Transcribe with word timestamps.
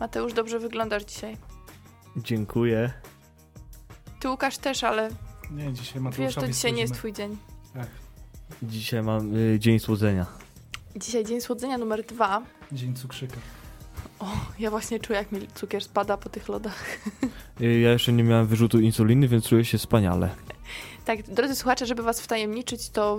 Mateusz, 0.00 0.32
dobrze 0.32 0.58
wyglądasz 0.58 1.04
dzisiaj. 1.04 1.36
Dziękuję. 2.16 2.92
Ty, 4.20 4.28
Łukasz, 4.30 4.58
też, 4.58 4.84
ale 4.84 5.08
Nie, 5.50 5.72
dzisiaj 5.72 5.94
wiesz, 5.94 6.02
Mateuszowi 6.02 6.46
to 6.46 6.52
dzisiaj 6.52 6.72
nie 6.72 6.80
jest 6.82 6.94
twój 6.94 7.12
dzień. 7.12 7.36
Dzisiaj 8.62 9.02
mam 9.02 9.36
y, 9.36 9.58
dzień 9.58 9.78
słodzenia. 9.78 10.26
Dzisiaj 10.96 11.24
dzień 11.24 11.40
słodzenia 11.40 11.78
numer 11.78 12.04
dwa. 12.06 12.42
Dzień 12.72 12.94
cukrzyka. 12.94 13.36
O, 14.18 14.26
ja 14.58 14.70
właśnie 14.70 15.00
czuję, 15.00 15.18
jak 15.18 15.32
mi 15.32 15.48
cukier 15.54 15.84
spada 15.84 16.16
po 16.16 16.28
tych 16.28 16.48
lodach. 16.48 16.84
Y, 17.60 17.78
Ja 17.80 17.92
jeszcze 17.92 18.12
nie 18.12 18.24
miałem 18.24 18.46
wyrzutu 18.46 18.80
insuliny, 18.80 19.28
więc 19.28 19.48
czuję 19.48 19.64
się 19.64 19.78
wspaniale. 19.78 20.30
Tak, 21.04 21.22
drodzy 21.22 21.54
słuchacze, 21.56 21.86
żeby 21.86 22.02
was 22.02 22.20
wtajemniczyć, 22.20 22.90
to 22.90 23.18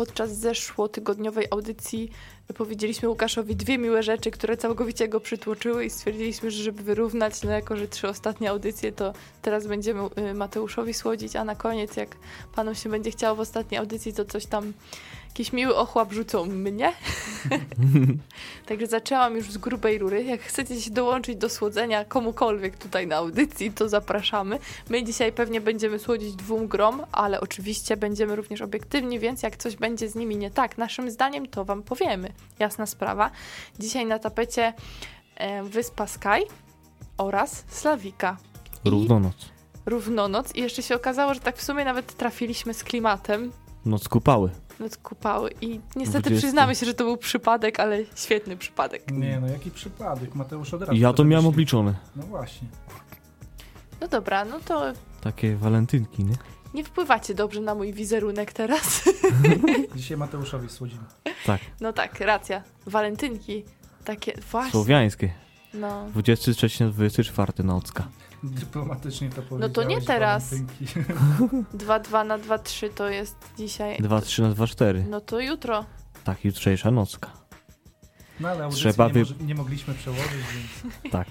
podczas 0.00 0.30
zeszłotygodniowej 0.30 1.46
audycji 1.50 2.10
powiedzieliśmy 2.54 3.08
Łukaszowi 3.08 3.56
dwie 3.56 3.78
miłe 3.78 4.02
rzeczy, 4.02 4.30
które 4.30 4.56
całkowicie 4.56 5.08
go 5.08 5.20
przytłoczyły 5.20 5.84
i 5.84 5.90
stwierdziliśmy, 5.90 6.50
że 6.50 6.62
żeby 6.62 6.82
wyrównać, 6.82 7.42
no 7.42 7.50
jako, 7.50 7.76
że 7.76 7.88
trzy 7.88 8.08
ostatnie 8.08 8.50
audycje, 8.50 8.92
to 8.92 9.12
teraz 9.42 9.66
będziemy 9.66 10.00
y, 10.30 10.34
Mateuszowi 10.34 10.94
słodzić, 10.94 11.36
a 11.36 11.44
na 11.44 11.54
koniec, 11.54 11.96
jak 11.96 12.16
panu 12.54 12.74
się 12.74 12.88
będzie 12.88 13.10
chciało 13.10 13.36
w 13.36 13.40
ostatniej 13.40 13.78
audycji, 13.78 14.12
to 14.12 14.24
coś 14.24 14.46
tam, 14.46 14.72
jakiś 15.30 15.52
miły 15.52 15.76
ochłap 15.76 16.12
rzucą 16.12 16.46
mnie. 16.46 16.92
Także 18.66 18.86
zaczęłam 18.86 19.36
już 19.36 19.50
z 19.50 19.58
grubej 19.58 19.98
rury. 19.98 20.24
Jak 20.24 20.40
chcecie 20.40 20.80
się 20.80 20.90
dołączyć 20.90 21.36
do 21.36 21.48
słodzenia 21.48 22.04
komukolwiek 22.04 22.76
tutaj 22.76 23.06
na 23.06 23.16
audycji, 23.16 23.72
to 23.72 23.88
zapraszamy. 23.88 24.58
My 24.88 25.04
dzisiaj 25.04 25.32
pewnie 25.32 25.60
będziemy 25.60 25.98
słodzić 25.98 26.34
dwóm 26.34 26.68
grom, 26.68 27.02
ale 27.12 27.40
oczywiście 27.40 27.96
będziemy 27.96 28.36
również 28.36 28.62
obiektywni, 28.62 29.18
więc 29.18 29.42
jak 29.42 29.56
coś 29.56 29.76
będzie 29.76 30.08
z 30.08 30.14
nimi 30.14 30.36
nie 30.36 30.50
tak, 30.50 30.78
naszym 30.78 31.10
zdaniem, 31.10 31.46
to 31.46 31.64
wam 31.64 31.82
powiemy. 31.82 32.32
Jasna 32.58 32.86
sprawa. 32.86 33.30
Dzisiaj 33.78 34.06
na 34.06 34.18
tapecie 34.18 34.72
e, 35.36 35.62
Wyspa 35.62 36.06
Sky 36.06 36.46
oraz 37.18 37.64
Slawika. 37.68 38.36
I 38.84 38.90
Równonoc. 38.90 39.36
Równonoc. 39.86 40.54
I 40.54 40.60
jeszcze 40.60 40.82
się 40.82 40.96
okazało, 40.96 41.34
że 41.34 41.40
tak 41.40 41.56
w 41.56 41.62
sumie 41.62 41.84
nawet 41.84 42.16
trafiliśmy 42.16 42.74
z 42.74 42.84
klimatem. 42.84 43.52
Noc 43.86 44.08
kupały. 44.08 44.50
Noc 44.80 44.96
kupały. 44.96 45.50
I 45.60 45.80
niestety 45.96 46.22
20. 46.30 46.46
przyznamy 46.46 46.74
się, 46.74 46.86
że 46.86 46.94
to 46.94 47.04
był 47.04 47.16
przypadek, 47.16 47.80
ale 47.80 47.98
świetny 48.16 48.56
przypadek. 48.56 49.10
Nie, 49.10 49.40
no 49.40 49.48
jaki 49.48 49.70
przypadek. 49.70 50.34
Mateusz 50.34 50.74
od 50.74 50.80
razu. 50.80 50.92
Ja 50.94 51.08
to 51.10 51.14
to 51.14 51.24
miałem 51.24 51.44
myśli. 51.44 51.54
obliczone. 51.54 51.94
No 52.16 52.22
właśnie. 52.22 52.68
No 54.00 54.08
dobra, 54.08 54.44
no 54.44 54.60
to 54.60 54.92
Takie 55.20 55.56
walentynki, 55.56 56.24
nie? 56.24 56.34
nie 56.74 56.84
wpływacie 56.84 57.34
dobrze 57.34 57.60
na 57.60 57.74
mój 57.74 57.92
wizerunek 57.92 58.52
teraz. 58.52 59.04
Dzisiaj 59.96 60.16
Mateuszowi 60.16 60.68
słodzimy. 60.68 61.02
Tak. 61.46 61.60
No 61.80 61.92
tak, 61.92 62.20
racja. 62.20 62.62
Walentynki. 62.86 63.64
Takie, 64.04 64.32
właśnie. 64.50 64.70
Słowiańskie. 64.70 65.30
No. 65.74 66.06
23-24 66.16 67.64
nocka. 67.64 68.08
Dyplomatycznie 68.60 69.28
to 69.30 69.42
powiedziałeś. 69.42 69.60
No 69.60 69.68
to 69.68 69.82
nie 69.82 70.00
teraz. 70.02 70.50
walentynki. 70.50 70.86
2-2 71.86 72.26
na 72.26 72.38
2-3 72.38 72.90
to 72.94 73.08
jest 73.08 73.36
dzisiaj. 73.58 73.98
2-3 73.98 74.42
na 74.42 74.50
2-4. 74.50 75.04
No 75.08 75.20
to 75.20 75.40
jutro. 75.40 75.84
Tak, 76.24 76.44
jutrzejsza 76.44 76.90
nocka. 76.90 77.30
No 78.40 78.48
ale 78.48 78.68
Trzeba 78.68 79.06
nie, 79.08 79.24
wy- 79.24 79.44
nie 79.44 79.54
mogliśmy 79.54 79.94
przełożyć, 79.94 80.30
więc 80.32 80.94
Tak. 81.12 81.28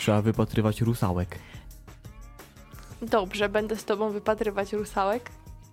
Trzeba 0.00 0.22
wypatrywać 0.22 0.80
rusałek. 0.80 1.38
Dobrze, 3.02 3.48
będę 3.48 3.76
z 3.76 3.84
tobą 3.84 4.10
wypatrywać 4.10 4.72
rusałek, 4.72 5.30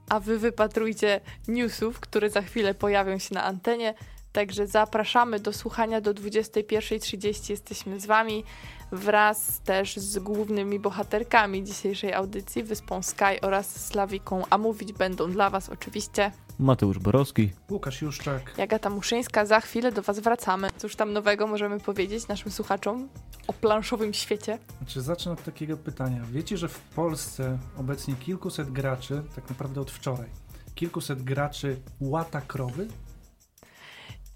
a 0.09 0.19
wy 0.19 0.39
wypatrujcie 0.39 1.21
newsów, 1.47 1.99
które 1.99 2.29
za 2.29 2.41
chwilę 2.41 2.73
pojawią 2.73 3.17
się 3.19 3.35
na 3.35 3.43
antenie. 3.43 3.93
Także 4.31 4.67
zapraszamy 4.67 5.39
do 5.39 5.53
słuchania 5.53 6.01
do 6.01 6.13
21.30. 6.13 7.49
Jesteśmy 7.49 7.99
z 7.99 8.05
wami 8.05 8.43
wraz 8.91 9.59
też 9.59 9.97
z 9.97 10.19
głównymi 10.19 10.79
bohaterkami 10.79 11.63
dzisiejszej 11.63 12.13
audycji, 12.13 12.63
Wyspą 12.63 13.03
Sky 13.03 13.41
oraz 13.41 13.85
Slawiką, 13.85 14.43
a 14.49 14.57
mówić 14.57 14.93
będą 14.93 15.31
dla 15.31 15.49
was 15.49 15.69
oczywiście 15.69 16.31
Mateusz 16.59 16.99
Borowski. 16.99 17.51
Łukasz 17.69 18.01
Juszczak. 18.01 18.57
Jagata 18.57 18.89
Muszyńska. 18.89 19.45
Za 19.45 19.59
chwilę 19.59 19.91
do 19.91 20.01
was 20.01 20.19
wracamy. 20.19 20.69
Cóż 20.77 20.95
tam 20.95 21.13
nowego 21.13 21.47
możemy 21.47 21.79
powiedzieć 21.79 22.27
naszym 22.27 22.51
słuchaczom 22.51 23.09
o 23.47 23.53
planszowym 23.53 24.13
świecie? 24.13 24.57
Znaczy 24.77 25.01
zacznę 25.01 25.31
od 25.31 25.43
takiego 25.43 25.77
pytania. 25.77 26.21
Wiecie, 26.31 26.57
że 26.57 26.67
w 26.67 26.79
Polsce 26.79 27.59
obecnie 27.77 28.15
kilkuset 28.15 28.71
graczy, 28.71 29.23
tak 29.35 29.49
naprawdę 29.49 29.81
od 29.81 29.91
wczoraj, 29.91 30.29
kilkuset 30.75 31.23
graczy 31.23 31.81
łata 31.99 32.41
krowy? 32.41 32.87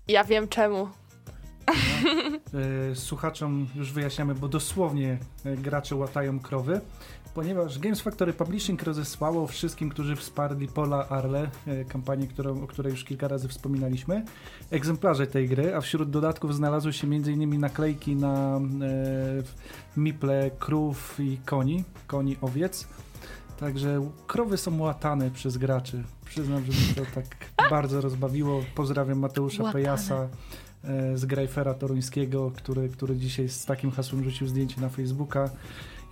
Ja 0.08 0.24
wiem 0.24 0.48
czemu. 0.48 0.88
E, 2.92 2.96
Słuchaczom 2.96 3.68
już 3.76 3.94
wyjaśniamy, 3.94 4.36
bo 4.36 4.48
dosłownie 4.48 5.18
e, 5.46 5.58
gracze 5.58 5.96
łatają 5.96 6.40
krowy, 6.40 6.82
ponieważ 7.34 7.80
Games 7.80 8.02
Factory 8.02 8.34
Publishing 8.34 8.84
rozesłało 8.84 9.48
wszystkim, 9.48 9.90
którzy 9.90 10.16
wsparli 10.16 10.68
Pola 10.68 11.10
Arle, 11.10 11.50
e, 11.68 11.86
kampanię, 11.86 12.28
którą, 12.28 12.64
o 12.64 12.68
której 12.68 12.92
już 12.92 13.04
kilka 13.04 13.28
razy 13.28 13.48
wspominaliśmy, 13.48 14.26
egzemplarze 14.72 15.28
tej 15.28 15.50
gry, 15.50 15.76
a 15.76 15.82
wśród 15.82 16.10
dodatków 16.10 16.56
znalazły 16.56 16.94
się 16.94 17.08
m.in. 17.08 17.60
naklejki 17.60 18.16
na 18.16 18.58
e, 18.58 18.62
miple 19.98 20.52
krów 20.60 21.20
i 21.20 21.38
koni, 21.46 21.84
koni 22.08 22.38
owiec. 22.42 22.88
Także 23.60 24.10
krowy 24.28 24.58
są 24.58 24.82
łatane 24.82 25.32
przez 25.32 25.58
graczy. 25.58 26.04
Przyznam, 26.26 26.66
że 26.66 26.72
mnie 26.72 26.94
to 26.96 27.16
tak 27.16 27.26
bardzo 27.70 28.02
rozbawiło. 28.02 28.64
Pozdrawiam 28.76 29.20
Mateusza 29.20 29.64
Łatane. 29.64 29.84
Pejasa 29.84 30.28
e, 30.84 31.18
z 31.18 31.26
Grajfera 31.26 31.74
Toruńskiego, 31.74 32.52
który, 32.56 32.90
który 32.90 33.16
dzisiaj 33.16 33.50
z 33.50 33.66
takim 33.66 33.92
hasłem 33.92 34.24
rzucił 34.24 34.48
zdjęcie 34.48 34.82
na 34.82 34.90
Facebooka. 34.90 35.50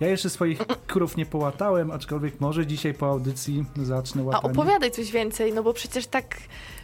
Ja 0.00 0.08
jeszcze 0.08 0.30
swoich 0.30 0.58
krów 0.86 1.16
nie 1.16 1.26
połatałem, 1.26 1.90
aczkolwiek 1.90 2.40
może 2.40 2.66
dzisiaj 2.66 2.94
po 2.94 3.06
audycji 3.06 3.64
zacznę 3.82 4.22
A 4.22 4.24
łatanie. 4.24 4.52
opowiadaj 4.52 4.90
coś 4.90 5.12
więcej, 5.12 5.52
no 5.52 5.62
bo 5.62 5.72
przecież 5.72 6.06
tak 6.06 6.36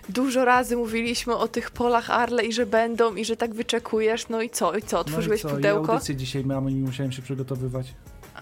dużo 0.09 0.44
razy 0.44 0.76
mówiliśmy 0.76 1.37
o 1.37 1.49
tych 1.49 1.70
polach 1.70 2.10
Arle 2.10 2.44
i 2.44 2.53
że 2.53 2.66
będą 2.66 3.15
i 3.15 3.25
że 3.25 3.37
tak 3.37 3.54
wyczekujesz. 3.54 4.28
No 4.28 4.43
i 4.43 4.50
co? 4.50 4.76
I 4.76 4.82
co? 4.82 5.00
Otworzyłeś 5.00 5.44
no 5.44 5.49
i 5.49 5.53
co? 5.53 5.59
I 5.59 5.60
pudełko? 5.60 5.93
audycję 5.93 6.16
dzisiaj 6.16 6.44
mam 6.44 6.70
i 6.70 6.75
musiałem 6.75 7.12
się 7.12 7.22
przygotowywać. 7.22 7.94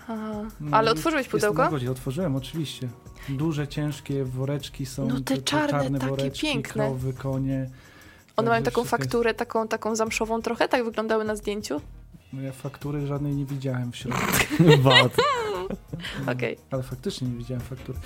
Aha. 0.08 0.42
No 0.60 0.76
Ale 0.76 0.90
otworzyłeś 0.90 1.24
jestem 1.26 1.40
pudełko? 1.40 1.62
na 1.62 1.70
godzie. 1.70 1.90
Otworzyłem, 1.90 2.36
oczywiście. 2.36 2.88
Duże, 3.28 3.68
ciężkie 3.68 4.24
woreczki 4.24 4.86
są. 4.86 5.08
No 5.08 5.20
te 5.20 5.38
czarne, 5.42 5.98
takie 5.98 6.10
woreczki, 6.10 6.46
piękne. 6.46 6.84
krowy, 6.86 7.12
konie. 7.12 7.70
One 8.36 8.50
mają 8.50 8.62
taką 8.62 8.80
wszystko 8.80 8.96
jest- 8.96 9.10
fakturę, 9.10 9.34
taką, 9.34 9.68
taką 9.68 9.96
zamszową 9.96 10.42
trochę, 10.42 10.68
tak 10.68 10.84
wyglądały 10.84 11.24
na 11.24 11.36
zdjęciu? 11.36 11.80
No 12.32 12.42
ja 12.42 12.52
faktury 12.52 13.06
żadnej 13.06 13.34
nie 13.36 13.44
widziałem 13.44 13.92
w 13.92 13.96
środku. 13.96 14.20
Wad. 14.82 15.16
Okej. 16.32 16.58
Ale 16.70 16.82
faktycznie 16.82 17.28
nie 17.28 17.36
widziałem 17.38 17.60
faktury. 17.62 17.98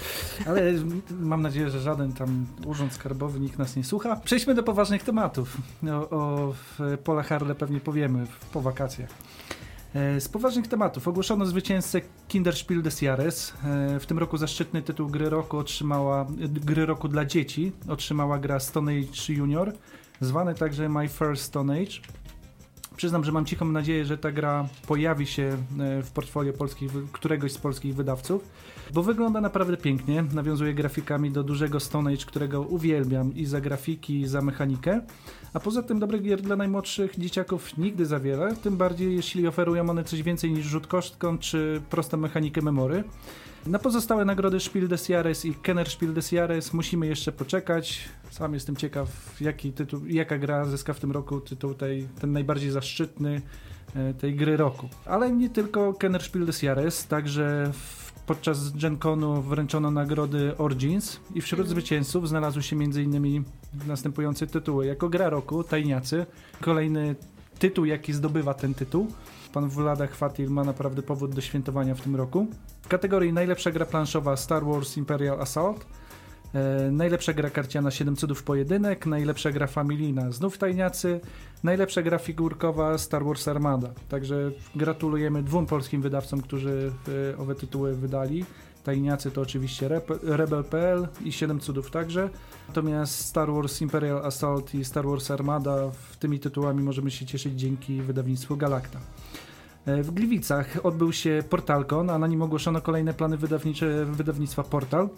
Ale 0.46 0.72
mam 1.20 1.42
nadzieję, 1.42 1.70
że 1.70 1.80
żaden 1.80 2.12
tam 2.12 2.46
urząd 2.66 2.92
skarbowy, 2.92 3.40
nikt 3.40 3.58
nas 3.58 3.76
nie 3.76 3.84
słucha. 3.84 4.16
Przejdźmy 4.16 4.54
do 4.54 4.62
poważnych 4.62 5.02
tematów. 5.02 5.56
O, 5.90 6.10
o 6.10 6.52
w 6.78 6.98
Pola 7.04 7.22
Harle 7.22 7.54
pewnie 7.54 7.80
powiemy 7.80 8.26
po 8.52 8.60
wakacjach. 8.60 9.10
E, 9.94 10.20
Z 10.20 10.28
poważnych 10.28 10.68
tematów 10.68 11.08
ogłoszono 11.08 11.46
zwycięzcę 11.46 12.00
Kinderspiel 12.28 12.82
des 12.82 13.02
Jahres. 13.02 13.52
E, 13.64 14.00
W 14.00 14.06
tym 14.06 14.18
roku 14.18 14.36
zaszczytny 14.36 14.82
tytuł 14.82 15.08
gry 15.08 15.30
roku 15.30 15.58
otrzymała 15.58 16.26
gry 16.48 16.86
roku 16.86 17.08
dla 17.08 17.24
dzieci. 17.24 17.72
Otrzymała 17.88 18.38
gra 18.38 18.60
Stone 18.60 18.92
Age 18.92 19.32
Junior, 19.34 19.72
zwany 20.20 20.54
także 20.54 20.88
My 20.88 21.08
First 21.08 21.42
Stone 21.42 21.74
Age. 21.74 21.92
Przyznam, 23.02 23.24
że 23.24 23.32
mam 23.32 23.44
cichą 23.44 23.64
nadzieję, 23.64 24.04
że 24.04 24.18
ta 24.18 24.32
gra 24.32 24.68
pojawi 24.86 25.26
się 25.26 25.42
e, 25.42 26.02
w 26.02 26.10
portfolio 26.10 26.52
polskich, 26.52 26.90
któregoś 27.12 27.52
z 27.52 27.58
polskich 27.58 27.94
wydawców, 27.94 28.48
bo 28.94 29.02
wygląda 29.02 29.40
naprawdę 29.40 29.76
pięknie. 29.76 30.24
Nawiązuje 30.34 30.74
grafikami 30.74 31.30
do 31.30 31.42
dużego 31.42 31.80
Stone 31.80 32.10
Age, 32.10 32.24
którego 32.26 32.60
uwielbiam 32.60 33.34
i 33.34 33.46
za 33.46 33.60
grafiki, 33.60 34.20
i 34.20 34.26
za 34.26 34.40
mechanikę. 34.40 35.00
A 35.54 35.60
poza 35.60 35.82
tym 35.82 35.98
dobrych 35.98 36.22
gier 36.22 36.42
dla 36.42 36.56
najmłodszych 36.56 37.18
dzieciaków 37.18 37.78
nigdy 37.78 38.06
za 38.06 38.20
wiele, 38.20 38.56
tym 38.56 38.76
bardziej 38.76 39.16
jeśli 39.16 39.46
oferują 39.46 39.90
one 39.90 40.04
coś 40.04 40.22
więcej 40.22 40.52
niż 40.52 40.66
rzut 40.66 40.86
kostką 40.86 41.38
czy 41.38 41.82
prostą 41.90 42.16
mechanikę 42.16 42.62
memory. 42.62 43.04
Na 43.66 43.78
pozostałe 43.78 44.24
nagrody 44.24 44.60
Spiel 44.60 44.88
des 44.88 45.08
Jahres 45.08 45.44
i 45.44 45.54
Kenner 45.54 45.90
Spiel 45.90 46.14
des 46.14 46.32
Jahres 46.32 46.72
musimy 46.72 47.06
jeszcze 47.06 47.32
poczekać. 47.32 48.08
Sam 48.30 48.54
jestem 48.54 48.76
ciekaw, 48.76 49.40
jaki 49.40 49.72
tytuł, 49.72 50.06
jaka 50.06 50.38
gra 50.38 50.64
zyska 50.64 50.92
w 50.92 51.00
tym 51.00 51.12
roku 51.12 51.40
tytuł 51.40 51.74
tej, 51.74 52.08
ten 52.20 52.32
najbardziej 52.32 52.70
zaszczytny 52.70 53.42
e, 53.96 54.14
tej 54.14 54.36
gry 54.36 54.56
roku. 54.56 54.88
Ale 55.06 55.32
nie 55.32 55.50
tylko 55.50 55.94
Kenner 55.94 56.22
Spiel 56.22 56.46
des 56.46 56.62
Jahres, 56.62 57.06
także 57.06 57.72
podczas 58.26 58.70
Gen 58.76 58.96
Conu 58.96 59.42
wręczono 59.42 59.90
nagrody 59.90 60.56
Origins 60.58 61.20
i 61.34 61.40
wśród 61.40 61.60
Mhm. 61.60 61.68
zwycięzców 61.68 62.28
znalazły 62.28 62.62
się 62.62 62.76
m.in. 62.76 63.44
następujące 63.86 64.46
tytuły. 64.46 64.86
Jako 64.86 65.08
gra 65.08 65.30
roku 65.30 65.64
Tajniacy, 65.64 66.26
kolejny 66.60 67.16
tytuł, 67.58 67.84
jaki 67.84 68.12
zdobywa 68.12 68.54
ten 68.54 68.74
tytuł. 68.74 69.06
Pan 69.52 69.68
Vlada 69.68 70.06
Chwatil 70.06 70.50
ma 70.50 70.64
naprawdę 70.64 71.02
powód 71.02 71.34
do 71.34 71.40
świętowania 71.40 71.94
w 71.94 72.00
tym 72.00 72.16
roku. 72.16 72.46
W 72.82 72.88
kategorii 72.88 73.32
najlepsza 73.32 73.70
gra 73.70 73.86
planszowa 73.86 74.36
Star 74.36 74.64
Wars 74.64 74.96
Imperial 74.96 75.40
Assault. 75.40 75.86
E, 76.54 76.90
najlepsza 76.90 77.32
gra 77.32 77.50
karciana 77.50 77.90
7 77.90 78.16
cudów 78.16 78.42
pojedynek, 78.42 79.06
najlepsza 79.06 79.50
gra 79.50 79.66
familijna 79.66 80.30
znów 80.30 80.58
tajniacy, 80.58 81.20
najlepsza 81.64 82.02
gra 82.02 82.18
figurkowa 82.18 82.98
Star 82.98 83.24
Wars 83.24 83.48
Armada. 83.48 83.88
Także 84.08 84.50
gratulujemy 84.76 85.42
dwóm 85.42 85.66
polskim 85.66 86.02
wydawcom, 86.02 86.40
którzy 86.40 86.92
e, 87.32 87.38
owe 87.38 87.54
tytuły 87.54 87.94
wydali. 87.94 88.44
Tajniacy 88.84 89.30
to 89.30 89.40
oczywiście 89.40 90.02
Rebel.pl 90.22 91.08
i 91.24 91.32
7 91.32 91.60
cudów 91.60 91.90
także. 91.90 92.30
Natomiast 92.68 93.18
Star 93.18 93.52
Wars 93.52 93.82
Imperial 93.82 94.26
Assault 94.26 94.74
i 94.74 94.84
Star 94.84 95.06
Wars 95.06 95.30
Armada 95.30 95.90
w 96.10 96.16
tymi 96.16 96.40
tytułami 96.40 96.82
możemy 96.82 97.10
się 97.10 97.26
cieszyć 97.26 97.60
dzięki 97.60 98.02
wydawnictwu 98.02 98.56
Galacta. 98.56 99.00
E, 99.86 100.02
W 100.02 100.10
Gliwicach 100.10 100.78
odbył 100.82 101.12
się 101.12 101.42
Portalcon, 101.50 102.10
a 102.10 102.18
na 102.18 102.26
nim 102.26 102.42
ogłoszono 102.42 102.80
kolejne 102.80 103.14
plany 103.14 103.36
wydawnicze 103.36 104.04
wydawnictwa 104.04 104.62
Portal. 104.62 105.08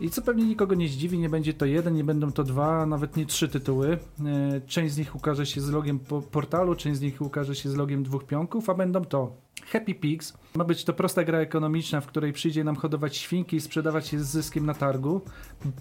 I 0.00 0.10
co 0.10 0.22
pewnie 0.22 0.44
nikogo 0.44 0.74
nie 0.74 0.88
zdziwi, 0.88 1.18
nie 1.18 1.28
będzie 1.28 1.54
to 1.54 1.66
jeden, 1.66 1.94
nie 1.94 2.04
będą 2.04 2.32
to 2.32 2.44
dwa, 2.44 2.82
a 2.82 2.86
nawet 2.86 3.16
nie 3.16 3.26
trzy 3.26 3.48
tytuły. 3.48 3.98
E, 4.26 4.60
Część 4.60 4.94
z 4.94 4.98
nich 4.98 5.16
ukaże 5.16 5.46
się 5.46 5.60
z 5.60 5.70
logiem 5.70 5.98
po 5.98 6.22
portalu, 6.22 6.74
część 6.74 6.98
z 6.98 7.00
nich 7.00 7.20
ukaże 7.20 7.54
się 7.54 7.70
z 7.70 7.74
logiem 7.74 8.02
dwóch 8.02 8.24
pionków, 8.24 8.70
a 8.70 8.74
będą 8.74 9.04
to 9.04 9.32
Happy 9.72 9.94
Pigs. 9.94 10.32
Ma 10.54 10.64
być 10.64 10.84
to 10.84 10.92
prosta 10.92 11.24
gra 11.24 11.38
ekonomiczna, 11.38 12.00
w 12.00 12.06
której 12.06 12.32
przyjdzie 12.32 12.64
nam 12.64 12.76
hodować 12.76 13.16
świnki 13.16 13.56
i 13.56 13.60
sprzedawać 13.60 14.12
je 14.12 14.18
z 14.20 14.26
zyskiem 14.26 14.66
na 14.66 14.74
targu. 14.74 15.20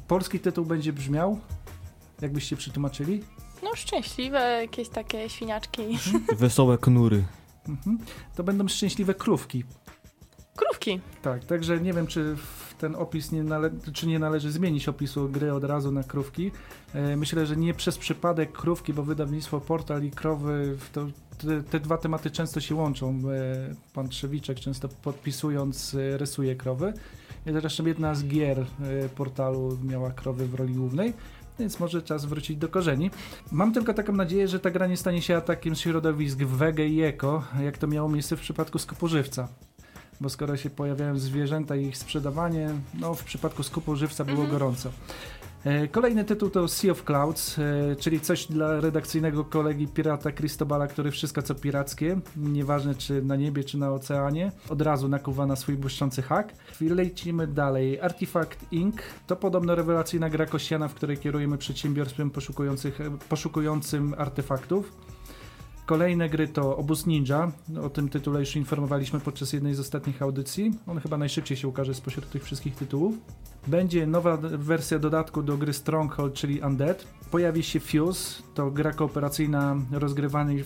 Polski 0.08 0.40
tytuł 0.40 0.66
będzie 0.66 0.94
brzmiał, 0.94 1.40
jakbyście 2.22 2.56
przetłumaczyli? 2.56 3.24
No 3.64 3.76
szczęśliwe, 3.76 4.40
jakieś 4.62 4.90
takie 4.90 5.30
świniaczki. 5.30 5.82
Wesołe 6.38 6.78
knury. 6.78 7.24
Mhm. 7.70 7.98
To 8.36 8.44
będą 8.44 8.68
szczęśliwe 8.68 9.14
krówki. 9.14 9.64
Krówki. 10.56 11.00
Tak, 11.22 11.46
także 11.46 11.82
nie 11.82 11.94
wiem, 11.94 12.08
czy 12.08 12.36
ten 12.80 12.96
opis 12.96 13.32
nie 13.32 13.44
czy 13.94 14.08
nie 14.08 14.20
należy 14.20 14.52
zmienić 14.52 14.90
opisu 14.90 15.30
gry 15.30 15.54
od 15.54 15.64
razu 15.64 15.92
na 15.92 16.04
krówki. 16.04 16.52
E, 16.94 17.16
myślę, 17.16 17.46
że 17.46 17.58
nie 17.58 17.74
przez 17.74 17.98
przypadek 17.98 18.52
krówki, 18.52 18.94
bo 18.94 19.04
wydawnictwo 19.04 19.62
Portal 19.62 20.04
i 20.04 20.12
krowy, 20.12 20.78
to, 20.94 21.08
te, 21.38 21.64
te 21.64 21.80
dwa 21.80 21.98
tematy 21.98 22.32
często 22.32 22.62
się 22.62 22.76
łączą. 22.76 23.10
E, 23.10 23.76
pan 23.94 24.10
Trzewiczek 24.10 24.60
często 24.60 24.90
podpisując 24.90 25.96
e, 25.96 26.18
rysuje 26.18 26.56
krowy. 26.56 26.94
Zresztą 27.46 27.86
jedna 27.86 28.16
z 28.16 28.26
gier 28.26 28.60
e, 28.60 28.66
portalu 29.10 29.78
miała 29.84 30.12
krowy 30.12 30.48
w 30.48 30.56
roli 30.56 30.74
głównej. 30.74 31.14
Więc 31.60 31.80
może 31.80 32.02
czas 32.02 32.26
wrócić 32.26 32.58
do 32.58 32.68
korzeni. 32.70 33.12
Mam 33.52 33.74
tylko 33.74 33.94
taką 33.94 34.14
nadzieję, 34.14 34.48
że 34.48 34.60
ta 34.60 34.72
gra 34.72 34.88
nie 34.88 34.98
stanie 34.98 35.22
się 35.22 35.38
atakiem 35.38 35.76
środowisk 35.76 36.38
wege 36.38 36.88
i 36.88 37.02
eko, 37.02 37.44
jak 37.64 37.78
to 37.78 37.88
miało 37.88 38.10
miejsce 38.10 38.38
w 38.38 38.40
przypadku 38.40 38.80
skopożywca 38.80 39.48
bo 40.22 40.30
skoro 40.30 40.58
się 40.58 40.70
pojawiają 40.70 41.20
zwierzęta 41.20 41.76
i 41.76 41.86
ich 41.86 41.98
sprzedawanie, 41.98 42.70
no 42.94 43.16
w 43.16 43.24
przypadku 43.24 43.64
skupu 43.64 43.96
żywca 43.96 44.26
było 44.26 44.42
Mhm. 44.42 44.52
gorąco. 44.52 44.90
E, 45.66 45.88
Kolejny 45.88 46.24
tytuł 46.24 46.50
to 46.50 46.68
Sea 46.68 46.92
of 46.92 47.04
Clouds, 47.04 47.60
e, 47.60 47.96
czyli 47.96 48.20
coś 48.20 48.46
dla 48.46 48.82
redakcyjnego 48.82 49.46
kolegi 49.46 49.88
pirata 49.88 50.32
Cristobala, 50.32 50.88
który 50.88 51.12
wszystko 51.12 51.42
co 51.42 51.56
pirackie, 51.56 52.20
nieważne 52.38 52.96
czy 52.96 53.22
na 53.22 53.36
niebie, 53.36 53.64
czy 53.64 53.78
na 53.78 53.92
oceanie, 53.92 54.52
od 54.70 54.82
razu 54.82 55.08
nakuwa 55.08 55.46
na 55.46 55.56
swój 55.56 55.76
błyszczący 55.76 56.22
hak. 56.22 56.54
Lecimy 56.82 57.48
dalej. 57.48 58.02
Artifact 58.02 58.66
Inc. 58.72 58.96
to 59.28 59.36
podobno 59.36 59.76
rewelacyjna 59.76 60.30
gra 60.30 60.46
kościana, 60.46 60.88
w 60.88 60.94
której 60.94 61.18
kierujemy 61.18 61.58
przedsiębiorstwem 61.58 62.32
poszukującym 63.30 64.16
artefaktów. 64.18 64.92
Kolejne 65.86 66.30
gry 66.30 66.48
to 66.48 66.78
Obóz 66.78 67.06
Ninja. 67.06 67.52
O 67.84 67.90
tym 67.90 68.10
tytule 68.10 68.40
już 68.40 68.56
informowaliśmy 68.56 69.20
podczas 69.20 69.54
jednej 69.54 69.76
z 69.76 69.80
ostatnich 69.80 70.22
audycji. 70.22 70.72
On 70.88 71.00
chyba 71.00 71.18
najszybciej 71.18 71.58
się 71.58 71.68
ukaże 71.68 71.94
spośród 71.94 72.30
tych 72.30 72.44
wszystkich 72.44 72.76
tytułów. 72.76 73.16
Będzie 73.68 74.08
nowa 74.08 74.38
wersja 74.38 75.00
dodatku 75.00 75.44
do 75.44 75.58
gry 75.58 75.74
Stronghold, 75.74 76.34
czyli 76.34 76.62
Undead. 76.62 77.06
Pojawi 77.32 77.64
się 77.64 77.80
Fuse, 77.80 78.44
to 78.54 78.72
gra 78.72 78.94
kooperacyjna 78.94 79.76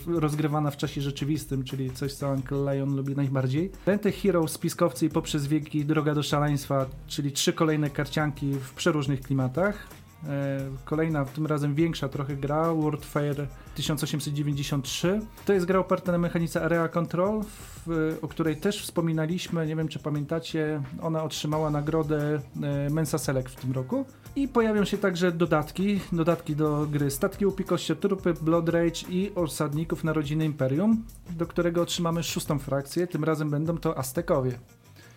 rozgrywana 0.06 0.70
w 0.70 0.76
czasie 0.76 1.00
rzeczywistym, 1.00 1.64
czyli 1.64 1.90
coś, 1.90 2.12
co 2.12 2.30
Uncle 2.30 2.74
Lion 2.74 2.96
lubi 2.96 3.16
najbardziej. 3.16 3.70
Denty 3.86 4.12
Hero, 4.12 4.48
Spiskowcy 4.48 5.06
i 5.06 5.08
poprzez 5.08 5.46
wieki 5.46 5.84
Droga 5.84 6.14
do 6.14 6.22
szaleństwa, 6.22 6.86
czyli 7.06 7.32
trzy 7.32 7.52
kolejne 7.52 7.90
karcianki 7.90 8.52
w 8.52 8.72
przeróżnych 8.74 9.20
klimatach. 9.20 9.86
E, 10.26 10.58
Kolejna, 10.84 11.24
tym 11.24 11.46
razem 11.46 11.74
większa 11.74 12.08
trochę 12.08 12.36
gra, 12.36 12.74
World 12.74 13.06
Fair 13.06 13.46
1893. 13.74 15.20
To 15.44 15.52
jest 15.52 15.66
gra 15.66 15.78
oparta 15.78 16.12
na 16.12 16.18
mechanice 16.18 16.62
Area 16.62 16.88
Control, 16.88 17.42
w, 17.86 18.18
o 18.22 18.28
której 18.28 18.56
też 18.56 18.82
wspominaliśmy, 18.82 19.66
nie 19.66 19.76
wiem 19.76 19.88
czy 19.88 19.98
pamiętacie, 19.98 20.82
ona 21.02 21.22
otrzymała 21.22 21.70
nagrodę 21.70 22.40
e, 22.62 22.90
Mensa 22.90 23.18
Select 23.18 23.48
w 23.48 23.56
tym 23.56 23.72
roku. 23.72 24.04
I 24.36 24.48
pojawią 24.48 24.84
się 24.84 24.98
także 24.98 25.32
dodatki, 25.32 26.00
dodatki 26.12 26.56
do 26.56 26.86
gry 26.90 27.10
Statki 27.10 27.46
Upikoście, 27.46 27.96
Trupy, 27.96 28.34
Blood 28.34 28.68
Rage 28.68 29.00
i 29.10 29.32
Osadników 29.34 30.04
Narodziny 30.04 30.44
Imperium, 30.44 31.04
do 31.30 31.46
którego 31.46 31.82
otrzymamy 31.82 32.22
szóstą 32.22 32.58
frakcję, 32.58 33.06
tym 33.06 33.24
razem 33.24 33.50
będą 33.50 33.78
to 33.78 33.98
Aztekowie. 33.98 34.58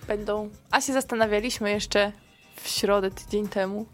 Będą. 0.07 0.49
A 0.71 0.81
się 0.81 0.93
zastanawialiśmy 0.93 1.71
jeszcze 1.71 2.11
w 2.55 2.67
środę, 2.67 3.11
tydzień 3.11 3.47
temu. 3.47 3.85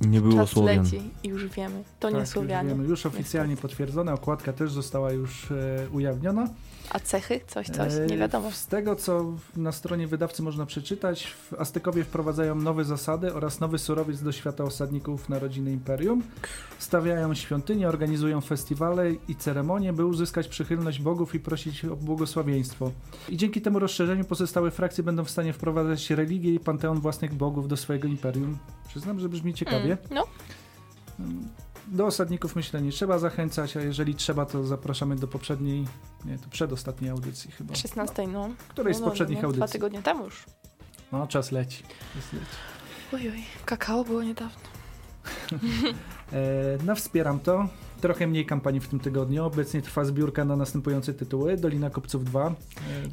Nie 0.00 0.20
było 0.20 0.34
Czas 0.34 0.50
Słowian. 0.50 0.84
leci 0.84 1.10
i 1.22 1.28
już 1.28 1.46
wiemy. 1.46 1.84
To 2.00 2.10
nie 2.10 2.16
Tak, 2.16 2.28
Słowianie. 2.28 2.68
Już, 2.68 2.78
wiemy, 2.78 2.88
już 2.88 3.06
oficjalnie 3.06 3.56
potwierdzone, 3.56 4.12
okładka 4.14 4.52
też 4.52 4.72
została 4.72 5.12
już 5.12 5.50
e, 5.50 5.86
ujawniona. 5.92 6.48
A 6.90 7.00
cechy? 7.00 7.40
Coś, 7.46 7.66
coś, 7.66 7.92
nie 8.08 8.14
E, 8.14 8.18
wiadomo. 8.18 8.50
Z 8.50 8.66
tego, 8.66 8.96
co 8.96 9.24
na 9.56 9.72
stronie 9.72 10.06
wydawcy 10.06 10.42
można 10.42 10.66
przeczytać, 10.66 11.34
Aztekowie 11.58 12.04
wprowadzają 12.04 12.54
nowe 12.54 12.84
zasady 12.84 13.34
oraz 13.34 13.60
nowy 13.60 13.78
surowiec 13.78 14.22
do 14.22 14.32
świata 14.32 14.64
osadników 14.64 15.28
Narodziny 15.28 15.72
Imperium. 15.72 16.22
Stawiają 16.78 17.34
świątynie, 17.34 17.88
organizują 17.88 18.40
festiwale 18.40 19.12
i 19.28 19.36
ceremonie, 19.36 19.92
by 19.92 20.04
uzyskać 20.04 20.48
przychylność 20.48 21.00
bogów 21.00 21.34
i 21.34 21.40
prosić 21.40 21.84
o 21.84 21.96
błogosławieństwo. 21.96 22.92
I 23.28 23.36
dzięki 23.36 23.60
temu 23.60 23.78
rozszerzeniu 23.78 24.24
pozostałe 24.24 24.70
frakcje 24.70 25.04
będą 25.04 25.24
w 25.24 25.30
stanie 25.30 25.52
wprowadzać 25.52 26.10
religię 26.10 26.54
i 26.54 26.60
panteon 26.60 27.00
własnych 27.00 27.34
bogów 27.34 27.68
do 27.68 27.76
swojego 27.76 28.08
imperium. 28.08 28.58
Przyznam, 28.88 29.20
że 29.20 29.28
brzmi 29.28 29.54
ciekawie. 29.54 29.92
Mm, 29.92 29.98
no, 30.10 30.26
Do 31.90 32.06
osadników 32.06 32.56
myślę 32.56 32.82
nie 32.82 32.92
trzeba 32.92 33.18
zachęcać, 33.18 33.76
a 33.76 33.80
jeżeli 33.80 34.14
trzeba, 34.14 34.46
to 34.46 34.64
zapraszamy 34.64 35.16
do 35.16 35.28
poprzedniej, 35.28 35.86
nie, 36.24 36.38
to 36.38 36.48
przedostatniej 36.50 37.10
audycji 37.10 37.50
chyba. 37.50 37.74
16, 37.74 38.26
no. 38.26 38.48
Której 38.68 38.94
z 38.94 39.00
no, 39.00 39.06
no, 39.06 39.10
poprzednich 39.10 39.42
no, 39.42 39.48
Dwa 39.48 39.48
audycji. 39.48 39.72
tygodnie 39.72 40.02
temu 40.02 40.24
już. 40.24 40.44
No, 41.12 41.26
czas 41.26 41.52
leci. 41.52 41.82
Czas 42.14 42.32
leci. 42.32 42.46
Ojoj, 43.12 43.44
kakao 43.64 44.04
było 44.04 44.22
niedawno. 44.22 44.58
E, 46.32 46.78
no, 46.84 46.94
wspieram 46.96 47.40
to. 47.40 47.68
Trochę 48.00 48.26
mniej 48.26 48.46
kampanii 48.46 48.80
w 48.80 48.88
tym 48.88 49.00
tygodniu. 49.00 49.44
Obecnie 49.44 49.82
trwa 49.82 50.04
zbiórka 50.04 50.44
na 50.44 50.56
następujące 50.56 51.14
tytuły. 51.14 51.56
Dolina 51.56 51.90
Kopców 51.90 52.24
2. 52.24 52.46
E, 52.48 52.52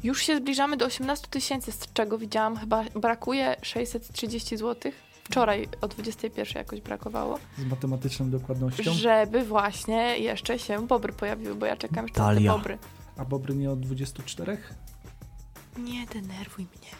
Już 0.02 0.22
się 0.22 0.36
zbliżamy 0.36 0.76
do 0.76 0.86
18 0.86 1.26
tysięcy, 1.30 1.72
z 1.72 1.92
czego 1.92 2.18
widziałam 2.18 2.56
chyba 2.56 2.84
brakuje 2.94 3.56
630 3.62 4.56
zł. 4.56 4.92
Wczoraj 5.30 5.68
o 5.80 5.88
21 5.88 6.54
jakoś 6.54 6.80
brakowało, 6.80 7.38
z 7.58 7.64
matematyczną 7.64 8.30
dokładnością. 8.30 8.92
żeby 8.92 9.44
właśnie 9.44 10.18
jeszcze 10.18 10.58
się 10.58 10.86
bobry 10.86 11.12
pojawiły, 11.12 11.54
bo 11.54 11.66
ja 11.66 11.76
czekam 11.76 12.06
jeszcze 12.06 12.20
na 12.22 12.34
te 12.34 12.40
bobry. 12.40 12.78
A 13.16 13.24
Bobry 13.24 13.54
nie 13.54 13.70
od 13.70 13.80
24? 13.80 14.58
Nie 15.84 16.06
denerwuj 16.06 16.66
mnie. 16.76 16.90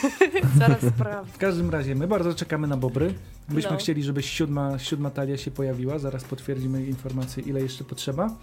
Zaraz 0.58 0.94
sprawdzę. 0.94 1.32
W 1.32 1.38
każdym 1.38 1.70
razie, 1.70 1.94
my 1.94 2.06
bardzo 2.08 2.34
czekamy 2.34 2.66
na 2.66 2.76
Bobry. 2.76 3.14
Byśmy 3.48 3.70
No. 3.70 3.76
chcieli, 3.76 4.02
żeby 4.02 4.22
siódma, 4.22 4.78
siódma 4.78 5.10
talia 5.10 5.36
się 5.36 5.50
pojawiła. 5.50 5.98
Zaraz 5.98 6.24
potwierdzimy 6.24 6.86
informację, 6.86 7.42
ile 7.42 7.60
jeszcze 7.60 7.84
potrzeba. 7.84 8.36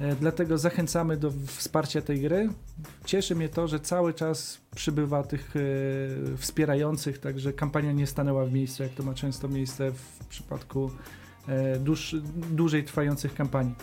E, 0.00 0.16
dlatego 0.16 0.58
zachęcamy 0.58 1.16
do 1.16 1.32
wsparcia 1.46 2.02
tej 2.02 2.20
gry. 2.20 2.48
Cieszy 3.04 3.36
mnie 3.36 3.48
to, 3.48 3.68
że 3.68 3.80
cały 3.80 4.14
czas 4.14 4.60
przybywa 4.76 5.22
tych 5.22 5.54
e, 5.56 5.60
wspierających, 6.36 7.18
także 7.18 7.52
kampania 7.52 7.92
nie 7.92 8.06
stanęła 8.06 8.44
w 8.44 8.52
miejscu, 8.52 8.82
jak 8.82 8.92
to 8.92 9.02
ma 9.02 9.14
często 9.14 9.48
miejsce 9.48 9.92
w 9.92 10.24
przypadku 10.28 10.90
dłuż, 11.80 12.16
dłużej 12.50 12.84
trwających 12.84 13.34
kampanii. 13.34 13.74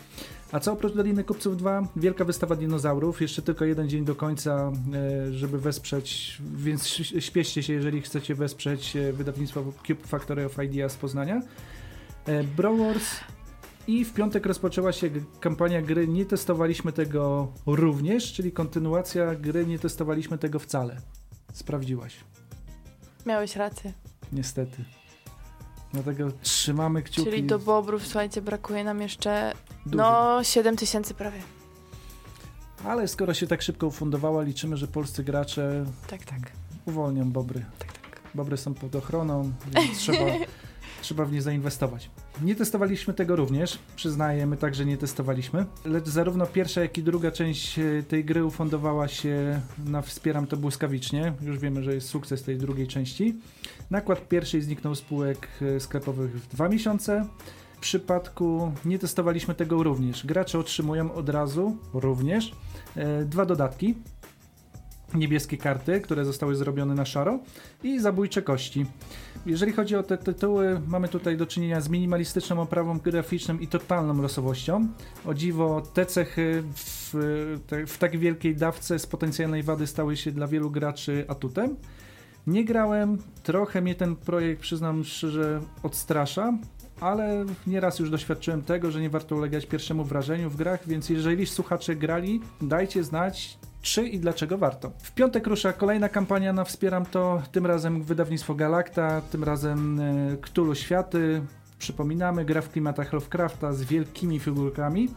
A 0.51 0.59
co 0.59 0.73
oprócz 0.73 0.93
Doliny 0.93 1.23
Kupców 1.23 1.57
2? 1.57 1.87
Wielka 1.95 2.25
wystawa 2.25 2.55
dinozaurów. 2.55 3.21
Jeszcze 3.21 3.41
tylko 3.41 3.65
jeden 3.65 3.89
dzień 3.89 4.05
do 4.05 4.15
końca, 4.15 4.71
e, 4.93 5.33
żeby 5.33 5.59
wesprzeć, 5.59 6.37
więc 6.55 6.87
śpieszcie 7.19 7.63
się, 7.63 7.73
jeżeli 7.73 8.01
chcecie 8.01 8.35
wesprzeć 8.35 8.95
e, 8.95 9.13
wydawnictwo 9.13 9.63
Cube 9.87 10.07
Factory 10.07 10.45
of 10.45 10.63
Ideas 10.63 10.91
z 10.91 10.97
Poznania. 10.97 11.41
E, 12.25 12.43
Brawl 12.43 12.77
Wars 12.77 13.19
i 13.87 14.05
w 14.05 14.13
piątek 14.13 14.45
rozpoczęła 14.45 14.91
się 14.91 15.09
kampania 15.39 15.81
gry 15.81 16.07
Nie 16.07 16.25
testowaliśmy 16.25 16.91
tego 16.91 17.51
również, 17.65 18.33
czyli 18.33 18.51
kontynuacja 18.51 19.35
gry 19.35 19.65
Nie 19.65 19.79
testowaliśmy 19.79 20.37
tego 20.37 20.59
wcale. 20.59 20.97
Sprawdziłaś, 21.53 22.15
Miałeś 23.25 23.55
rację. 23.55 23.93
niestety. 24.33 24.83
Dlatego 25.93 26.31
trzymamy 26.41 27.03
kciuki. 27.03 27.29
Czyli 27.31 27.43
do 27.43 27.59
bobrów, 27.59 28.03
słuchajcie, 28.07 28.41
brakuje 28.41 28.83
nam 28.83 29.01
jeszcze 29.01 29.53
Dużo. 29.85 29.97
no 29.97 30.43
7 30.43 30.75
tysięcy 30.77 31.13
prawie. 31.13 31.39
Ale 32.85 33.07
skoro 33.07 33.33
się 33.33 33.47
tak 33.47 33.61
szybko 33.61 33.87
ufundowała, 33.87 34.43
liczymy, 34.43 34.77
że 34.77 34.87
polscy 34.87 35.23
gracze 35.23 35.85
Tak, 36.07 36.25
tak. 36.25 36.39
uwolnią 36.85 37.31
bobry. 37.31 37.65
Tak, 37.79 37.93
tak. 37.93 38.21
Bobry 38.35 38.57
są 38.57 38.73
pod 38.73 38.95
ochroną, 38.95 39.51
więc 39.75 39.97
trzeba, 39.97 40.17
trzeba 41.01 41.25
w 41.25 41.31
nie 41.31 41.41
zainwestować. 41.41 42.09
Nie 42.41 42.55
testowaliśmy 42.55 43.13
tego 43.13 43.35
również, 43.35 43.79
przyznaję, 43.95 44.45
my 44.45 44.57
także 44.57 44.85
nie 44.85 44.97
testowaliśmy, 44.97 45.65
lecz 45.85 46.07
zarówno 46.07 46.45
pierwsza, 46.45 46.81
jak 46.81 46.97
i 46.97 47.03
druga 47.03 47.31
część 47.31 47.79
e, 47.79 48.03
tej 48.07 48.25
gry 48.25 48.45
ufundowała 48.45 49.07
się 49.07 49.61
na 49.85 50.01
Wspieram 50.01 50.47
to 50.47 50.57
błyskawicznie. 50.57 51.33
Już 51.41 51.59
wiemy, 51.59 51.83
że 51.83 51.93
jest 51.93 52.09
sukces 52.09 52.43
tej 52.43 52.57
drugiej 52.57 52.87
części. 52.87 53.35
Nakład 53.91 54.27
pierwszej 54.27 54.61
zniknął 54.61 54.95
z 54.95 55.01
półek 55.01 55.47
e, 55.61 55.79
sklepowych 55.79 56.41
w 56.41 56.47
dwa 56.47 56.69
miesiące. 56.69 57.25
W 57.77 57.79
przypadku 57.79 58.71
nie 58.85 58.99
testowaliśmy 58.99 59.55
tego 59.55 59.83
również. 59.83 60.25
Gracze 60.25 60.59
otrzymują 60.59 61.13
od 61.13 61.29
razu 61.29 61.77
również 61.93 62.51
e, 62.95 63.25
dwa 63.25 63.45
dodatki. 63.45 63.95
Niebieskie 65.13 65.57
karty, 65.57 66.01
które 66.01 66.25
zostały 66.25 66.55
zrobione 66.55 66.95
na 66.95 67.05
szaro 67.05 67.39
i 67.83 67.99
zabójcze 67.99 68.41
kości. 68.41 68.85
Jeżeli 69.45 69.73
chodzi 69.73 69.95
o 69.95 70.03
te 70.03 70.17
tytuły, 70.17 70.81
mamy 70.87 71.07
tutaj 71.07 71.37
do 71.37 71.45
czynienia 71.45 71.81
z 71.81 71.89
minimalistyczną 71.89 72.61
oprawą 72.61 72.99
graficzną 72.99 73.57
i 73.57 73.67
totalną 73.67 74.21
losowością. 74.21 74.87
O 75.25 75.33
dziwo, 75.33 75.81
te 75.93 76.05
cechy 76.05 76.63
w, 76.75 77.13
w 77.87 77.97
tak 77.97 78.17
wielkiej 78.17 78.55
dawce 78.55 78.99
z 78.99 79.07
potencjalnej 79.07 79.63
wady 79.63 79.87
stały 79.87 80.17
się 80.17 80.31
dla 80.31 80.47
wielu 80.47 80.71
graczy 80.71 81.25
atutem. 81.27 81.75
Nie 82.47 82.65
grałem, 82.65 83.17
trochę 83.43 83.81
mnie 83.81 83.95
ten 83.95 84.15
projekt, 84.15 84.61
przyznam 84.61 85.03
szczerze, 85.03 85.61
odstrasza, 85.83 86.53
ale 87.01 87.45
nieraz 87.67 87.99
już 87.99 88.09
doświadczyłem 88.09 88.61
tego, 88.61 88.91
że 88.91 89.01
nie 89.01 89.09
warto 89.09 89.35
ulegać 89.35 89.65
pierwszemu 89.65 90.03
wrażeniu 90.03 90.49
w 90.49 90.55
grach, 90.55 90.87
więc 90.87 91.09
jeżeli 91.09 91.45
słuchacze 91.45 91.95
grali, 91.95 92.41
dajcie 92.61 93.03
znać, 93.03 93.59
czy 93.81 94.07
i 94.07 94.19
dlaczego 94.19 94.57
warto. 94.57 94.91
W 95.03 95.11
piątek 95.11 95.47
rusza 95.47 95.73
kolejna 95.73 96.09
kampania 96.09 96.53
na 96.53 96.63
Wspieram 96.63 97.05
to, 97.05 97.41
tym 97.51 97.65
razem 97.65 98.03
wydawnictwo 98.03 98.55
Galacta, 98.55 99.21
tym 99.21 99.43
razem 99.43 99.99
e, 99.99 100.37
Cthulhu 100.37 100.75
Światy. 100.75 101.41
Przypominamy, 101.79 102.45
gra 102.45 102.61
w 102.61 102.69
klimatach 102.69 103.13
Lovecrafta 103.13 103.73
z 103.73 103.83
wielkimi 103.83 104.39
figurkami. 104.39 105.09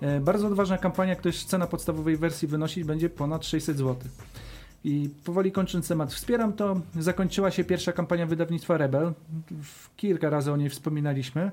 E, 0.00 0.20
bardzo 0.20 0.46
odważna 0.46 0.78
kampania, 0.78 1.14
gdyż 1.14 1.44
cena 1.44 1.66
podstawowej 1.66 2.16
wersji 2.16 2.48
wynosić 2.48 2.84
będzie 2.84 3.10
ponad 3.10 3.46
600 3.46 3.76
zł. 3.76 3.96
I 4.84 5.10
powoli 5.24 5.52
kończąc 5.52 5.88
temat, 5.88 6.12
wspieram 6.12 6.52
to. 6.52 6.80
Zakończyła 6.98 7.50
się 7.50 7.64
pierwsza 7.64 7.92
kampania 7.92 8.26
wydawnictwa 8.26 8.76
Rebel. 8.76 9.12
Kilka 9.96 10.30
razy 10.30 10.52
o 10.52 10.56
niej 10.56 10.70
wspominaliśmy. 10.70 11.50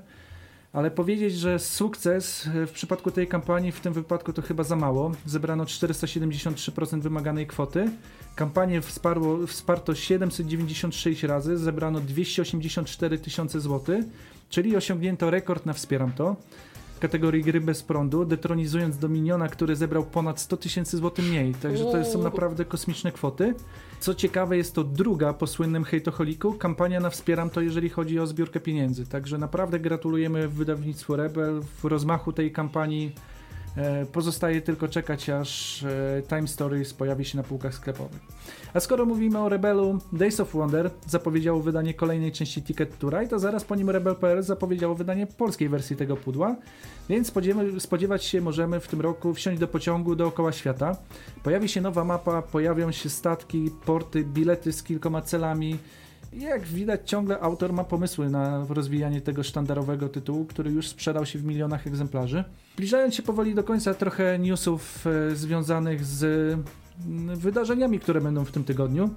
Ale 0.72 0.90
powiedzieć, 0.90 1.34
że 1.34 1.58
sukces 1.58 2.48
w 2.66 2.70
przypadku 2.70 3.10
tej 3.10 3.26
kampanii, 3.26 3.72
w 3.72 3.80
tym 3.80 3.92
wypadku 3.92 4.32
to 4.32 4.42
chyba 4.42 4.64
za 4.64 4.76
mało. 4.76 5.12
Zebrano 5.26 5.64
473% 5.64 7.00
wymaganej 7.00 7.46
kwoty. 7.46 7.90
Kampanię 8.34 8.80
wsparło, 8.80 9.46
wsparto 9.46 9.94
796 9.94 11.22
razy, 11.22 11.58
zebrano 11.58 12.00
284 12.00 13.18
tysiące 13.18 13.60
złotych, 13.60 14.04
czyli 14.50 14.76
osiągnięto 14.76 15.30
rekord 15.30 15.66
na 15.66 15.72
Wspieram 15.72 16.12
to 16.12 16.36
kategorii 16.98 17.42
gry 17.42 17.60
bez 17.60 17.82
prądu, 17.82 18.24
detronizując 18.24 18.98
Dominiona, 18.98 19.48
który 19.48 19.76
zebrał 19.76 20.04
ponad 20.04 20.40
100 20.40 20.56
tysięcy 20.56 20.96
złotych 20.96 21.24
mniej. 21.24 21.54
Także 21.54 21.84
to 21.84 22.04
są 22.04 22.22
naprawdę 22.22 22.64
kosmiczne 22.64 23.12
kwoty. 23.12 23.54
Co 24.00 24.14
ciekawe, 24.14 24.56
jest 24.56 24.74
to 24.74 24.84
druga 24.84 25.32
po 25.32 25.46
słynnym 25.46 25.84
hejtoholiku 25.84 26.52
kampania 26.52 27.00
na 27.00 27.10
Wspieram 27.10 27.50
to, 27.50 27.60
jeżeli 27.60 27.88
chodzi 27.88 28.18
o 28.18 28.26
zbiórkę 28.26 28.60
pieniędzy. 28.60 29.06
Także 29.06 29.38
naprawdę 29.38 29.80
gratulujemy 29.80 30.48
wydawnictwu 30.48 31.16
Rebel 31.16 31.60
w 31.82 31.84
rozmachu 31.84 32.32
tej 32.32 32.52
kampanii 32.52 33.12
pozostaje 34.12 34.60
tylko 34.60 34.88
czekać, 34.88 35.30
aż 35.30 35.82
e, 35.82 36.22
Time 36.28 36.48
Stories 36.48 36.94
pojawi 36.94 37.24
się 37.24 37.36
na 37.36 37.42
półkach 37.42 37.74
sklepowych. 37.74 38.20
A 38.74 38.80
skoro 38.80 39.06
mówimy 39.06 39.38
o 39.38 39.48
Rebelu, 39.48 39.98
Days 40.12 40.40
of 40.40 40.52
Wonder 40.52 40.90
zapowiedziało 41.06 41.60
wydanie 41.60 41.94
kolejnej 41.94 42.32
części 42.32 42.62
Ticket 42.62 42.98
to 42.98 43.10
Ride, 43.10 43.36
a 43.36 43.38
zaraz 43.38 43.64
po 43.64 43.74
nim 43.74 43.90
Rebel.pl 43.90 44.42
zapowiedziało 44.42 44.94
wydanie 44.94 45.26
polskiej 45.26 45.68
wersji 45.68 45.96
tego 45.96 46.16
pudła, 46.16 46.56
więc 47.08 47.32
spodziewać 47.78 48.24
się 48.24 48.40
możemy 48.40 48.80
w 48.80 48.88
tym 48.88 49.00
roku 49.00 49.34
wsiąść 49.34 49.60
do 49.60 49.68
pociągu 49.68 50.16
dookoła 50.16 50.52
świata. 50.52 50.96
Pojawi 51.42 51.68
się 51.68 51.80
nowa 51.80 52.04
mapa, 52.04 52.42
pojawią 52.42 52.92
się 52.92 53.08
statki, 53.08 53.70
porty, 53.84 54.24
bilety 54.24 54.72
z 54.72 54.82
kilkoma 54.82 55.22
celami, 55.22 55.78
jak 56.32 56.62
widać, 56.62 57.00
ciągle 57.10 57.40
autor 57.40 57.72
ma 57.72 57.84
pomysły 57.84 58.30
na 58.30 58.66
rozwijanie 58.68 59.20
tego 59.20 59.42
sztandarowego 59.42 60.08
tytułu, 60.08 60.44
który 60.44 60.70
już 60.70 60.88
sprzedał 60.88 61.26
się 61.26 61.38
w 61.38 61.44
milionach 61.44 61.86
egzemplarzy. 61.86 62.44
Zbliżając 62.74 63.14
się 63.14 63.22
powoli 63.22 63.54
do 63.54 63.64
końca, 63.64 63.94
trochę 63.94 64.38
newsów 64.38 65.06
e, 65.06 65.36
związanych 65.36 66.04
z 66.04 66.24
mm, 67.06 67.36
wydarzeniami, 67.36 68.00
które 68.00 68.20
będą 68.20 68.44
w 68.44 68.52
tym 68.52 68.64
tygodniu. 68.64 69.10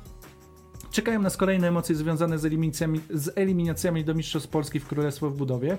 Czekają 0.91 1.21
nas 1.21 1.37
kolejne 1.37 1.67
emocje 1.67 1.95
związane 1.95 2.39
z 2.39 2.45
eliminacjami, 2.45 2.99
z 3.09 3.37
eliminacjami 3.37 4.05
do 4.05 4.13
Mistrzostw 4.13 4.49
Polski 4.49 4.79
w 4.79 4.87
Królestwo 4.87 5.29
w 5.29 5.37
Budowie. 5.37 5.77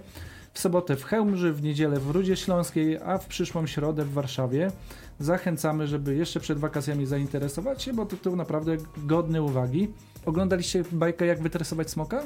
W 0.53 0.59
sobotę 0.59 0.97
w 0.97 1.05
Chełmży, 1.05 1.53
w 1.53 1.63
niedzielę 1.63 2.01
w 2.01 2.11
Rudzie 2.11 2.37
Śląskiej, 2.37 2.99
a 2.99 3.19
w 3.19 3.27
przyszłą 3.27 3.67
środę 3.67 4.05
w 4.05 4.13
Warszawie. 4.13 4.71
Zachęcamy, 5.21 5.87
żeby 5.87 6.15
jeszcze 6.15 6.41
przed 6.41 6.59
wakacjami 6.59 7.07
zainteresować 7.07 7.83
się, 7.83 7.93
bo 7.93 8.07
tytuł 8.07 8.37
naprawdę 8.37 8.77
godny 8.97 9.43
uwagi. 9.43 9.89
Oglądaliście 10.27 10.85
bajkę 10.93 11.27
Jak 11.27 11.43
wytresować 11.43 11.91
smoka? 11.91 12.23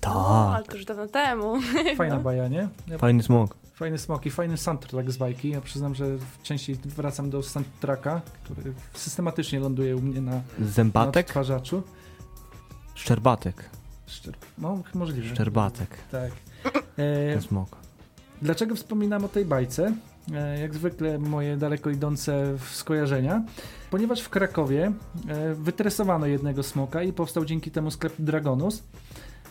Tak. 0.00 0.14
Ale 0.54 0.64
to 0.64 0.76
już 0.76 0.84
dawno 0.84 1.06
temu. 1.06 1.54
Fajna 1.96 2.16
no. 2.16 2.22
baja, 2.22 2.48
nie? 2.48 2.68
Ja 2.88 2.98
Fajny 2.98 3.22
smok. 3.22 3.56
Fajny 3.74 3.98
smok 3.98 4.26
i 4.26 4.30
fajny 4.30 4.56
soundtrack 4.56 5.10
z 5.10 5.16
bajki. 5.16 5.48
Ja 5.50 5.60
przyznam, 5.60 5.94
że 5.94 6.06
częściej 6.42 6.76
wracam 6.84 7.30
do 7.30 7.42
soundtracka, 7.42 8.20
który 8.44 8.72
systematycznie 8.94 9.60
ląduje 9.60 9.96
u 9.96 10.00
mnie 10.00 10.20
na, 10.20 10.40
Zębatek? 10.60 11.14
na 11.14 11.20
odtwarzaczu. 11.20 11.82
Szczerbatek. 12.94 13.70
Szczer... 14.06 14.34
No, 14.58 14.82
możliwe. 14.94 15.28
Szczerbatek. 15.28 15.88
Tak. 16.10 16.32
E... 17.36 17.40
smok. 17.40 17.76
Dlaczego 18.42 18.74
wspominam 18.74 19.24
o 19.24 19.28
tej 19.28 19.44
bajce? 19.44 19.92
E, 20.34 20.60
jak 20.60 20.74
zwykle 20.74 21.18
moje 21.18 21.56
daleko 21.56 21.90
idące 21.90 22.58
skojarzenia, 22.70 23.42
ponieważ 23.90 24.20
w 24.20 24.28
Krakowie 24.28 24.92
e, 25.28 25.54
wytresowano 25.54 26.26
jednego 26.26 26.62
smoka 26.62 27.02
i 27.02 27.12
powstał 27.12 27.44
dzięki 27.44 27.70
temu 27.70 27.90
sklep 27.90 28.12
Dragonus. 28.18 28.82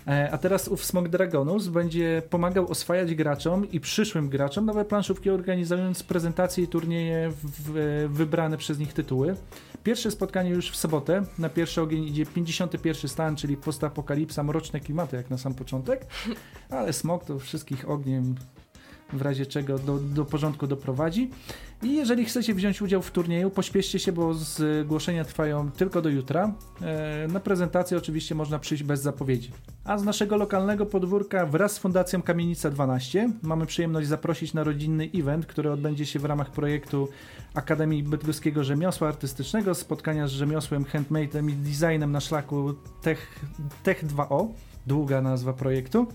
E, 0.08 0.32
a 0.32 0.38
teraz 0.38 0.68
ów 0.68 0.86
Smok 0.86 1.10
Dragonus 1.10 1.68
będzie 1.68 2.22
pomagał 2.30 2.72
oswajać 2.72 3.16
graczom 3.16 3.72
i 3.72 3.80
przyszłym 3.80 4.30
graczom 4.30 4.66
nowe 4.66 4.86
planszówki, 4.86 5.30
organizując 5.30 6.04
prezentacje 6.04 6.64
i 6.64 6.68
turnieje 6.68 7.32
w 7.32 7.72
wybrane 8.10 8.58
przez 8.58 8.80
nich 8.80 8.94
tytuły. 8.94 9.36
Pierwsze 9.84 10.12
spotkanie 10.12 10.50
już 10.50 10.72
w 10.72 10.76
sobotę. 10.76 11.24
Na 11.40 11.50
pierwszy 11.50 11.82
ogień 11.82 12.04
idzie 12.04 12.26
51 12.26 13.10
stan, 13.10 13.36
czyli 13.36 13.58
postapokalipsa, 13.58 14.44
mroczne 14.44 14.80
klimaty 14.80 15.16
jak 15.16 15.30
na 15.30 15.38
sam 15.38 15.54
początek. 15.54 16.06
Ale 16.70 16.94
Smok 16.94 17.26
to 17.26 17.40
wszystkich 17.40 17.90
ogniem 17.90 18.36
w 19.14 19.22
razie 19.22 19.46
czego 19.46 19.80
do, 19.80 19.98
do 20.00 20.26
porządku 20.26 20.68
doprowadzi. 20.68 21.30
I 21.84 21.96
jeżeli 21.96 22.26
chcecie 22.26 22.54
wziąć 22.54 22.82
udział 22.82 23.02
w 23.02 23.12
turnieju, 23.12 23.50
pośpieszcie 23.50 24.00
się, 24.00 24.12
bo 24.12 24.34
zgłoszenia 24.34 25.26
trwają 25.26 25.72
tylko 25.72 26.02
do 26.02 26.10
jutra. 26.10 26.54
E, 26.82 27.28
na 27.28 27.40
prezentację 27.40 27.98
oczywiście 27.98 28.36
można 28.36 28.60
przyjść 28.60 28.84
bez 28.84 29.02
zapowiedzi. 29.02 29.52
A 29.84 29.98
z 29.98 30.04
naszego 30.04 30.38
lokalnego 30.38 30.86
podwórka 30.86 31.46
wraz 31.46 31.72
z 31.72 31.78
Fundacją 31.78 32.22
Kamienica 32.22 32.70
12 32.70 33.30
mamy 33.42 33.66
przyjemność 33.66 34.08
zaprosić 34.08 34.54
na 34.54 34.64
rodzinny 34.64 35.10
event, 35.16 35.46
który 35.46 35.72
odbędzie 35.72 36.06
się 36.06 36.20
w 36.20 36.26
ramach 36.26 36.52
projektu 36.52 37.10
Akademii 37.54 38.04
Bydgoskiego 38.04 38.64
Rzemiosła 38.64 39.08
Artystycznego, 39.08 39.76
spotkania 39.76 40.28
z 40.28 40.32
rzemiosłem, 40.32 40.84
handmade'em 40.84 41.50
i 41.50 41.54
designem 41.54 42.12
na 42.12 42.20
szlaku 42.20 42.74
Tech, 43.02 43.40
Tech 43.84 44.06
2O. 44.06 44.48
Długa 44.88 45.22
nazwa 45.22 45.54
projektu. 45.54 46.08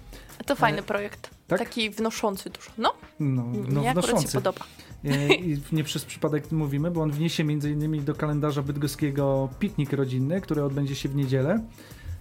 To 0.47 0.57
fajny 0.57 0.79
e, 0.79 0.83
projekt. 0.83 1.31
Tak? 1.59 1.69
Taki 1.69 1.91
wnoszący 1.91 2.51
dużo. 2.51 2.71
No, 2.79 2.95
no, 3.21 3.45
no 3.69 3.81
Mnie 3.81 3.93
wnoszący. 3.93 4.27
się 4.27 4.33
podoba. 4.33 4.65
E, 5.05 5.35
I 5.35 5.61
nie 5.73 5.85
przez 5.85 6.05
przypadek 6.05 6.53
mówimy, 6.53 6.91
bo 6.91 7.03
on 7.03 7.11
wniesie 7.11 7.43
m.in. 7.43 8.05
do 8.05 8.15
kalendarza 8.15 8.63
bydgoskiego 8.63 9.49
piknik 9.59 9.93
rodzinny, 9.93 10.41
który 10.41 10.65
odbędzie 10.65 10.95
się 10.95 11.09
w 11.09 11.17
niedzielę. 11.17 11.65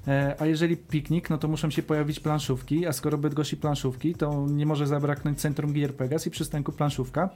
E, 0.08 0.36
a 0.40 0.46
jeżeli 0.46 0.78
piknik, 0.78 1.30
no 1.30 1.38
to 1.38 1.48
muszą 1.48 1.70
się 1.70 1.84
pojawić 1.84 2.20
planszówki, 2.20 2.86
a 2.86 2.94
skoro 2.94 3.18
Bydgoszcz 3.18 3.54
i 3.54 3.58
planszówki, 3.58 4.16
to 4.16 4.46
nie 4.50 4.66
może 4.66 4.88
zabraknąć 4.88 5.40
Centrum 5.40 5.74
Gier 5.74 5.96
Pegas 5.96 6.28
i 6.28 6.32
przystanku 6.32 6.72
planszówka. 6.72 7.30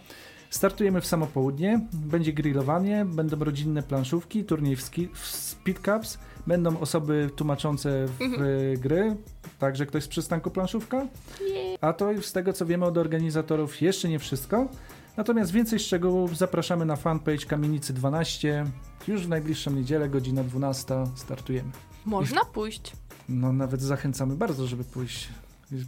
Startujemy 0.55 1.01
w 1.01 1.05
samo 1.05 1.27
południe, 1.27 1.79
będzie 1.93 2.33
grillowanie, 2.33 3.05
będą 3.05 3.39
rodzinne 3.39 3.83
planszówki, 3.83 4.43
turniej 4.43 4.75
w, 4.75 4.81
ski, 4.81 5.07
w 5.13 5.27
Speed 5.27 5.81
Cups, 5.81 6.17
będą 6.47 6.79
osoby 6.79 7.29
tłumaczące 7.35 8.07
w 8.07 8.21
mhm. 8.21 8.79
gry, 8.79 9.15
także 9.59 9.85
ktoś 9.85 10.03
z 10.03 10.07
przystanku 10.07 10.51
planszówka. 10.51 11.07
A 11.81 11.93
to 11.93 12.21
z 12.21 12.31
tego 12.31 12.53
co 12.53 12.65
wiemy 12.65 12.85
od 12.85 12.97
organizatorów 12.97 13.81
jeszcze 13.81 14.09
nie 14.09 14.19
wszystko. 14.19 14.67
Natomiast 15.17 15.51
więcej 15.51 15.79
szczegółów 15.79 16.37
zapraszamy 16.37 16.85
na 16.85 16.95
fanpage 16.95 17.45
Kamienicy 17.45 17.93
12. 17.93 18.65
Już 19.07 19.25
w 19.25 19.29
najbliższą 19.29 19.71
niedzielę, 19.71 20.09
godzina 20.09 20.43
12 20.43 21.03
startujemy. 21.15 21.71
Można 22.05 22.45
pójść. 22.45 22.93
No 23.29 23.53
nawet 23.53 23.81
zachęcamy 23.81 24.35
bardzo, 24.35 24.67
żeby 24.67 24.83
pójść. 24.83 25.29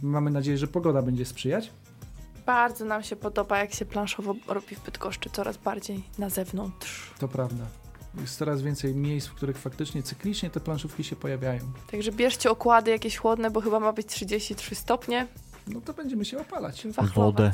Mamy 0.02 0.30
nadzieję, 0.30 0.58
że 0.58 0.66
pogoda 0.66 1.02
będzie 1.02 1.24
sprzyjać. 1.24 1.70
Bardzo 2.48 2.84
nam 2.84 3.02
się 3.02 3.16
podoba, 3.16 3.58
jak 3.58 3.74
się 3.74 3.84
planszowo 3.84 4.34
robi 4.46 4.76
w 4.76 4.80
Bydgoszczy, 4.84 5.30
coraz 5.30 5.56
bardziej 5.56 6.02
na 6.18 6.30
zewnątrz. 6.30 7.14
To 7.18 7.28
prawda. 7.28 7.64
Jest 8.20 8.38
coraz 8.38 8.62
więcej 8.62 8.94
miejsc, 8.94 9.26
w 9.26 9.34
których 9.34 9.58
faktycznie 9.58 10.02
cyklicznie 10.02 10.50
te 10.50 10.60
planszówki 10.60 11.04
się 11.04 11.16
pojawiają. 11.16 11.60
Także 11.90 12.12
bierzcie 12.12 12.50
okłady 12.50 12.90
jakieś 12.90 13.16
chłodne, 13.16 13.50
bo 13.50 13.60
chyba 13.60 13.80
ma 13.80 13.92
być 13.92 14.06
33 14.06 14.74
stopnie. 14.74 15.26
No 15.66 15.80
to 15.80 15.94
będziemy 15.94 16.24
się 16.24 16.40
opalać. 16.40 16.86
Wachlować. 16.86 17.14
Wodę. 17.14 17.52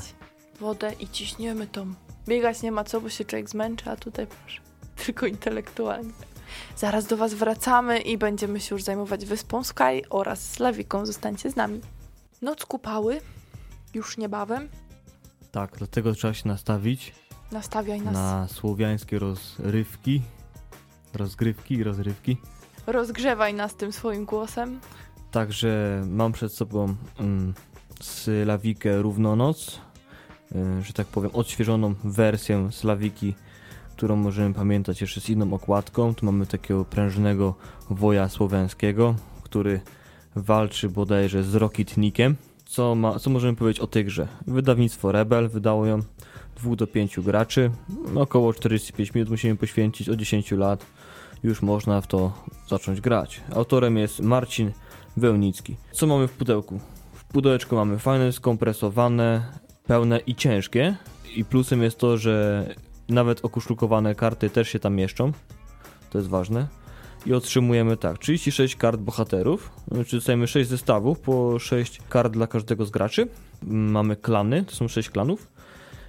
Wodę 0.61 0.93
i 1.01 1.09
ciśniemy 1.09 1.67
tą. 1.67 1.95
Biegać 2.29 2.63
nie 2.63 2.73
ma 2.73 2.85
co, 2.85 3.01
bo 3.01 3.09
się 3.09 3.25
człowiek 3.25 3.51
zmęczy, 3.51 3.91
a 3.91 3.97
tutaj 3.97 4.27
proszę, 4.27 4.61
tylko 5.07 5.27
intelektualnie. 5.27 6.13
Zaraz 6.77 7.07
do 7.07 7.17
Was 7.17 7.35
wracamy 7.35 7.99
i 7.99 8.19
będziemy 8.19 8.61
się 8.61 8.75
już 8.75 8.83
zajmować 8.83 9.25
Wyspą 9.25 9.65
Sky 9.65 10.03
oraz 10.11 10.51
Slawiką. 10.51 11.07
Zostańcie 11.07 11.51
z 11.51 11.57
nami. 11.57 11.81
Noc 12.43 12.67
kupały, 12.67 13.21
już 13.95 14.19
niebawem. 14.19 14.69
Tak, 15.55 15.75
dlatego 15.79 16.13
trzeba 16.13 16.35
się 16.35 16.49
nastawić 16.49 17.13
Nastawiaj 17.53 18.01
nas. 18.01 18.15
na 18.15 18.49
słowiańskie 18.49 19.19
rozrywki, 19.19 20.23
rozgrywki 21.15 21.75
i 21.75 21.83
rozrywki. 21.85 22.37
Rozgrzewaj 22.87 23.55
nas 23.55 23.77
tym 23.77 23.93
swoim 23.93 24.25
głosem. 24.25 24.81
Także 25.31 26.03
mam 26.07 26.33
przed 26.33 26.53
sobą 26.53 26.95
mm, 27.21 27.55
Slawikę 28.01 29.03
Równonoc, 29.03 29.81
y, 30.53 30.83
że 30.83 30.93
tak 30.93 31.07
powiem 31.07 31.31
odświeżoną 31.35 31.95
wersję 32.05 32.69
Slawiki, 32.73 33.35
którą 33.97 34.17
możemy 34.17 34.55
pamiętać 34.55 35.01
jeszcze 35.01 35.21
z 35.21 35.31
inną 35.31 35.55
okładką. 35.55 36.15
Tu 36.15 36.27
mamy 36.27 36.47
takiego 36.47 36.85
prężnego 36.85 37.55
woja 37.91 38.29
słowiańskiego, 38.29 39.15
który 39.43 39.81
walczy 40.37 40.89
bodajże 40.89 41.43
z 41.43 41.55
Rokitnikiem. 41.55 42.37
Co, 42.67 42.95
ma, 42.95 43.19
co 43.19 43.31
możemy 43.31 43.57
powiedzieć 43.57 43.83
o 43.83 43.87
tej 43.87 44.05
grze? 44.05 44.29
Wydawnictwo 44.47 45.13
Rebel 45.13 45.49
wydało 45.49 45.87
ją 45.87 46.01
2 46.57 46.77
do 46.77 46.87
5 46.87 47.21
graczy. 47.21 47.71
Około 48.15 48.53
45 48.53 49.15
minut 49.15 49.31
musimy 49.31 49.57
poświęcić, 49.57 50.09
od 50.09 50.17
10 50.17 50.53
lat 50.53 50.87
już 51.43 51.63
można 51.63 52.01
w 52.01 52.07
to 52.07 52.33
zacząć 52.69 53.01
grać. 53.01 53.41
Autorem 53.55 53.97
jest 53.97 54.21
Marcin 54.21 54.73
Wełnicki. 55.17 55.77
Co 55.93 56.07
mamy 56.07 56.29
w 56.29 56.33
pudełku? 56.33 56.81
W 57.13 57.25
pudełeczku 57.25 57.77
mamy 57.77 57.99
fajne, 57.99 58.33
skompresowane, 58.33 59.43
pełne 59.87 60.19
i 60.19 60.35
ciężkie. 60.35 60.97
I 61.37 61.45
plusem 61.45 61.83
jest 61.83 61.99
to, 61.99 62.19
że 62.19 62.67
nawet 63.09 63.45
okuszlukowane 63.45 64.15
karty 64.15 64.51
też 64.51 64.69
się 64.69 64.79
tam 64.79 64.95
mieszczą. 64.95 65.33
To 66.11 66.19
jest 66.19 66.31
ważne. 66.31 66.69
I 67.27 67.33
otrzymujemy 67.33 67.97
tak, 67.97 68.19
36 68.19 68.77
kart 68.77 69.01
bohaterów, 69.01 69.71
znaczy 69.93 70.17
dostajemy 70.17 70.47
6 70.47 70.71
zestawów, 70.71 71.21
po 71.21 71.59
6 71.59 72.01
kart 72.09 72.33
dla 72.33 72.47
każdego 72.47 72.85
z 72.85 72.91
graczy. 72.91 73.29
Mamy 73.67 74.17
klany, 74.17 74.65
to 74.65 74.77
są 74.77 74.89
6 74.89 75.11
klanów. 75.11 75.53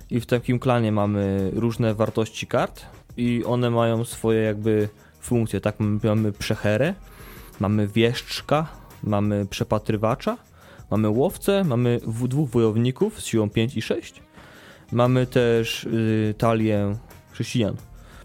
I 0.09 0.19
w 0.19 0.25
takim 0.25 0.59
klanie 0.59 0.91
mamy 0.91 1.51
różne 1.53 1.93
wartości 1.93 2.47
kart 2.47 2.85
i 3.17 3.43
one 3.45 3.69
mają 3.69 4.05
swoje 4.05 4.41
jakby 4.41 4.89
funkcje, 5.19 5.61
tak? 5.61 5.75
Mamy, 6.03 6.31
przecherę, 6.31 6.93
mamy 7.59 7.87
wieszczka, 7.87 8.67
mamy 9.03 9.45
przepatrywacza, 9.45 10.37
mamy 10.91 11.09
łowcę, 11.09 11.63
mamy 11.63 11.99
dwóch 12.07 12.49
wojowników 12.49 13.21
z 13.21 13.25
siłą 13.25 13.49
5 13.49 13.77
i 13.77 13.81
6. 13.81 14.21
Mamy 14.91 15.27
też 15.27 15.83
y, 15.83 16.35
talię 16.37 16.95
chrześcijan. 17.31 17.75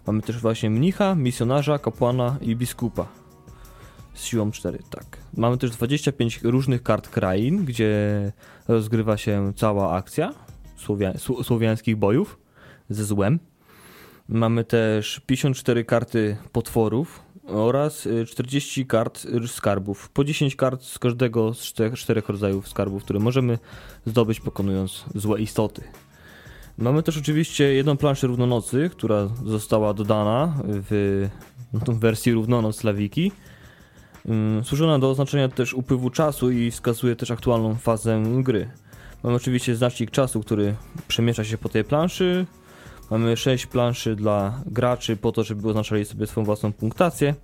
Mamy 0.07 0.21
też 0.21 0.37
właśnie 0.37 0.69
mnicha, 0.69 1.15
misjonarza, 1.15 1.79
kapłana 1.79 2.37
i 2.41 2.55
biskupa 2.55 3.07
z 4.13 4.23
siłą 4.23 4.51
4, 4.51 4.79
tak. 4.89 5.17
Mamy 5.37 5.57
też 5.57 5.71
25 5.71 6.39
różnych 6.43 6.83
kart 6.83 7.09
krain, 7.09 7.65
gdzie 7.65 8.31
rozgrywa 8.67 9.17
się 9.17 9.53
cała 9.55 9.93
akcja 9.93 10.33
słowia 10.77 11.11
sł- 11.13 11.43
słowiańskich 11.43 11.95
bojów 11.95 12.39
ze 12.89 13.05
złem. 13.05 13.39
Mamy 14.27 14.63
też 14.63 15.21
54 15.25 15.85
karty 15.85 16.37
potworów 16.51 17.21
oraz 17.47 18.05
y, 18.05 18.25
40 18.25 18.85
kart 18.85 19.25
y, 19.25 19.47
skarbów. 19.47 20.09
Po 20.09 20.23
10 20.23 20.55
kart 20.55 20.83
z 20.83 20.99
każdego 20.99 21.53
z 21.53 21.73
czterech 21.95 22.29
rodzajów 22.29 22.67
skarbów, 22.67 23.03
które 23.03 23.19
możemy 23.19 23.59
zdobyć 24.05 24.39
pokonując 24.39 25.05
złe 25.15 25.41
istoty. 25.41 25.83
Mamy 26.81 27.03
też 27.03 27.17
oczywiście 27.17 27.73
jedną 27.73 27.97
planszę 27.97 28.27
równonocy, 28.27 28.89
która 28.91 29.27
została 29.45 29.93
dodana 29.93 30.53
w 30.63 31.29
w 31.73 31.99
wersji 31.99 32.31
równonoc 32.31 32.75
Slawiki. 32.75 33.31
Ona 34.83 34.99
do 34.99 35.09
oznaczenia 35.09 35.49
też 35.49 35.73
upływu 35.73 36.09
czasu 36.09 36.51
i 36.51 36.71
wskazuje 36.71 37.15
też 37.15 37.31
aktualną 37.31 37.75
fazę 37.75 38.23
gry. 38.25 38.69
Mamy 39.23 39.35
oczywiście 39.35 39.75
znacznik 39.75 40.11
czasu, 40.11 40.41
który 40.41 40.75
przemieszcza 41.07 41.43
się 41.43 41.57
po 41.57 41.69
tej 41.69 41.83
planszy. 41.83 42.45
Mamy 43.11 43.37
6 43.37 43.65
planszy 43.65 44.15
dla 44.15 44.61
graczy 44.65 45.17
po 45.17 45.31
to, 45.31 45.43
żeby 45.43 45.69
oznaczali 45.69 46.05
sobie 46.05 46.27
swoją 46.27 46.45
własną 46.45 46.73
punktację. 46.73 47.35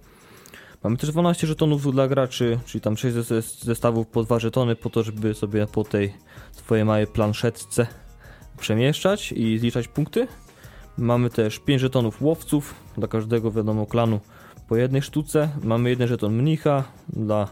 Mamy 0.83 0.97
też 0.97 1.11
12 1.11 1.47
żetonów 1.47 1.91
dla 1.91 2.07
graczy, 2.07 2.59
czyli 2.65 2.81
tam 2.81 2.97
6 2.97 3.15
zes- 3.15 3.63
zestawów 3.63 4.07
po 4.07 4.23
2 4.23 4.39
żetony 4.39 4.75
po 4.75 4.89
to, 4.89 5.03
żeby 5.03 5.33
sobie 5.33 5.67
po 5.67 5.83
tej 5.83 6.13
swojej 6.51 6.85
małej 6.85 7.07
planszetce 7.07 7.87
przemieszczać 8.59 9.31
i 9.31 9.59
zliczać 9.59 9.87
punkty. 9.87 10.27
Mamy 10.97 11.29
też 11.29 11.59
5 11.59 11.81
żetonów 11.81 12.21
łowców, 12.21 12.75
dla 12.97 13.07
każdego 13.07 13.51
wiadomo 13.51 13.85
klanu 13.85 14.19
po 14.67 14.75
jednej 14.75 15.01
sztuce. 15.01 15.49
Mamy 15.63 15.89
jeden 15.89 16.07
żeton 16.07 16.33
mnicha 16.33 16.83
dla 17.09 17.47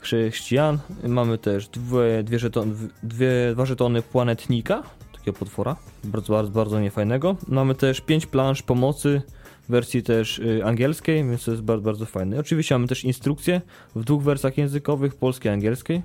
chrześcijan. 0.00 0.78
Mamy 1.08 1.38
też 1.38 1.68
dwie, 1.68 2.22
dwie 2.22 2.38
żeton, 2.38 2.88
dwie, 3.02 3.30
dwa 3.52 3.66
żetony 3.66 4.02
planetnika, 4.02 4.82
takiego 5.12 5.38
potwora, 5.38 5.76
bardzo, 6.04 6.32
bardzo, 6.32 6.52
bardzo 6.52 6.80
niefajnego. 6.80 7.36
Mamy 7.48 7.74
też 7.74 8.00
5 8.00 8.26
plansz 8.26 8.62
pomocy 8.62 9.22
w 9.68 9.72
wersji 9.72 10.02
też 10.02 10.38
y, 10.38 10.64
angielskiej, 10.64 11.24
więc 11.24 11.44
to 11.44 11.50
jest 11.50 11.62
bardzo, 11.62 11.84
bardzo 11.84 12.06
fajne. 12.06 12.38
Oczywiście 12.38 12.74
mamy 12.74 12.88
też 12.88 13.04
instrukcje 13.04 13.60
w 13.94 14.04
dwóch 14.04 14.22
wersjach 14.22 14.58
językowych, 14.58 15.14
polskiej 15.14 15.50
i 15.50 15.52
angielskiej. 15.52 16.02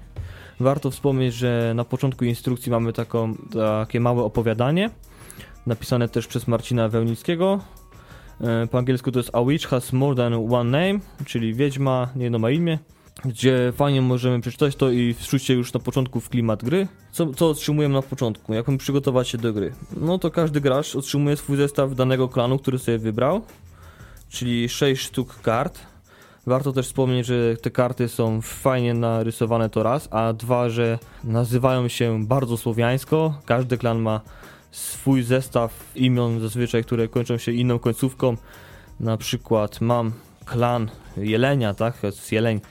Warto 0.60 0.91
wspomnieć, 0.91 1.34
że 1.34 1.74
na 1.76 1.84
początku 1.84 2.26
instrukcji 2.26 2.72
mamy 2.72 2.94
taką, 2.94 3.36
takie 3.86 4.00
małe 4.00 4.24
opowiadanie, 4.24 4.89
napisane 5.65 6.10
też 6.10 6.28
przez 6.28 6.48
Marcina 6.48 6.89
Wełnickiego. 6.89 7.60
E, 8.41 8.68
Po 8.68 8.78
angielsku 8.78 9.12
to 9.12 9.20
jest 9.20 9.36
A 9.36 9.44
Witch 9.44 9.68
Has 9.68 9.94
More 9.94 10.15
Than 10.15 10.34
One 10.34 10.63
Name, 10.63 11.00
czyli 11.26 11.54
Wiedźma 11.54 12.10
nie 12.15 12.24
jedno 12.24 12.39
ma 12.39 12.52
imię, 12.52 12.80
gdzie 13.26 13.74
fajnie 13.76 14.02
możemy 14.02 14.41
przeczytać 14.41 14.76
to 14.76 14.91
i 14.91 15.13
wczuć 15.13 15.44
się 15.44 15.54
już 15.54 15.74
na 15.74 15.80
początku 15.80 16.20
w 16.20 16.30
klimat 16.30 16.63
gry. 16.63 16.88
Co, 17.12 17.34
co 17.34 17.50
otrzymujemy 17.50 17.94
na 17.94 18.02
początku? 18.02 18.54
Jak 18.54 18.68
mamy 18.68 18.78
przygotować 18.78 19.28
się 19.28 19.38
do 19.38 19.54
gry? 19.54 19.74
No 19.98 20.18
to 20.18 20.32
każdy 20.32 20.62
gracz 20.62 20.96
otrzymuje 20.96 21.38
swój 21.38 21.58
zestaw 21.58 21.96
danego 21.96 22.28
klanu, 22.28 22.60
który 22.60 22.80
sobie 22.80 22.98
wybrał, 22.98 23.41
czyli 24.30 24.70
6 24.70 25.02
sztuk 25.02 25.41
kart. 25.41 25.80
Warto 26.48 26.72
też 26.72 26.86
wspomnieć, 26.86 27.28
że 27.28 27.58
te 27.58 27.72
karty 27.72 28.08
są 28.08 28.42
fajnie 28.42 28.94
narysowane 28.94 29.70
to 29.70 29.84
raz, 29.84 30.08
a 30.12 30.34
dwa, 30.34 30.70
że 30.70 31.00
nazywają 31.24 31.88
się 31.88 32.26
bardzo 32.26 32.58
słowiańsko. 32.58 33.34
Każdy 33.46 33.78
klan 33.78 34.00
ma 34.00 34.22
swój 34.72 35.24
zestaw 35.24 35.92
imion 35.96 36.40
zazwyczaj, 36.40 36.84
które 36.84 37.08
kończą 37.08 37.38
się 37.38 37.52
inną 37.52 37.80
końcówką. 37.80 38.38
Na 39.00 39.18
przykład 39.18 39.82
mam 39.82 40.12
klan 40.46 40.90
Jelenia, 41.18 41.74
tak? 41.74 42.04
Jest 42.04 42.32
Jeleń, 42.32 42.62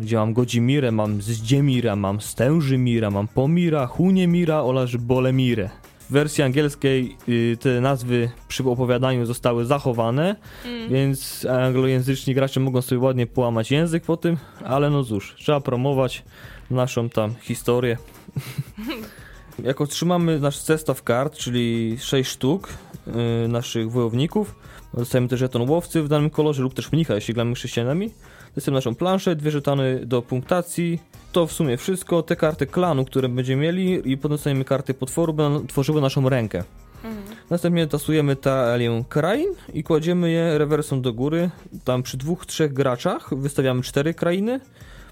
gdzie 0.00 0.16
mam 0.16 0.32
Godzimirę, 0.32 0.92
mam 0.92 1.22
Zdziemira, 1.22 1.96
mam 1.96 2.20
Stężymira, 2.20 3.10
mam 3.10 3.28
Pomira, 3.28 3.86
Huniemira 3.86 4.62
oraz 4.62 4.96
Bolemirę. 4.96 5.70
W 6.12 6.14
wersji 6.14 6.44
angielskiej 6.44 7.16
y, 7.28 7.56
te 7.60 7.80
nazwy 7.80 8.30
przy 8.48 8.64
opowiadaniu 8.64 9.26
zostały 9.26 9.64
zachowane, 9.64 10.36
Mm. 10.64 10.88
więc 10.88 11.46
anglojęzyczni 11.46 12.34
gracze 12.34 12.60
mogą 12.60 12.82
sobie 12.82 12.98
ładnie 12.98 13.26
połamać 13.26 13.70
język 13.70 14.04
po 14.04 14.16
tym, 14.16 14.36
ale 14.64 14.90
no 14.90 15.04
cóż, 15.04 15.34
trzeba 15.38 15.60
promować 15.60 16.24
naszą 16.70 17.08
tam 17.08 17.34
historię. 17.40 17.96
Jak 19.64 19.80
otrzymamy 19.80 20.38
nasz 20.40 20.58
zestaw 20.58 21.02
kart, 21.02 21.36
czyli 21.36 21.96
6 22.00 22.30
sztuk 22.30 22.68
y, 23.44 23.48
naszych 23.48 23.90
wojowników, 23.90 24.54
dostajemy 24.94 25.28
też 25.28 25.40
żeton 25.40 25.70
łowcy 25.70 26.02
w 26.02 26.08
danym 26.08 26.30
kolorze 26.30 26.62
lub 26.62 26.74
też 26.74 26.92
mnicha, 26.92 27.14
jeśli 27.14 27.34
gramy 27.34 27.54
chrześcijanami. 27.54 28.10
Dostajemy 28.54 28.76
naszą 28.76 28.94
planszę, 28.94 29.36
dwie 29.36 29.50
żetony 29.50 30.06
do 30.06 30.22
punktacji. 30.22 31.00
To 31.32 31.46
w 31.46 31.52
sumie 31.52 31.76
wszystko. 31.76 32.22
Te 32.22 32.36
karty 32.36 32.66
klanu, 32.66 33.04
które 33.04 33.28
będziemy 33.28 33.62
mieli 33.62 34.12
i 34.12 34.16
dostajemy 34.16 34.64
karty 34.64 34.94
potworu, 34.94 35.32
będą 35.32 35.66
tworzyły 35.66 36.00
naszą 36.00 36.28
rękę. 36.28 36.64
Mm. 37.04 37.22
Następnie 37.50 37.86
tasujemy 37.86 38.36
talię 38.36 39.04
krain 39.08 39.48
i 39.74 39.82
kładziemy 39.82 40.30
je 40.30 40.58
rewersą 40.58 41.02
do 41.02 41.12
góry. 41.12 41.50
Tam 41.84 42.02
przy 42.02 42.16
dwóch, 42.16 42.46
trzech 42.46 42.72
graczach 42.72 43.34
wystawiamy 43.34 43.82
cztery 43.82 44.14
krainy, 44.14 44.60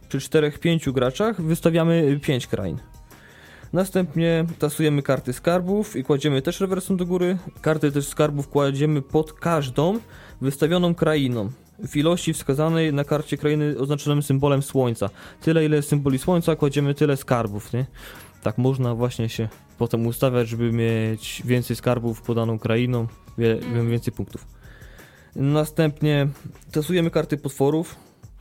przy 0.09 0.21
czterech, 0.21 0.59
pięciu 0.59 0.93
graczach 0.93 1.43
wystawiamy 1.43 2.21
pięć 2.23 2.47
krain. 2.47 2.79
Następnie 3.73 4.47
tasujemy 4.59 5.03
karty 5.03 5.33
skarbów 5.33 5.97
i 5.97 6.05
kładziemy 6.05 6.43
też 6.43 6.61
rewersą 6.61 6.97
do 6.97 7.07
góry. 7.07 7.39
Karty 7.61 7.93
też 7.93 8.09
skarbów 8.09 8.49
kładziemy 8.49 9.03
pod 9.03 9.33
każdą 9.33 9.99
wystawioną 10.41 10.95
krainą. 10.95 11.51
W 11.89 11.97
ilości 11.97 12.33
wskazanej 12.33 12.93
na 12.93 13.05
karcie 13.05 13.37
krainy 13.37 13.75
oznaczonym 13.79 14.23
symbolem 14.23 14.63
słońca. 14.63 15.11
Tyle 15.41 15.65
ile 15.65 15.83
symboli 15.83 16.19
słońca 16.19 16.57
kładziemy 16.57 16.95
tyle 16.95 17.17
skarbów, 17.17 17.73
nie? 17.73 17.87
Tak 18.43 18.59
można 18.59 18.95
właśnie 18.95 19.29
się 19.29 19.49
potem 19.79 20.07
ustawiać, 20.07 20.49
żeby 20.49 20.73
mieć 20.73 21.43
więcej 21.45 21.77
skarbów 21.77 22.23
podaną 22.23 22.59
krainą, 22.59 23.07
Mm. 23.39 23.91
więcej 23.91 24.13
punktów. 24.13 24.47
Następnie 25.37 26.29
testujemy 26.73 27.11
karty 27.11 27.37
potworów, 27.37 27.97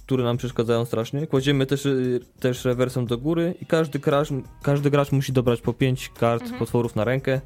które 0.06 0.23
nam 0.23 0.38
przeszkadzają 0.38 0.86
strasznie. 0.86 1.28
Kładziemy 1.28 1.65
też, 1.65 1.86
y, 1.86 2.19
też 2.39 2.65
rewersem 2.65 3.06
do 3.06 3.17
góry 3.17 3.54
i 3.62 3.65
każdy 3.65 3.99
gracz, 3.99 4.30
każdy 4.63 4.89
gracz 4.91 5.12
musi 5.12 5.34
dobrać 5.34 5.62
po 5.62 5.73
5 5.73 6.10
kart 6.10 6.41
Mhm. 6.41 6.60
potworów 6.60 6.95
na 6.95 7.04
rękę 7.04 7.41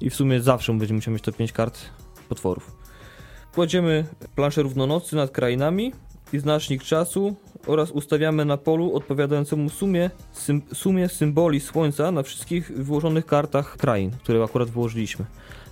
i 0.00 0.10
w 0.10 0.14
sumie 0.14 0.40
zawsze 0.40 0.72
będzie 0.78 0.94
musiał 0.94 1.14
mieć 1.14 1.22
to 1.22 1.32
5 1.32 1.52
kart 1.52 1.78
potworów. 2.28 2.72
Kładziemy 3.54 4.04
planszę 4.34 4.62
równonocy 4.62 5.16
nad 5.16 5.30
krainami 5.30 5.92
i 6.32 6.38
znacznik 6.38 6.82
czasu 6.82 7.36
oraz 7.66 7.90
ustawiamy 7.90 8.44
na 8.44 8.56
polu 8.56 8.94
odpowiadającemu 8.94 9.68
sumie, 9.68 10.10
sym, 10.32 10.62
sumie 10.74 11.08
symboli 11.08 11.60
słońca 11.60 12.12
na 12.12 12.22
wszystkich 12.22 12.72
wyłożonych 12.72 13.26
kartach 13.26 13.76
krain, 13.76 14.10
które 14.10 14.44
akurat 14.44 14.70
wyłożyliśmy. 14.70 15.24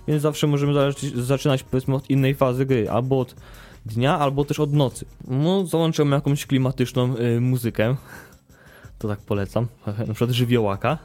Więc 0.07 0.21
zawsze 0.21 0.47
możemy 0.47 0.73
zaczynać 1.15 1.63
powiedzmy 1.63 1.95
od 1.95 2.09
innej 2.09 2.35
fazy 2.35 2.65
gry, 2.65 2.89
albo 2.89 3.19
od 3.19 3.35
dnia, 3.85 4.19
albo 4.19 4.45
też 4.45 4.59
od 4.59 4.73
nocy. 4.73 5.05
No, 5.27 5.65
załączymy 5.65 6.15
jakąś 6.15 6.45
klimatyczną 6.45 7.15
y, 7.17 7.41
muzykę. 7.41 7.95
To 8.99 9.07
tak 9.07 9.19
polecam. 9.19 9.67
Na 10.07 10.13
przykład 10.13 10.29
żywiołaka. 10.29 10.97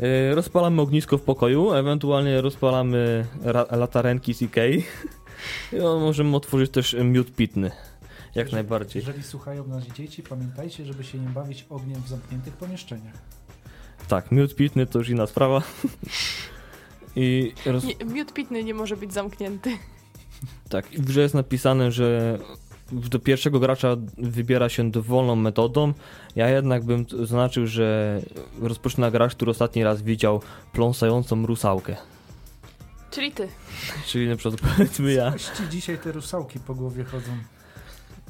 Y, 0.00 0.34
rozpalamy 0.34 0.82
ognisko 0.82 1.18
w 1.18 1.22
pokoju, 1.22 1.72
ewentualnie 1.72 2.40
rozpalamy 2.40 3.26
ra- 3.42 3.66
latarenki 3.70 4.34
z 4.34 4.42
Ikei. 4.42 4.84
I 5.72 5.76
no, 5.76 5.98
możemy 6.00 6.36
otworzyć 6.36 6.70
też 6.70 6.96
miód 7.04 7.34
pitny. 7.36 7.70
Jak 8.34 8.34
Jeżeli- 8.34 8.54
najbardziej. 8.54 9.00
Jeżeli 9.02 9.22
słuchają 9.22 9.66
nas 9.66 9.84
dzieci, 9.84 10.22
pamiętajcie, 10.22 10.84
żeby 10.84 11.04
się 11.04 11.18
nie 11.18 11.28
bawić 11.28 11.66
ogniem 11.70 12.02
w 12.02 12.08
zamkniętych 12.08 12.56
pomieszczeniach. 12.56 13.14
Tak, 14.08 14.32
miód 14.32 14.54
pitny 14.54 14.86
to 14.86 14.98
już 14.98 15.08
inna 15.08 15.26
sprawa. 15.26 15.62
I 17.16 17.52
roz... 17.66 17.84
Nie, 17.84 17.94
miód 18.04 18.32
pitny 18.32 18.64
nie 18.64 18.74
może 18.74 18.96
być 18.96 19.12
zamknięty. 19.12 19.70
tak, 20.68 20.86
w 20.86 21.00
grze 21.04 21.20
jest 21.20 21.34
napisane, 21.34 21.92
że 21.92 22.38
do 22.92 23.18
pierwszego 23.18 23.60
gracza 23.60 23.96
wybiera 24.18 24.68
się 24.68 24.90
dowolną 24.90 25.36
metodą. 25.36 25.92
Ja 26.36 26.48
jednak 26.48 26.84
bym 26.84 27.06
zaznaczył, 27.18 27.66
że 27.66 28.20
rozpoczyna 28.60 29.10
gracz, 29.10 29.34
który 29.34 29.50
ostatni 29.50 29.84
raz 29.84 30.02
widział 30.02 30.42
pląsającą 30.72 31.46
rusałkę. 31.46 31.96
Czyli 33.10 33.32
ty. 33.32 33.48
Czyli 34.06 34.28
na 34.28 34.36
przykład 34.36 34.60
powiedzmy 34.70 35.12
ja. 35.12 35.32
Coś 35.32 35.44
ci 35.44 35.68
dzisiaj 35.70 35.98
te 35.98 36.12
rusałki 36.12 36.60
po 36.60 36.74
głowie 36.74 37.04
chodzą. 37.04 37.30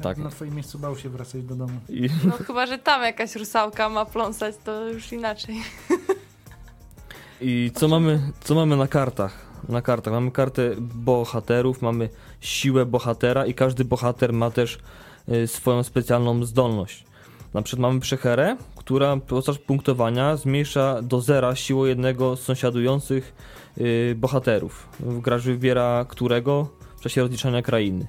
Tak. 0.02 0.18
Na 0.18 0.30
twoim 0.30 0.54
miejscu 0.54 0.78
bał 0.78 0.96
się 0.96 1.08
wracać 1.08 1.42
do 1.42 1.54
domu. 1.54 1.80
I, 1.88 2.08
No 2.24 2.32
chyba, 2.46 2.66
że 2.66 2.78
tam 2.78 3.02
jakaś 3.02 3.36
rusałka 3.36 3.88
ma 3.88 4.04
pląsać, 4.04 4.54
to 4.64 4.88
już 4.88 5.12
inaczej. 5.12 5.56
I 7.40 7.70
co 7.74 7.88
mamy, 7.88 8.20
co 8.40 8.54
mamy 8.54 8.76
na 8.76 8.88
kartach? 8.88 9.48
Na 9.68 9.82
kartach 9.82 10.12
mamy 10.12 10.30
kartę 10.30 10.70
bohaterów, 10.78 11.82
mamy 11.82 12.08
siłę 12.40 12.86
bohatera 12.86 13.46
i 13.46 13.54
każdy 13.54 13.84
bohater 13.84 14.32
ma 14.32 14.50
też 14.50 14.78
y, 15.28 15.46
swoją 15.46 15.82
specjalną 15.82 16.44
zdolność. 16.44 17.04
Na 17.54 17.62
przykład 17.62 17.82
mamy 17.82 18.00
przecherę, 18.00 18.56
która 18.76 19.16
podczas 19.16 19.58
punktowania 19.58 20.36
zmniejsza 20.36 21.02
do 21.02 21.20
zera 21.20 21.54
siłę 21.54 21.88
jednego 21.88 22.36
z 22.36 22.40
sąsiadujących 22.40 23.34
y, 23.80 24.14
bohaterów. 24.14 24.88
Gracz 25.00 25.42
wybiera 25.42 26.06
którego 26.08 26.68
w 26.96 27.00
czasie 27.00 27.20
rozliczania 27.20 27.62
krainy. 27.62 28.06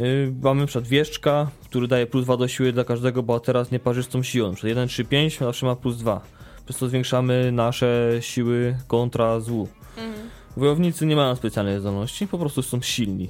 Y, 0.00 0.34
mamy 0.42 0.60
na 0.60 0.66
przykład 0.66 0.88
wieszczka, 0.88 1.50
który 1.64 1.88
daje 1.88 2.06
plus 2.06 2.24
2 2.24 2.36
do 2.36 2.48
siły 2.48 2.72
dla 2.72 2.84
każdego 2.84 3.22
bohatera 3.22 3.64
z 3.64 3.70
nieparzystą 3.70 4.22
siłą. 4.22 4.52
Przykład 4.52 4.68
1, 4.68 4.88
3, 4.88 5.04
5 5.04 5.38
zawsze 5.38 5.66
ma 5.66 5.76
plus 5.76 5.96
2 5.96 6.20
przez 6.66 6.78
to 6.78 6.88
zwiększamy 6.88 7.52
nasze 7.52 8.12
siły 8.20 8.76
kontra 8.86 9.40
złu. 9.40 9.68
Mhm. 9.96 10.30
Wojownicy 10.56 11.06
nie 11.06 11.16
mają 11.16 11.36
specjalnej 11.36 11.80
zdolności, 11.80 12.26
po 12.26 12.38
prostu 12.38 12.62
są 12.62 12.80
silni. 12.80 13.28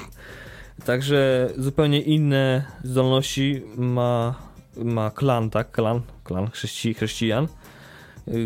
Także 0.86 1.50
zupełnie 1.58 2.00
inne 2.00 2.64
zdolności 2.84 3.62
ma, 3.76 4.34
ma 4.76 5.10
klan, 5.10 5.50
tak? 5.50 5.70
Klan, 5.70 6.00
klan 6.24 6.50
chrześci, 6.50 6.94
chrześcijan, 6.94 7.48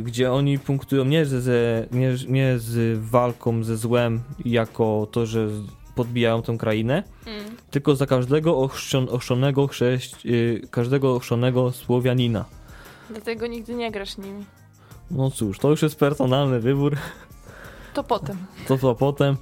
gdzie 0.03 0.33
oni 0.33 0.59
punktują 0.59 1.05
nie, 1.05 1.27
ze, 1.27 1.87
nie, 1.93 2.15
nie 2.29 2.59
z 2.59 2.99
walką 3.11 3.65
ze 3.65 3.77
złem 3.77 4.21
jako 4.45 5.09
to, 5.13 5.27
że 5.27 5.49
podbijają 5.95 6.43
tę 6.43 6.57
krainę, 6.59 7.03
Mm. 7.27 7.45
tylko 7.71 7.97
za 7.97 8.07
każdego 8.07 8.59
ochrzczon, 8.59 9.09
ochrzczonego 9.11 9.67
chrześć, 9.67 10.27
y, 10.27 10.69
każdego 10.71 11.15
ochrzczonego 11.15 11.73
Słowianina. 11.73 12.45
Dlatego 13.11 13.47
nigdy 13.47 13.75
nie 13.75 13.91
grasz 13.91 14.19
nimi. 14.19 14.45
No 15.11 15.31
cóż, 15.31 15.59
to 15.59 15.71
już 15.71 15.83
jest 15.83 15.99
personalny 15.99 16.61
wybór. 16.61 16.97
To 17.95 18.05
potem. 18.05 18.37
To 18.69 18.79
co 18.79 18.95
potem. 18.95 19.37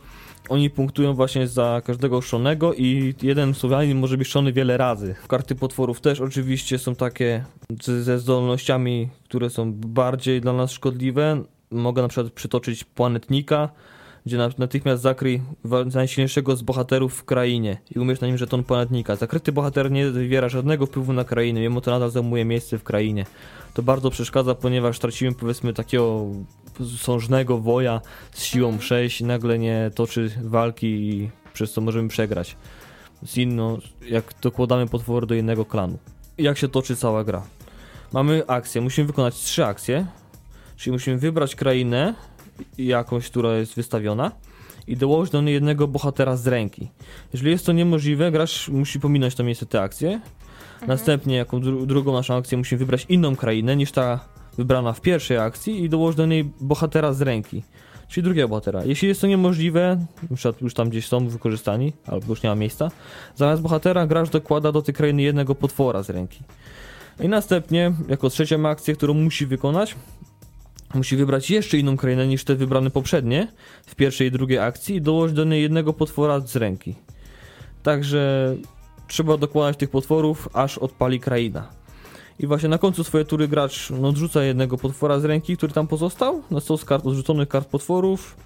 Oni 0.49 0.71
punktują 0.71 1.15
właśnie 1.15 1.49
za 1.49 1.83
każdego 1.85 2.21
szczonego 2.21 2.75
i 2.75 3.15
jeden 3.23 3.55
Słowianin 3.55 3.99
może 3.99 4.17
być 4.19 4.29
szczony 4.29 4.53
wiele 4.53 4.77
razy. 4.77 5.15
Karty 5.29 5.55
potworów 5.55 6.01
też 6.01 6.21
oczywiście 6.21 6.79
są 6.79 6.95
takie 6.95 7.45
ze 7.81 8.19
zdolnościami, 8.19 9.09
które 9.25 9.51
są 9.51 9.73
bardziej 9.73 10.41
dla 10.41 10.53
nas 10.53 10.73
szkodliwe. 10.73 11.43
Mogę 11.71 12.03
na 12.03 12.09
przykład 12.09 12.33
przytoczyć 12.33 12.85
planetnika, 12.85 13.69
gdzie 14.27 14.37
na- 14.39 14.51
natychmiast 14.59 15.03
zakryj 15.03 15.43
najsilniejszego 15.95 16.57
z 16.57 16.63
bohaterów 16.63 17.15
w 17.15 17.25
krainie 17.25 17.77
i 17.97 17.99
umiesz 17.99 18.21
na 18.21 18.27
nim 18.27 18.39
żeton 18.39 18.65
planetnika. 18.65 19.17
Zakryty 19.17 19.53
bohater 19.53 19.91
nie 19.91 20.11
wywiera 20.11 20.49
żadnego 20.49 20.87
wpływu 20.87 21.13
na 21.13 21.25
krainę, 21.25 21.61
mimo 21.61 21.81
to 21.81 21.91
nadal 21.91 22.11
zajmuje 22.11 22.45
miejsce 22.45 22.79
w 22.79 22.83
krainie. 22.85 23.27
To 23.75 23.83
bardzo 23.83 24.11
przeszkadza, 24.11 24.55
ponieważ 24.55 24.99
tracimy 24.99 25.33
powiedzmy 25.33 25.73
takiego 25.73 26.27
sążnego 26.99 27.59
woja 27.59 28.01
z 28.33 28.43
siłą 28.43 28.69
Mhm. 28.69 28.83
6 28.83 29.21
i 29.21 29.25
nagle 29.25 29.59
nie 29.59 29.91
toczy 29.95 30.31
walki 30.43 30.87
i 30.87 31.31
przez 31.53 31.73
co 31.73 31.81
możemy 31.81 32.09
przegrać. 32.09 32.57
Z 33.27 33.37
inną, 33.37 33.79
jak 34.09 34.35
dokładamy 34.43 34.87
potwory 34.87 35.27
do 35.27 35.35
innego 35.35 35.65
klanu. 35.65 35.99
Jak 36.39 36.59
się 36.59 36.69
toczy 36.69 36.97
cała 36.97 37.25
gra? 37.25 37.43
Mamy 38.13 38.47
akcję, 38.47 38.81
musimy 38.81 39.07
wykonać 39.07 39.35
trzy 39.35 39.65
akcje, 39.65 40.07
czyli 40.77 40.93
musimy 40.93 41.19
wybrać 41.19 41.55
krainę 41.55 42.15
jakąś, 42.79 43.31
która 43.31 43.57
jest 43.57 43.75
wystawiona 43.75 44.31
i 44.87 44.97
dołożyć 44.97 45.33
do 45.33 45.43
niej 45.43 45.55
jednego 45.55 45.89
bohatera 45.89 46.37
z 46.37 46.47
ręki. 46.47 46.91
Jeżeli 47.33 47.53
jest 47.53 47.67
to 47.67 47.73
niemożliwe, 47.73 48.31
gracz 48.31 48.69
musi 48.69 49.01
pominąć 49.01 49.35
to 49.35 49.45
miejsce 49.45 49.67
te 49.67 49.81
akcje. 49.81 50.13
Mhm. 50.13 50.89
Następnie, 50.89 51.37
jako 51.37 51.61
dru 51.61 51.87
drugą 51.87 52.13
naszą 52.13 52.37
akcję, 52.37 52.59
musimy 52.59 52.79
wybrać 52.79 53.07
inną 53.09 53.37
krainę 53.37 53.77
niż 53.77 53.93
ta 53.93 54.21
wybrana 54.59 54.93
w 54.93 55.01
pierwszej 55.01 55.39
akcji 55.39 55.85
i 55.85 55.89
dołożyć 55.89 56.17
do 56.17 56.27
niej 56.27 56.51
bohatera 56.61 57.13
z 57.13 57.23
ręki, 57.23 57.63
czyli 58.09 58.25
drugiego 58.25 58.49
bohatera. 58.49 58.85
Jeśli 58.85 59.09
jest 59.09 59.21
to 59.21 59.27
niemożliwe, 59.27 60.07
już 60.61 60.75
tam 60.75 60.89
gdzieś 60.89 61.07
są 61.07 61.29
wykorzystani, 61.29 61.93
albo 62.07 62.27
już 62.29 62.43
nie 62.43 62.49
ma 62.51 62.55
miejsca, 62.55 62.91
zamiast 63.37 63.63
bohatera 63.63 64.07
gracz 64.07 64.31
dokłada 64.31 64.73
do 64.73 64.83
tej 64.83 64.95
krainy 64.95 65.23
jednego 65.23 65.55
potwora 65.55 66.03
z 66.03 66.11
ręki. 66.11 66.41
I 67.21 67.29
następnie, 67.29 67.93
jako 68.09 68.31
trzecią 68.31 68.69
akcję, 68.69 68.95
którą 68.95 69.15
musi 69.15 69.47
wykonać, 69.47 69.95
musi 70.95 71.17
wybrać 71.17 71.51
jeszcze 71.51 71.79
inną 71.79 71.97
krainę 71.97 72.27
niż 72.27 72.45
te 72.45 72.55
wybrane 72.55 72.91
poprzednie 72.91 73.49
w 73.87 73.95
pierwszej 73.95 74.29
i 74.29 74.31
drugiej 74.31 74.59
akcji 74.59 74.97
i 74.97 75.01
dołożyć 75.01 75.37
do 75.37 75.45
niej 75.45 75.63
jednego 75.63 75.93
potwora 75.93 76.41
z 76.41 76.57
ręki. 76.57 76.95
Także 77.83 78.55
trzeba 79.09 79.37
dokładać 79.37 79.77
tych 79.77 79.91
potworów, 79.91 80.49
aż 80.53 80.79
odpali 80.79 81.21
kraina. 81.21 81.69
I 82.39 82.47
właśnie 82.47 82.69
na 82.69 82.79
końcu 82.79 83.05
swojej 83.05 83.27
tury 83.27 83.49
gracz 83.49 83.91
no, 83.91 84.09
odrzuca 84.09 84.45
jednego 84.45 84.79
potwora 84.79 85.21
z 85.21 85.25
ręki, 85.25 85.57
który 85.57 85.73
tam 85.73 85.87
pozostał, 85.87 86.43
na 86.51 86.61
stos 86.61 86.85
kart 86.85 87.07
odrzuconych 87.07 87.49
kart 87.49 87.69
potworów. 87.69 88.37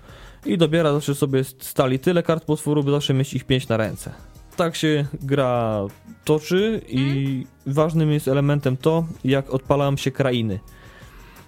I 0.46 0.58
dobiera 0.58 0.92
zawsze 0.92 1.14
sobie 1.14 1.44
stali 1.44 1.98
tyle 1.98 2.22
kart 2.22 2.44
potworów, 2.44 2.84
by 2.84 2.90
zawsze 2.90 3.14
mieć 3.14 3.34
ich 3.34 3.44
5 3.44 3.68
na 3.68 3.76
ręce. 3.76 4.12
Tak 4.56 4.76
się 4.76 5.06
gra 5.22 5.80
toczy 6.24 6.80
i 6.88 7.46
ważnym 7.66 8.12
jest 8.12 8.28
elementem 8.28 8.76
to, 8.76 9.04
jak 9.24 9.50
odpalają 9.50 9.96
się 9.96 10.10
krainy. 10.10 10.58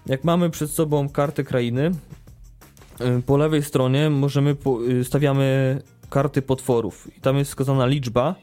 Jak 0.06 0.24
mamy 0.24 0.50
przed 0.50 0.70
sobą 0.70 1.08
kartę 1.08 1.44
krainy, 1.44 1.90
y, 3.00 3.22
po 3.26 3.36
lewej 3.36 3.62
stronie 3.62 4.10
możemy 4.10 4.56
y, 4.88 5.04
stawiamy 5.04 5.78
karty 6.10 6.42
potworów. 6.42 7.08
I 7.18 7.20
tam 7.20 7.36
jest 7.36 7.50
wskazana 7.50 7.86
liczba, 7.86 8.34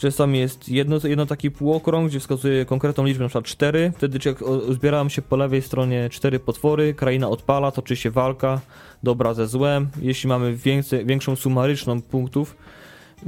Czasami 0.00 0.38
jest 0.38 0.68
jedno, 0.68 0.96
jedno 1.04 1.26
taki 1.26 1.50
półokrąg, 1.50 2.08
gdzie 2.08 2.20
wskazuje 2.20 2.64
konkretną 2.64 3.04
liczbę, 3.04 3.24
na 3.24 3.28
przykład 3.28 3.44
4. 3.44 3.92
Wtedy 3.96 4.18
jak 4.24 4.38
zbierają 4.70 5.08
się 5.08 5.22
po 5.22 5.36
lewej 5.36 5.62
stronie 5.62 6.08
cztery 6.10 6.38
potwory, 6.38 6.94
kraina 6.94 7.28
odpala, 7.28 7.70
toczy 7.70 7.96
się 7.96 8.10
walka, 8.10 8.60
dobra 9.02 9.34
ze 9.34 9.46
złem. 9.46 9.88
Jeśli 10.02 10.28
mamy 10.28 10.56
więcej, 10.56 11.06
większą 11.06 11.36
sumaryczną 11.36 12.02
punktów, 12.02 12.56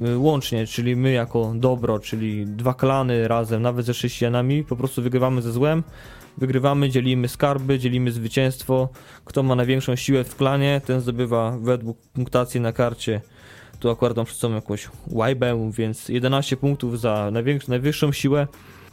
y, 0.06 0.18
łącznie, 0.18 0.66
czyli 0.66 0.96
my 0.96 1.12
jako 1.12 1.52
dobro, 1.56 1.98
czyli 1.98 2.46
dwa 2.46 2.74
klany 2.74 3.28
razem, 3.28 3.62
nawet 3.62 3.87
ze 3.87 3.92
chrześcijanami, 3.92 4.64
po 4.64 4.76
prostu 4.76 5.02
wygrywamy 5.02 5.42
ze 5.42 5.52
złem, 5.52 5.82
wygrywamy, 6.38 6.90
dzielimy 6.90 7.28
skarby, 7.28 7.78
dzielimy 7.78 8.12
zwycięstwo. 8.12 8.88
Kto 9.24 9.42
ma 9.42 9.54
największą 9.54 9.96
siłę 9.96 10.24
w 10.24 10.37
klanie, 10.37 10.80
ten 10.87 11.00
zdobywa 11.00 11.58
według 11.61 11.98
punktacji 11.98 12.61
na 12.61 12.72
karcie 12.72 13.20
tu 13.82 13.90
akurat 13.90 14.16
mam 14.16 14.26
przed 14.26 14.38
sobą 14.38 14.54
jakąś 14.54 14.88
łajbę, 15.10 15.70
więc 15.72 16.08
11 16.08 16.56
punktów 16.56 17.00
za 17.00 17.30
największą, 17.32 17.70
najwyższą 17.70 18.12
siłę. 18.12 18.46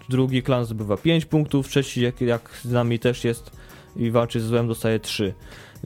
Drugi 0.10 0.43
klan 0.43 0.65
zdobywa 0.65 0.97
5 0.97 1.25
punktów, 1.25 1.67
trzeci 1.67 2.02
jak, 2.02 2.21
jak 2.21 2.49
z 2.63 2.71
nami 2.71 2.99
też 2.99 3.23
jest 3.23 3.52
i 3.95 4.12
walczy 4.12 4.41
z 4.41 4.43
złem 4.43 4.67
dostaje 4.67 4.99
3. 4.99 5.34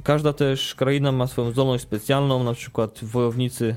Każda 0.04 0.34
też 0.34 0.76
kraina 0.76 1.12
ma 1.12 1.28
swoją 1.28 1.52
zdolność 1.52 1.84
specjalną, 1.84 2.44
na 2.44 2.54
przykład 2.54 3.00
wojownicy 3.04 3.76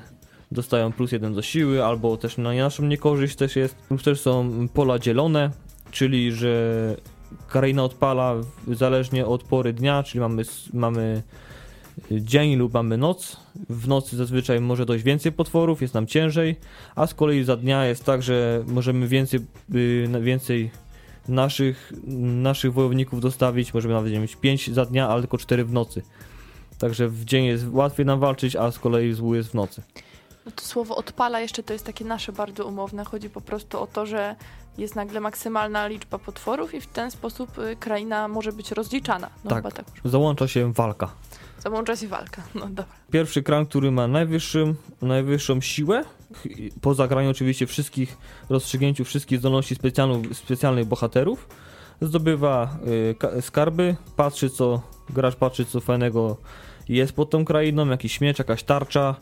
dostają 0.53 0.93
plus 0.93 1.13
jeden 1.13 1.35
do 1.35 1.43
siły, 1.43 1.85
albo 1.85 2.17
też 2.17 2.37
na 2.39 2.55
naszą 2.55 2.85
niekorzyść 2.85 3.37
też 3.37 3.57
jest. 3.57 3.77
Lub 3.91 4.03
też 4.03 4.21
są 4.21 4.51
pola 4.75 4.99
dzielone, 4.99 5.51
czyli 5.91 6.33
że 6.33 6.97
kraina 7.49 7.85
odpala 7.85 8.35
zależnie 8.73 9.27
od 9.27 9.43
pory 9.43 9.73
dnia, 9.73 10.03
czyli 10.03 10.21
mamy, 10.21 10.43
mamy 10.73 11.23
dzień 12.11 12.57
lub 12.57 12.75
mamy 12.75 12.97
noc. 12.97 13.37
W 13.69 13.89
nocy 13.89 14.17
zazwyczaj 14.17 14.61
może 14.61 14.87
dojść 14.87 15.05
więcej 15.05 15.33
potworów, 15.33 15.83
jest 15.83 15.95
nam 15.95 16.07
ciężej, 16.07 16.57
a 16.95 17.07
z 17.07 17.15
kolei 17.15 17.45
za 17.45 17.57
dnia 17.57 17.85
jest 17.87 18.05
tak, 18.05 18.23
że 18.23 18.65
możemy 18.67 19.09
więcej, 19.09 19.41
y, 19.75 20.09
więcej 20.21 20.71
naszych, 21.29 21.93
naszych 22.43 22.73
wojowników 22.73 23.21
dostawić, 23.21 23.75
możemy 23.75 23.95
nawet 23.95 24.13
mieć 24.13 24.37
5 24.37 24.75
za 24.75 24.85
dnia, 24.85 25.09
ale 25.09 25.23
tylko 25.23 25.39
4 25.39 25.65
w 25.65 25.73
nocy. 25.73 26.03
Także 26.79 27.09
w 27.09 27.25
dzień 27.25 27.45
jest 27.45 27.67
łatwiej 27.71 28.07
nam 28.07 28.21
walczyć, 28.21 28.57
a 28.57 28.71
z 28.71 28.79
kolei 28.79 29.13
złu 29.13 29.35
jest 29.35 29.51
w 29.51 29.55
nocy. 29.55 29.83
No 30.47 30.53
to 30.53 30.65
słowo 30.65 30.97
odpala 30.97 31.41
jeszcze 31.41 31.63
to 31.63 31.73
jest 31.73 31.87
takie 31.87 32.05
nasze 32.05 32.33
bardzo 32.33 32.67
umowne. 32.67 33.05
Chodzi 33.05 33.31
po 33.31 33.41
prostu 33.41 33.81
o 33.81 33.87
to, 33.87 34.07
że 34.07 34.37
jest 34.79 34.97
nagle 34.97 35.21
maksymalna 35.21 35.87
liczba 35.87 36.19
potworów 36.19 36.75
i 36.75 36.81
w 36.81 36.87
ten 36.87 37.11
sposób 37.11 37.59
y, 37.59 37.77
kraina 37.77 38.29
może 38.29 38.53
być 38.53 38.73
rozliczana. 38.73 39.31
No 39.45 39.51
tak, 39.51 39.75
tak 39.75 39.85
załącza 40.05 40.49
się 40.49 40.73
walka. 40.73 41.11
Załącza 41.61 41.97
się 41.97 42.09
walka, 42.09 42.43
no 42.55 42.67
dobra. 42.67 42.85
Pierwszy 43.11 43.43
kran, 43.43 43.67
który 43.67 43.91
ma 43.91 44.09
najwyższym, 44.09 44.75
najwyższą 45.03 45.61
siłę, 45.61 46.05
po 46.81 46.95
zagraniu 46.95 47.31
oczywiście 47.31 47.67
wszystkich, 47.67 48.17
rozstrzygnięciu 48.49 49.05
wszystkich 49.05 49.39
zdolności 49.39 49.77
specjalnych 50.33 50.87
bohaterów, 50.87 51.49
zdobywa 52.01 52.77
y, 53.39 53.43
skarby, 53.43 53.97
patrzy 54.17 54.51
co, 54.51 54.83
gracz 55.11 55.37
patrzy 55.37 55.65
co 55.65 55.81
fajnego 55.81 56.37
jest 56.89 57.13
pod 57.13 57.31
tą 57.31 57.45
krainą, 57.45 57.89
jakiś 57.89 58.21
miecz, 58.21 58.39
jakaś 58.39 58.63
tarcza, 58.63 59.17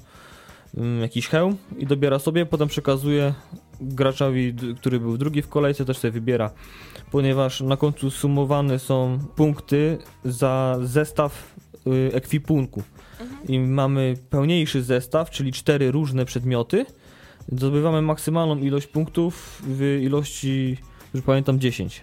jakiś 1.01 1.29
hełm 1.29 1.57
i 1.79 1.87
dobiera 1.87 2.19
sobie, 2.19 2.47
potem 2.47 2.69
przekazuje 2.69 3.35
graczowi, 3.81 4.55
który 4.77 5.01
był 5.01 5.19
drugi 5.19 5.43
w 5.43 5.49
kolejce, 5.49 5.85
też 5.85 5.99
sobie 5.99 6.11
wybiera, 6.11 6.51
ponieważ 7.11 7.61
na 7.61 7.77
końcu 7.77 8.11
sumowane 8.11 8.79
są 8.79 9.19
punkty 9.37 9.99
za 10.25 10.79
zestaw 10.83 11.55
y, 11.87 12.15
ekwipunku. 12.15 12.83
Mhm. 13.21 13.49
I 13.49 13.59
mamy 13.59 14.15
pełniejszy 14.31 14.83
zestaw, 14.83 15.31
czyli 15.31 15.53
cztery 15.53 15.91
różne 15.91 16.25
przedmioty. 16.25 16.87
Zdobywamy 17.53 18.03
maksymalną 18.03 18.59
ilość 18.59 18.87
punktów 18.87 19.63
w 19.67 19.99
ilości, 20.03 20.77
już 21.15 21.25
pamiętam, 21.25 21.61
10. 21.61 22.01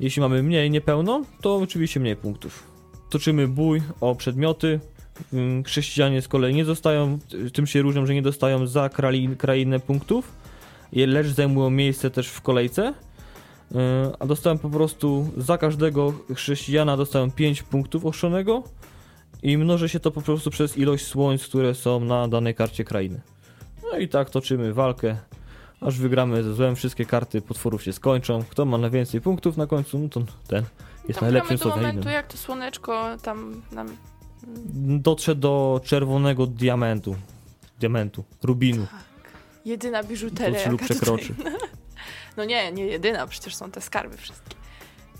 Jeśli 0.00 0.22
mamy 0.22 0.42
mniej 0.42 0.70
niepełną, 0.70 1.24
to 1.40 1.56
oczywiście 1.56 2.00
mniej 2.00 2.16
punktów. 2.16 2.62
Toczymy 3.10 3.48
bój 3.48 3.82
o 4.00 4.14
przedmioty. 4.14 4.80
Chrześcijanie 5.66 6.22
z 6.22 6.28
kolei 6.28 6.54
nie 6.54 6.64
dostają, 6.64 7.18
tym 7.52 7.66
się 7.66 7.82
różnią, 7.82 8.06
że 8.06 8.14
nie 8.14 8.22
dostają 8.22 8.66
za 8.66 8.90
krainę 9.38 9.80
punktów, 9.80 10.32
lecz 10.92 11.26
zajmują 11.26 11.70
miejsce 11.70 12.10
też 12.10 12.28
w 12.28 12.40
kolejce. 12.40 12.94
E, 13.74 14.12
a 14.18 14.26
dostałem 14.26 14.58
po 14.58 14.70
prostu 14.70 15.30
za 15.36 15.58
każdego 15.58 16.12
chrześcijana 16.34 16.96
dostałem 16.96 17.30
5 17.30 17.62
punktów 17.62 18.06
ostrzonego 18.06 18.62
i 19.42 19.58
mnoży 19.58 19.88
się 19.88 20.00
to 20.00 20.10
po 20.10 20.22
prostu 20.22 20.50
przez 20.50 20.78
ilość 20.78 21.06
słońc, 21.06 21.46
które 21.46 21.74
są 21.74 22.00
na 22.00 22.28
danej 22.28 22.54
karcie 22.54 22.84
krainy. 22.84 23.20
No 23.92 23.98
i 23.98 24.08
tak 24.08 24.30
toczymy 24.30 24.74
walkę, 24.74 25.16
aż 25.80 25.98
wygramy 25.98 26.42
ze 26.42 26.54
złem, 26.54 26.76
wszystkie 26.76 27.06
karty 27.06 27.42
potworów 27.42 27.82
się 27.82 27.92
skończą. 27.92 28.44
Kto 28.50 28.64
ma 28.64 28.78
najwięcej 28.78 29.20
punktów 29.20 29.56
na 29.56 29.66
końcu, 29.66 29.98
no 29.98 30.08
to 30.08 30.20
ten 30.46 30.64
jest 31.08 31.20
tam 31.20 31.28
najlepszym 31.28 31.56
do 31.56 31.68
momentu, 31.68 32.08
jak 32.08 32.26
to 32.26 32.38
słoneczko 32.38 33.16
tam 33.22 33.62
nam... 33.72 33.96
Dotrze 34.98 35.34
do 35.34 35.80
czerwonego 35.84 36.46
diamentu. 36.46 37.16
Diamentu, 37.80 38.24
rubinu. 38.42 38.86
Tak. 38.86 39.04
Jedyna 39.64 40.02
biżuteria. 40.02 40.70
lub 40.70 40.82
przekroczy. 40.82 41.34
Tutaj... 41.34 41.52
No 42.36 42.44
nie, 42.44 42.72
nie 42.72 42.86
jedyna, 42.86 43.26
przecież 43.26 43.56
są 43.56 43.70
te 43.70 43.80
skarby 43.80 44.16
wszystkie. 44.16 44.56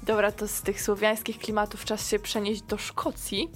Dobra, 0.03 0.33
to 0.33 0.49
z 0.49 0.63
tych 0.63 0.83
słowiańskich 0.83 1.39
klimatów 1.39 1.85
czas 1.85 2.09
się 2.09 2.19
przenieść 2.19 2.63
do 2.63 2.79
Szkocji. 2.79 3.51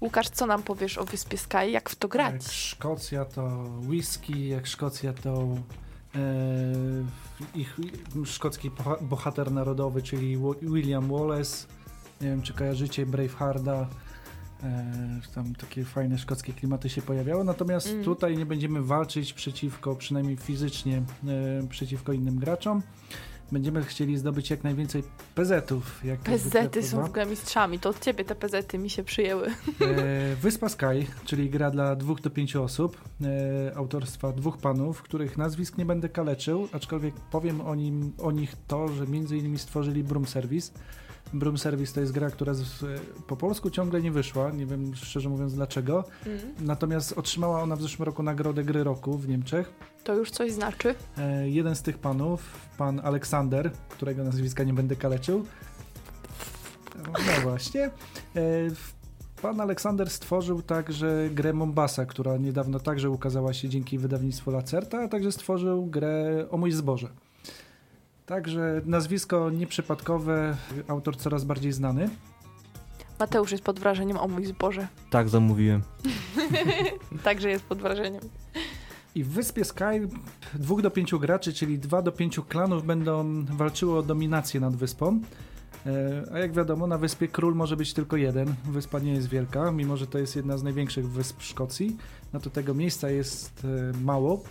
Łukasz, 0.00 0.28
co 0.28 0.46
nam 0.46 0.62
powiesz 0.62 0.98
o 0.98 1.04
Wyspie 1.04 1.38
Sky? 1.38 1.70
Jak 1.70 1.90
w 1.90 1.96
to 1.96 2.08
grać? 2.08 2.32
Jak 2.32 2.52
Szkocja 2.52 3.24
to 3.24 3.64
whisky, 3.88 4.48
jak 4.48 4.66
Szkocja 4.66 5.12
to 5.12 5.48
e, 6.14 6.18
ich 7.54 7.76
szkocki 8.24 8.70
bohater 9.00 9.52
narodowy, 9.52 10.02
czyli 10.02 10.38
William 10.62 11.08
Wallace. 11.08 11.66
Nie 12.20 12.28
wiem, 12.28 12.42
czy 12.42 12.52
kojarzycie 12.52 13.06
Bravehearta. 13.06 13.88
E, 14.62 15.20
tam 15.34 15.54
takie 15.54 15.84
fajne 15.84 16.18
szkockie 16.18 16.52
klimaty 16.52 16.88
się 16.88 17.02
pojawiały. 17.02 17.44
Natomiast 17.44 17.88
mm. 17.88 18.04
tutaj 18.04 18.36
nie 18.36 18.46
będziemy 18.46 18.82
walczyć 18.82 19.32
przeciwko, 19.32 19.96
przynajmniej 19.96 20.36
fizycznie, 20.36 21.02
e, 21.26 21.66
przeciwko 21.68 22.12
innym 22.12 22.38
graczom 22.38 22.82
będziemy 23.52 23.84
chcieli 23.84 24.18
zdobyć 24.18 24.50
jak 24.50 24.64
najwięcej 24.64 25.02
PZ-ów. 25.34 26.04
Jak 26.04 26.20
PZ-y 26.20 26.82
są 26.82 27.02
w 27.02 27.04
ogóle 27.04 27.26
mistrzami, 27.26 27.78
to 27.78 27.88
od 27.88 28.00
ciebie 28.00 28.24
te 28.24 28.34
PZ-y 28.34 28.78
mi 28.78 28.90
się 28.90 29.04
przyjęły. 29.04 29.46
E, 29.80 30.36
Wyspa 30.36 30.68
Sky, 30.68 31.06
czyli 31.24 31.50
gra 31.50 31.70
dla 31.70 31.96
dwóch 31.96 32.20
do 32.20 32.30
pięciu 32.30 32.62
osób, 32.62 33.00
autorstwa 33.76 34.32
dwóch 34.32 34.58
panów, 34.58 35.02
których 35.02 35.38
nazwisk 35.38 35.78
nie 35.78 35.84
będę 35.84 36.08
kaleczył, 36.08 36.68
aczkolwiek 36.72 37.14
powiem 37.14 37.60
o, 37.60 37.74
nim, 37.74 38.12
o 38.18 38.30
nich 38.30 38.56
to, 38.66 38.88
że 38.88 39.06
między 39.06 39.36
innymi 39.36 39.58
stworzyli 39.58 40.04
Broom 40.04 40.26
Service. 40.26 40.72
Broom 41.32 41.58
Service 41.58 41.94
to 41.94 42.00
jest 42.00 42.12
gra, 42.12 42.30
która 42.30 42.54
z, 42.54 42.84
po 43.26 43.36
polsku 43.36 43.70
ciągle 43.70 44.02
nie 44.02 44.10
wyszła, 44.10 44.50
nie 44.50 44.66
wiem 44.66 44.94
szczerze 44.94 45.28
mówiąc 45.28 45.54
dlaczego, 45.54 46.04
mm. 46.26 46.40
natomiast 46.60 47.12
otrzymała 47.12 47.62
ona 47.62 47.76
w 47.76 47.82
zeszłym 47.82 48.06
roku 48.06 48.22
nagrodę 48.22 48.64
gry 48.64 48.84
roku 48.84 49.18
w 49.18 49.28
Niemczech 49.28 49.72
to 50.06 50.14
już 50.14 50.30
coś 50.30 50.52
znaczy? 50.52 50.94
E, 51.18 51.48
jeden 51.48 51.76
z 51.76 51.82
tych 51.82 51.98
panów, 51.98 52.68
pan 52.78 53.00
Aleksander, 53.04 53.70
którego 53.88 54.24
nazwiska 54.24 54.64
nie 54.64 54.74
będę 54.74 54.96
kaleczył. 54.96 55.46
No 57.06 57.40
właśnie. 57.42 57.84
E, 57.84 57.90
pan 59.42 59.60
Aleksander 59.60 60.10
stworzył 60.10 60.62
także 60.62 61.28
grę 61.32 61.52
Mombasa, 61.52 62.06
która 62.06 62.36
niedawno 62.36 62.80
także 62.80 63.10
ukazała 63.10 63.52
się 63.52 63.68
dzięki 63.68 63.98
wydawnictwu 63.98 64.50
Lacerta, 64.50 65.02
a 65.02 65.08
także 65.08 65.32
stworzył 65.32 65.86
grę 65.86 66.46
O 66.50 66.56
mój 66.56 66.72
zboże. 66.72 67.08
Także 68.26 68.80
nazwisko 68.84 69.50
nieprzypadkowe, 69.50 70.56
autor 70.88 71.16
coraz 71.16 71.44
bardziej 71.44 71.72
znany. 71.72 72.10
Mateusz 73.18 73.52
jest 73.52 73.64
pod 73.64 73.80
wrażeniem 73.80 74.16
O 74.16 74.28
mój 74.28 74.46
zboże. 74.46 74.88
Tak, 75.10 75.28
zamówiłem. 75.28 75.82
Także 77.24 77.50
jest 77.50 77.64
pod 77.64 77.78
wrażeniem. 77.78 78.22
I 79.14 79.24
w 79.24 79.28
Wyspie 79.28 79.64
Sky 79.64 80.08
dwóch 80.54 80.82
do 80.82 80.90
pięciu 80.90 81.20
graczy, 81.20 81.52
czyli 81.52 81.78
dwa 81.78 82.02
do 82.02 82.12
pięciu 82.12 82.42
klanów 82.42 82.86
będą 82.86 83.44
walczyły 83.44 83.98
o 83.98 84.02
dominację 84.02 84.60
nad 84.60 84.76
wyspą. 84.76 85.20
E, 85.86 86.24
a 86.32 86.38
jak 86.38 86.52
wiadomo, 86.52 86.86
na 86.86 86.98
wyspie 86.98 87.28
król 87.28 87.54
może 87.54 87.76
być 87.76 87.92
tylko 87.92 88.16
jeden. 88.16 88.54
Wyspa 88.64 88.98
nie 88.98 89.12
jest 89.12 89.28
wielka, 89.28 89.72
mimo 89.72 89.96
że 89.96 90.06
to 90.06 90.18
jest 90.18 90.36
jedna 90.36 90.58
z 90.58 90.62
największych 90.62 91.10
wysp 91.10 91.42
Szkocji. 91.42 91.96
No 92.32 92.40
to 92.40 92.50
tego 92.50 92.74
miejsca 92.74 93.10
jest 93.10 93.62
e, 93.64 93.98
mało. 93.98 94.42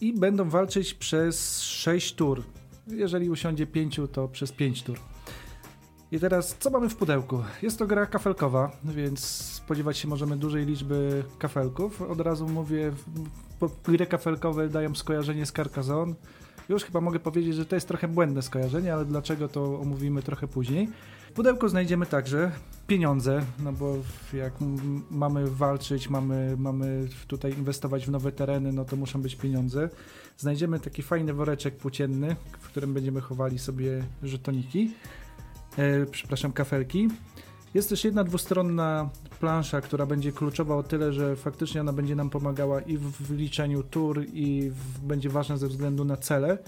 I 0.00 0.12
będą 0.12 0.50
walczyć 0.50 0.94
przez 0.94 1.60
sześć 1.60 2.14
tur. 2.14 2.42
Jeżeli 2.86 3.30
usiądzie 3.30 3.66
pięciu, 3.66 4.08
to 4.08 4.28
przez 4.28 4.52
pięć 4.52 4.82
tur. 4.82 4.98
I 6.12 6.20
teraz, 6.20 6.56
co 6.60 6.70
mamy 6.70 6.88
w 6.88 6.96
pudełku? 6.96 7.42
Jest 7.62 7.78
to 7.78 7.86
gra 7.86 8.06
kafelkowa, 8.06 8.72
więc 8.84 9.24
spodziewać 9.24 9.98
się 9.98 10.08
możemy 10.08 10.36
dużej 10.36 10.66
liczby 10.66 11.24
kafelków. 11.38 12.02
Od 12.02 12.20
razu 12.20 12.48
mówię, 12.48 12.92
gry 13.84 14.06
kafelkowe 14.06 14.68
dają 14.68 14.94
skojarzenie 14.94 15.46
z 15.46 15.52
Carcassonne. 15.52 16.14
Już 16.72 16.84
chyba 16.84 17.00
mogę 17.00 17.18
powiedzieć, 17.18 17.54
że 17.54 17.66
to 17.66 17.74
jest 17.74 17.88
trochę 17.88 18.08
błędne 18.08 18.42
skojarzenie, 18.42 18.94
ale 18.94 19.04
dlaczego 19.04 19.48
to 19.48 19.80
omówimy 19.80 20.22
trochę 20.22 20.48
później. 20.48 20.88
W 21.30 21.32
pudełku 21.32 21.68
znajdziemy 21.68 22.06
także 22.06 22.52
pieniądze, 22.86 23.42
no 23.58 23.72
bo 23.72 23.96
jak 24.32 24.52
mamy 25.10 25.50
walczyć, 25.50 26.10
mamy, 26.10 26.54
mamy 26.58 27.08
tutaj 27.26 27.52
inwestować 27.52 28.06
w 28.06 28.10
nowe 28.10 28.32
tereny, 28.32 28.72
no 28.72 28.84
to 28.84 28.96
muszą 28.96 29.22
być 29.22 29.36
pieniądze. 29.36 29.88
Znajdziemy 30.36 30.80
taki 30.80 31.02
fajny 31.02 31.32
woreczek 31.32 31.76
płócienny, 31.76 32.36
w 32.60 32.68
którym 32.68 32.94
będziemy 32.94 33.20
chowali 33.20 33.58
sobie 33.58 34.04
żetoniki 34.22 34.90
e, 35.76 36.06
przepraszam, 36.06 36.52
kafelki. 36.52 37.08
Jest 37.74 37.88
też 37.88 38.04
jedna 38.04 38.24
dwustronna 38.24 39.10
plansza, 39.40 39.80
która 39.80 40.06
będzie 40.06 40.32
kluczowa 40.32 40.76
o 40.76 40.82
tyle, 40.82 41.12
że 41.12 41.36
faktycznie 41.36 41.80
ona 41.80 41.92
będzie 41.92 42.16
nam 42.16 42.30
pomagała 42.30 42.80
i 42.80 42.98
w 42.98 43.30
liczeniu 43.30 43.82
tur, 43.82 44.24
i 44.32 44.70
w, 44.70 44.98
będzie 44.98 45.28
ważna 45.28 45.56
ze 45.56 45.68
względu 45.68 46.04
na 46.04 46.16
cele. 46.16 46.58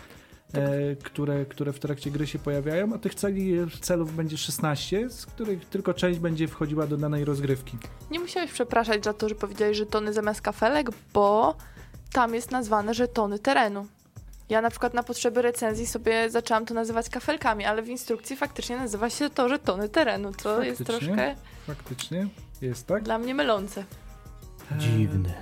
Tak. 0.52 0.62
E, 0.62 0.96
które, 0.96 1.46
które 1.46 1.72
w 1.72 1.78
trakcie 1.78 2.10
gry 2.10 2.26
się 2.26 2.38
pojawiają, 2.38 2.94
a 2.94 2.98
tych 2.98 3.14
celi, 3.14 3.56
celów 3.80 4.16
będzie 4.16 4.36
16, 4.36 5.10
z 5.10 5.26
których 5.26 5.64
tylko 5.64 5.94
część 5.94 6.18
będzie 6.18 6.48
wchodziła 6.48 6.86
do 6.86 6.96
danej 6.96 7.24
rozgrywki. 7.24 7.78
Nie 8.10 8.20
musiałeś 8.20 8.52
przepraszać 8.52 9.04
za 9.04 9.12
to, 9.12 9.28
że 9.28 9.34
powiedziałeś 9.34 9.76
żetony 9.76 10.12
zamiast 10.12 10.40
kafelek, 10.40 10.90
bo 11.14 11.56
tam 12.12 12.34
jest 12.34 12.50
nazwane 12.50 12.94
żetony 12.94 13.38
terenu. 13.38 13.86
Ja 14.48 14.61
na 14.61 14.70
przykład 14.70 14.94
na 14.94 15.02
potrzeby 15.02 15.42
recenzji 15.42 15.87
sobie 15.87 16.30
zaczęłam 16.30 16.66
to 16.66 16.74
nazywać 16.74 17.11
kafelkami, 17.11 17.64
ale 17.64 17.83
w 17.83 17.88
instrukcji 17.88 18.37
faktycznie 18.37 18.76
nazywa 18.76 19.11
się 19.11 19.30
to 19.30 19.48
żetony 19.48 19.88
terenu, 19.88 20.33
co 20.33 20.57
faktycznie, 20.57 20.68
jest 20.68 20.85
troszkę... 20.85 21.35
Faktycznie, 21.66 22.28
jest 22.62 22.87
tak. 22.87 23.02
Dla 23.02 23.18
mnie 23.18 23.35
mylące. 23.35 23.85
Dziwne. 24.78 25.35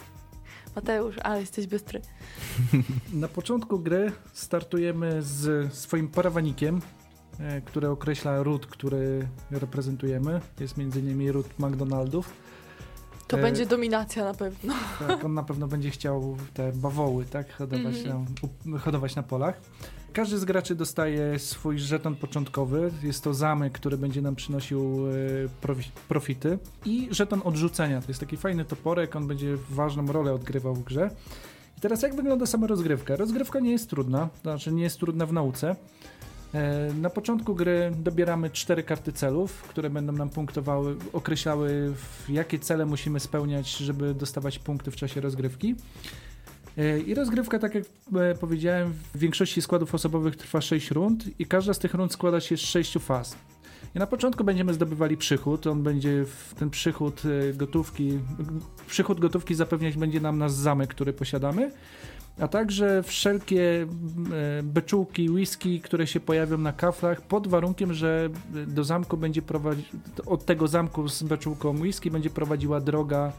Mateusz, 0.76 1.16
ale 1.22 1.40
jesteś 1.40 1.66
bystry. 1.66 2.00
Na 3.12 3.28
początku 3.28 3.78
gry 3.78 4.12
startujemy 4.32 5.22
z 5.22 5.74
swoim 5.74 6.08
parawanikiem, 6.08 6.80
e, 7.40 7.60
który 7.60 7.88
określa 7.88 8.42
ród, 8.42 8.66
który 8.66 9.28
reprezentujemy. 9.50 10.40
Jest 10.60 10.78
m.in. 10.78 11.30
ród 11.30 11.58
McDonaldów. 11.58 12.32
To 13.28 13.38
E, 13.38 13.42
będzie 13.42 13.66
dominacja 13.66 14.24
na 14.24 14.34
pewno. 14.34 14.74
Tak, 15.08 15.24
on 15.24 15.34
na 15.34 15.42
pewno 15.42 15.68
będzie 15.68 15.90
chciał 15.90 16.36
te 16.54 16.72
bawoły 16.72 17.24
tak, 17.24 17.52
hodować, 17.52 17.96
Mhm. 17.96 18.24
na, 18.66 18.78
hodować 18.78 19.16
na 19.16 19.22
polach. 19.22 19.60
Każdy 20.12 20.38
z 20.38 20.44
graczy 20.44 20.74
dostaje 20.74 21.38
swój 21.38 21.78
żeton 21.78 22.16
początkowy. 22.16 22.90
Jest 23.02 23.24
to 23.24 23.34
zamek, 23.34 23.72
który 23.72 23.96
będzie 23.98 24.22
nam 24.22 24.36
przynosił 24.36 25.06
e, 25.06 25.66
profi- 25.66 25.90
profity. 26.08 26.58
I 26.84 27.08
żeton 27.10 27.40
odrzucenia. 27.44 28.00
To 28.00 28.08
jest 28.08 28.20
taki 28.20 28.36
fajny 28.36 28.64
toporek, 28.64 29.16
on 29.16 29.26
będzie 29.26 29.56
ważną 29.70 30.06
rolę 30.12 30.32
odgrywał 30.32 30.74
w 30.74 30.84
grze. 30.84 31.10
I 31.78 31.80
teraz 31.80 32.02
jak 32.02 32.14
wygląda 32.16 32.46
sama 32.46 32.66
rozgrywka? 32.66 33.16
Rozgrywka 33.16 33.60
nie 33.60 33.70
jest 33.70 33.90
trudna, 33.90 34.28
znaczy 34.42 34.72
nie 34.72 34.82
jest 34.82 35.00
trudna 35.00 35.26
w 35.26 35.32
nauce. 35.32 35.76
E, 36.54 36.92
Na 36.94 37.10
początku 37.10 37.54
gry 37.54 37.92
dobieramy 37.98 38.50
cztery 38.50 38.82
karty 38.82 39.12
celów, 39.12 39.62
które 39.62 39.90
będą 39.90 40.12
nam 40.12 40.30
punktowały, 40.30 40.96
określały 41.12 41.94
jakie 42.28 42.58
cele 42.58 42.86
musimy 42.86 43.20
spełniać, 43.20 43.76
żeby 43.76 44.14
dostawać 44.14 44.58
punkty 44.58 44.90
w 44.90 44.96
czasie 44.96 45.20
rozgrywki. 45.20 45.74
E, 46.78 46.98
I 46.98 47.14
rozgrywka, 47.14 47.58
tak 47.58 47.74
jak 47.74 47.84
e, 48.16 48.34
powiedziałem, 48.34 48.92
w 49.14 49.18
większości 49.18 49.62
składów 49.62 49.94
osobowych 49.94 50.36
trwa 50.36 50.60
6 50.60 50.90
rund 50.90 51.40
i 51.40 51.46
każda 51.46 51.74
z 51.74 51.78
tych 51.78 51.94
rund 51.94 52.12
składa 52.12 52.40
się 52.40 52.56
z 52.56 52.60
6 52.60 52.98
faz. 52.98 53.36
I 53.94 53.98
na 53.98 54.06
początku 54.06 54.44
będziemy 54.44 54.74
zdobywali 54.74 55.16
przychód, 55.16 55.66
on 55.66 55.82
będzie, 55.82 56.24
w 56.24 56.54
ten 56.58 56.70
przychód 56.70 57.22
gotówki, 57.54 58.18
przychód 58.86 59.20
gotówki 59.20 59.54
zapewniać 59.54 59.96
będzie 59.96 60.20
nam 60.20 60.38
nasz 60.38 60.52
zamek, 60.52 60.90
który 60.90 61.12
posiadamy, 61.12 61.70
a 62.40 62.48
także 62.48 63.02
wszelkie 63.02 63.82
m, 63.82 64.32
e, 64.32 64.62
beczułki, 64.62 65.30
whisky, 65.30 65.80
które 65.80 66.06
się 66.06 66.20
pojawią 66.20 66.58
na 66.58 66.72
kaflach, 66.72 67.20
pod 67.20 67.48
warunkiem, 67.48 67.94
że 67.94 68.28
do 68.66 68.84
zamku 68.84 69.16
będzie 69.16 69.42
prowadzić, 69.42 69.90
od 70.26 70.44
tego 70.44 70.68
zamku 70.68 71.08
z 71.08 71.22
beczułką 71.22 71.80
whisky 71.80 72.10
będzie 72.10 72.30
prowadziła 72.30 72.80
droga, 72.80 73.32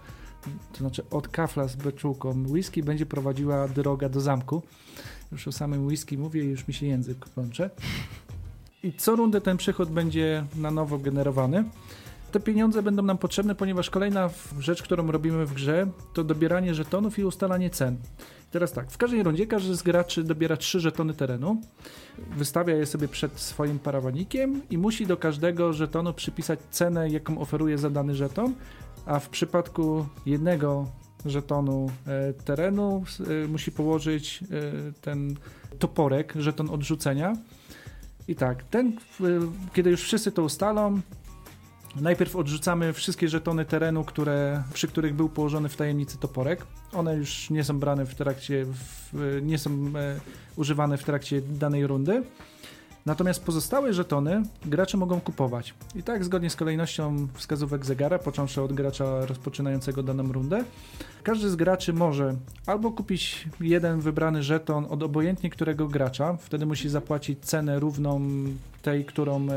to 0.72 0.78
znaczy 0.78 1.04
od 1.12 1.28
kafla 1.28 1.68
z 1.68 1.76
beczułką 1.76 2.44
whisky 2.48 2.84
będzie 2.84 3.06
prowadziła 3.06 3.68
droga 3.68 4.10
do 4.10 4.22
zamku. 4.22 4.62
Już 5.32 5.48
o 5.48 5.52
samym 5.52 5.86
whisky 5.86 6.18
mówię 6.18 6.44
i 6.44 6.48
już 6.48 6.68
mi 6.68 6.74
się 6.74 6.86
język 6.86 7.26
plącze. 7.26 7.70
I 8.84 8.94
co 8.94 9.16
rundę 9.16 9.42
ten 9.42 9.58
przychód 9.58 9.90
będzie 9.90 10.46
na 10.56 10.72
nowo 10.72 10.98
generowany. 10.98 11.64
Te 12.32 12.40
pieniądze 12.40 12.84
będą 12.84 13.04
nam 13.04 13.18
potrzebne, 13.18 13.56
ponieważ 13.56 13.90
kolejna 13.90 14.30
rzecz, 14.60 14.84
którą 14.84 15.12
robimy 15.12 15.46
w 15.46 15.54
grze, 15.54 15.88
to 16.14 16.24
dobieranie 16.24 16.76
żetonów 16.76 17.20
i 17.20 17.24
ustalanie 17.24 17.70
cen. 17.70 17.98
Teraz 18.52 18.72
tak, 18.72 18.92
w 18.92 18.98
każdej 18.98 19.24
rundzie 19.24 19.48
każdy 19.48 19.76
z 19.76 19.84
graczy 19.84 20.24
dobiera 20.24 20.58
trzy 20.58 20.80
żetony 20.80 21.14
terenu, 21.14 21.62
wystawia 22.38 22.76
je 22.76 22.86
sobie 22.86 23.08
przed 23.08 23.40
swoim 23.40 23.80
parawanikiem 23.80 24.62
i 24.70 24.78
musi 24.78 25.08
do 25.08 25.18
każdego 25.18 25.74
żetonu 25.74 26.14
przypisać 26.14 26.60
cenę, 26.72 27.10
jaką 27.10 27.40
oferuje 27.40 27.78
za 27.78 27.90
dany 27.90 28.16
żeton, 28.16 28.54
a 29.06 29.20
w 29.20 29.30
przypadku 29.30 30.06
jednego 30.26 30.88
żetonu 31.26 31.92
e, 32.08 32.34
terenu 32.34 33.04
e, 33.44 33.48
musi 33.48 33.72
położyć 33.72 34.44
e, 34.44 34.46
ten 35.02 35.36
toporek, 35.80 36.34
żeton 36.36 36.70
odrzucenia. 36.70 37.34
I 38.28 38.36
tak, 38.36 38.64
ten, 38.64 38.98
kiedy 39.74 39.90
już 39.90 40.02
wszyscy 40.02 40.32
to 40.32 40.44
ustalą, 40.44 41.02
najpierw 42.02 42.36
odrzucamy 42.36 42.94
wszystkie 42.94 43.30
żetony 43.30 43.66
terenu, 43.66 44.04
które, 44.04 44.64
przy 44.74 44.88
których 44.88 45.14
był 45.14 45.30
położony 45.30 45.70
w 45.70 45.76
tajemnicy 45.76 46.18
toporek. 46.18 46.66
One 46.94 47.16
już 47.16 47.50
nie 47.50 47.64
są 47.64 47.80
brane 47.80 48.06
w 48.06 48.16
trakcie, 48.16 48.66
w, 48.66 49.40
nie 49.42 49.58
są 49.58 49.72
e, 49.72 50.20
używane 50.56 50.98
w 50.98 51.04
trakcie 51.04 51.42
danej 51.42 51.88
rundy. 51.88 52.24
Natomiast 53.06 53.44
pozostałe 53.44 53.94
żetony 53.94 54.44
gracze 54.66 54.98
mogą 54.98 55.22
kupować. 55.22 55.74
I 55.96 56.04
tak 56.04 56.24
zgodnie 56.24 56.50
z 56.50 56.56
kolejnością 56.56 57.28
wskazówek 57.34 57.86
zegara, 57.86 58.20
począwszy 58.20 58.62
od 58.62 58.74
gracza 58.74 59.26
rozpoczynającego 59.26 60.04
daną 60.04 60.32
rundę, 60.32 60.64
każdy 61.24 61.50
z 61.50 61.56
graczy 61.56 61.94
może 61.94 62.36
albo 62.66 62.92
kupić 62.92 63.48
jeden 63.60 64.00
wybrany 64.00 64.44
żeton 64.44 64.86
od 64.90 65.04
obojętnie 65.04 65.50
którego 65.50 65.88
gracza, 65.88 66.38
wtedy 66.42 66.66
musi 66.66 66.90
zapłacić 66.90 67.40
cenę 67.40 67.80
równą 67.80 68.22
tej, 68.82 69.06
którą 69.06 69.48
e, 69.50 69.56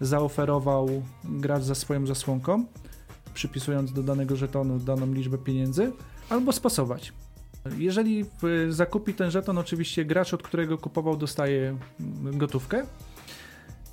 zaoferował 0.00 1.02
gracz 1.24 1.62
za 1.62 1.74
swoją 1.74 2.06
zasłonką, 2.06 2.64
przypisując 3.34 3.92
do 3.92 4.02
danego 4.02 4.36
żetonu 4.36 4.78
daną 4.78 5.12
liczbę 5.12 5.38
pieniędzy, 5.38 5.92
albo 6.28 6.52
spasować. 6.52 7.12
Jeżeli 7.78 8.24
zakupi 8.68 9.14
ten 9.14 9.30
żeton, 9.30 9.58
oczywiście 9.58 10.04
gracz, 10.04 10.34
od 10.34 10.42
którego 10.42 10.78
kupował, 10.78 11.16
dostaje 11.16 11.76
gotówkę. 12.20 12.86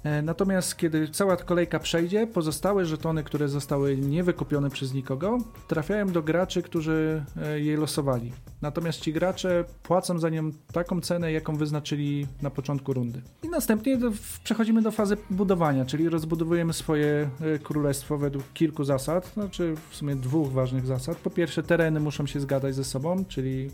E, 0.03 0.21
Natomiast 0.21 0.77
kiedy 0.77 1.07
cała 1.07 1.37
kolejka 1.37 1.79
przejdzie, 1.79 2.27
pozostałe 2.27 2.85
żetony, 2.85 3.23
które 3.23 3.47
zostały 3.47 3.97
niewykupione 3.97 4.69
przez 4.69 4.93
nikogo, 4.93 5.37
trafiają 5.67 6.11
do 6.11 6.23
graczy, 6.23 6.61
którzy 6.61 7.23
e, 7.41 7.59
je 7.59 7.77
losowali. 7.77 8.31
Natomiast 8.61 8.99
ci 9.01 9.13
gracze 9.13 9.63
płacą 9.83 10.19
za 10.19 10.29
nią 10.29 10.51
taką 10.73 11.01
cenę, 11.01 11.31
jaką 11.31 11.55
wyznaczyli 11.55 12.27
na 12.41 12.49
początku 12.49 12.93
rundy. 12.93 13.21
I 13.43 13.49
następnie 13.49 13.99
przechodzimy 14.43 14.81
do 14.81 14.91
fazy 14.91 15.17
budowania, 15.29 15.85
czyli 15.85 16.09
rozbudowujemy 16.09 16.73
swoje 16.73 17.29
e, 17.41 17.59
królestwo 17.59 18.17
według 18.17 18.53
kilku 18.53 18.83
zasad, 18.83 19.31
znaczy 19.33 19.75
w 19.89 19.95
sumie 19.95 20.15
dwóch 20.15 20.51
ważnych 20.51 20.85
zasad. 20.85 21.17
Po 21.17 21.29
pierwsze, 21.29 21.63
tereny 21.63 21.99
muszą 21.99 22.27
się 22.27 22.39
zgadać 22.39 22.75
ze 22.75 22.83
sobą, 22.83 23.25
czyli 23.25 23.71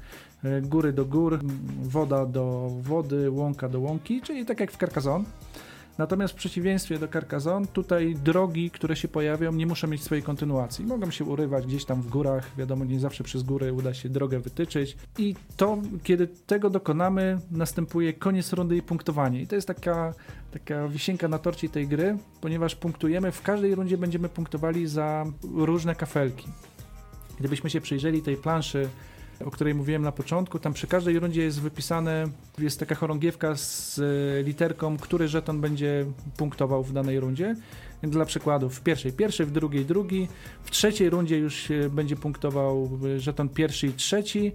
góry 0.62 0.94
do 0.94 1.06
gór, 1.06 1.40
woda 1.84 2.26
do 2.26 2.70
wody, 2.82 3.32
łąka 3.32 3.70
do 3.70 3.80
łąki, 3.80 4.22
czyli 4.22 4.46
tak 4.46 4.60
jak 4.60 4.72
w 4.72 4.78
Carcassonne. 4.78 5.26
Natomiast 5.98 6.34
w 6.34 6.38
przeciwieństwie 6.38 7.00
do 7.00 7.08
Carcassonne, 7.08 7.68
tutaj 7.68 8.16
drogi, 8.16 8.72
które 8.72 8.96
się 8.96 9.08
pojawią, 9.08 9.52
nie 9.52 9.66
muszą 9.66 9.88
mieć 9.88 10.04
swojej 10.04 10.24
kontynuacji. 10.24 10.86
Mogą 10.86 11.12
się 11.12 11.26
urywać 11.26 11.66
gdzieś 11.66 11.86
tam 11.86 12.02
w 12.02 12.10
górach, 12.10 12.52
wiadomo, 12.58 12.86
nie 12.86 13.00
zawsze 13.00 13.24
przez 13.24 13.44
góry 13.44 13.74
uda 13.74 13.94
się 13.94 14.10
drogę 14.10 14.40
wytyczyć. 14.40 14.98
I 15.18 15.36
to, 15.58 15.78
kiedy 16.04 16.28
tego 16.28 16.70
dokonamy, 16.70 17.40
następuje 17.52 18.14
koniec 18.14 18.54
rundy 18.54 18.78
i 18.78 18.82
punktowanie. 18.82 19.42
I 19.42 19.48
to 19.48 19.56
jest 19.56 19.68
taka, 19.68 20.14
taka 20.52 20.88
wisienka 20.88 21.28
na 21.28 21.40
torcie 21.40 21.70
tej 21.70 21.88
gry, 21.88 22.18
ponieważ 22.42 22.76
punktujemy, 22.76 23.32
w 23.32 23.42
każdej 23.42 23.76
rundzie 23.76 23.98
będziemy 23.98 24.30
punktowali 24.30 24.88
za 24.88 25.26
różne 25.54 25.96
kafelki. 25.96 26.48
Gdybyśmy 27.40 27.70
się 27.70 27.82
przyjrzeli 27.82 28.22
tej 28.22 28.38
planszy, 28.38 28.90
o 29.46 29.52
której 29.52 29.76
mówiłem 29.76 30.02
na 30.02 30.12
początku, 30.12 30.60
tam 30.60 30.74
przy 30.74 30.88
każdej 30.88 31.20
rundzie 31.20 31.44
jest 31.44 31.62
wypisane, 31.62 32.26
jest 32.60 32.80
taka 32.80 32.96
chorągiewka 32.96 33.56
z 33.56 34.00
e, 34.00 34.44
literką, 34.44 34.98
który 34.98 35.28
żeton 35.28 35.62
będzie 35.62 36.06
punktował 36.38 36.84
w 36.84 36.94
danej 36.94 37.20
rundzie. 37.20 37.56
Dla 38.04 38.26
przykładu, 38.26 38.70
w 38.70 38.82
pierwszej 38.82 39.14
pierwszy, 39.14 39.46
w 39.46 39.52
drugiej 39.52 39.86
drugi, 39.86 40.28
w 40.64 40.72
trzeciej 40.72 41.10
rundzie 41.10 41.38
już 41.38 41.72
e, 41.72 41.90
będzie 41.90 42.16
punktował 42.16 42.90
e, 43.16 43.20
żeton 43.20 43.50
pierwszy 43.50 43.88
i 43.88 43.94
trzeci, 43.94 44.52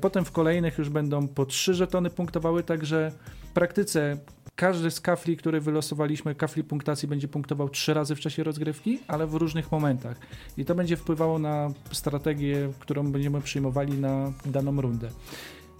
potem 0.00 0.24
w 0.24 0.32
kolejnych 0.32 0.78
już 0.78 0.88
będą 0.88 1.28
po 1.28 1.46
trzy 1.46 1.74
żetony 1.74 2.10
punktowały, 2.10 2.62
także 2.62 3.12
w 3.50 3.52
praktyce 3.52 4.18
każdy 4.56 4.90
z 4.90 5.00
kafli, 5.00 5.36
który 5.36 5.60
wylosowaliśmy, 5.60 6.34
kafli 6.34 6.64
punktacji 6.64 7.08
będzie 7.08 7.28
punktował 7.28 7.68
trzy 7.68 7.94
razy 7.94 8.14
w 8.14 8.20
czasie 8.20 8.44
rozgrywki, 8.44 8.98
ale 9.08 9.26
w 9.26 9.34
różnych 9.34 9.72
momentach. 9.72 10.16
I 10.56 10.64
to 10.64 10.74
będzie 10.74 10.96
wpływało 10.96 11.38
na 11.38 11.70
strategię, 11.92 12.72
którą 12.78 13.12
będziemy 13.12 13.40
przyjmowali 13.40 13.98
na 13.98 14.32
daną 14.46 14.80
rundę. 14.80 15.08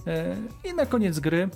E, 0.07 0.37
I 0.65 0.75
na 0.75 0.87
koniec 0.87 1.21
gry, 1.21 1.49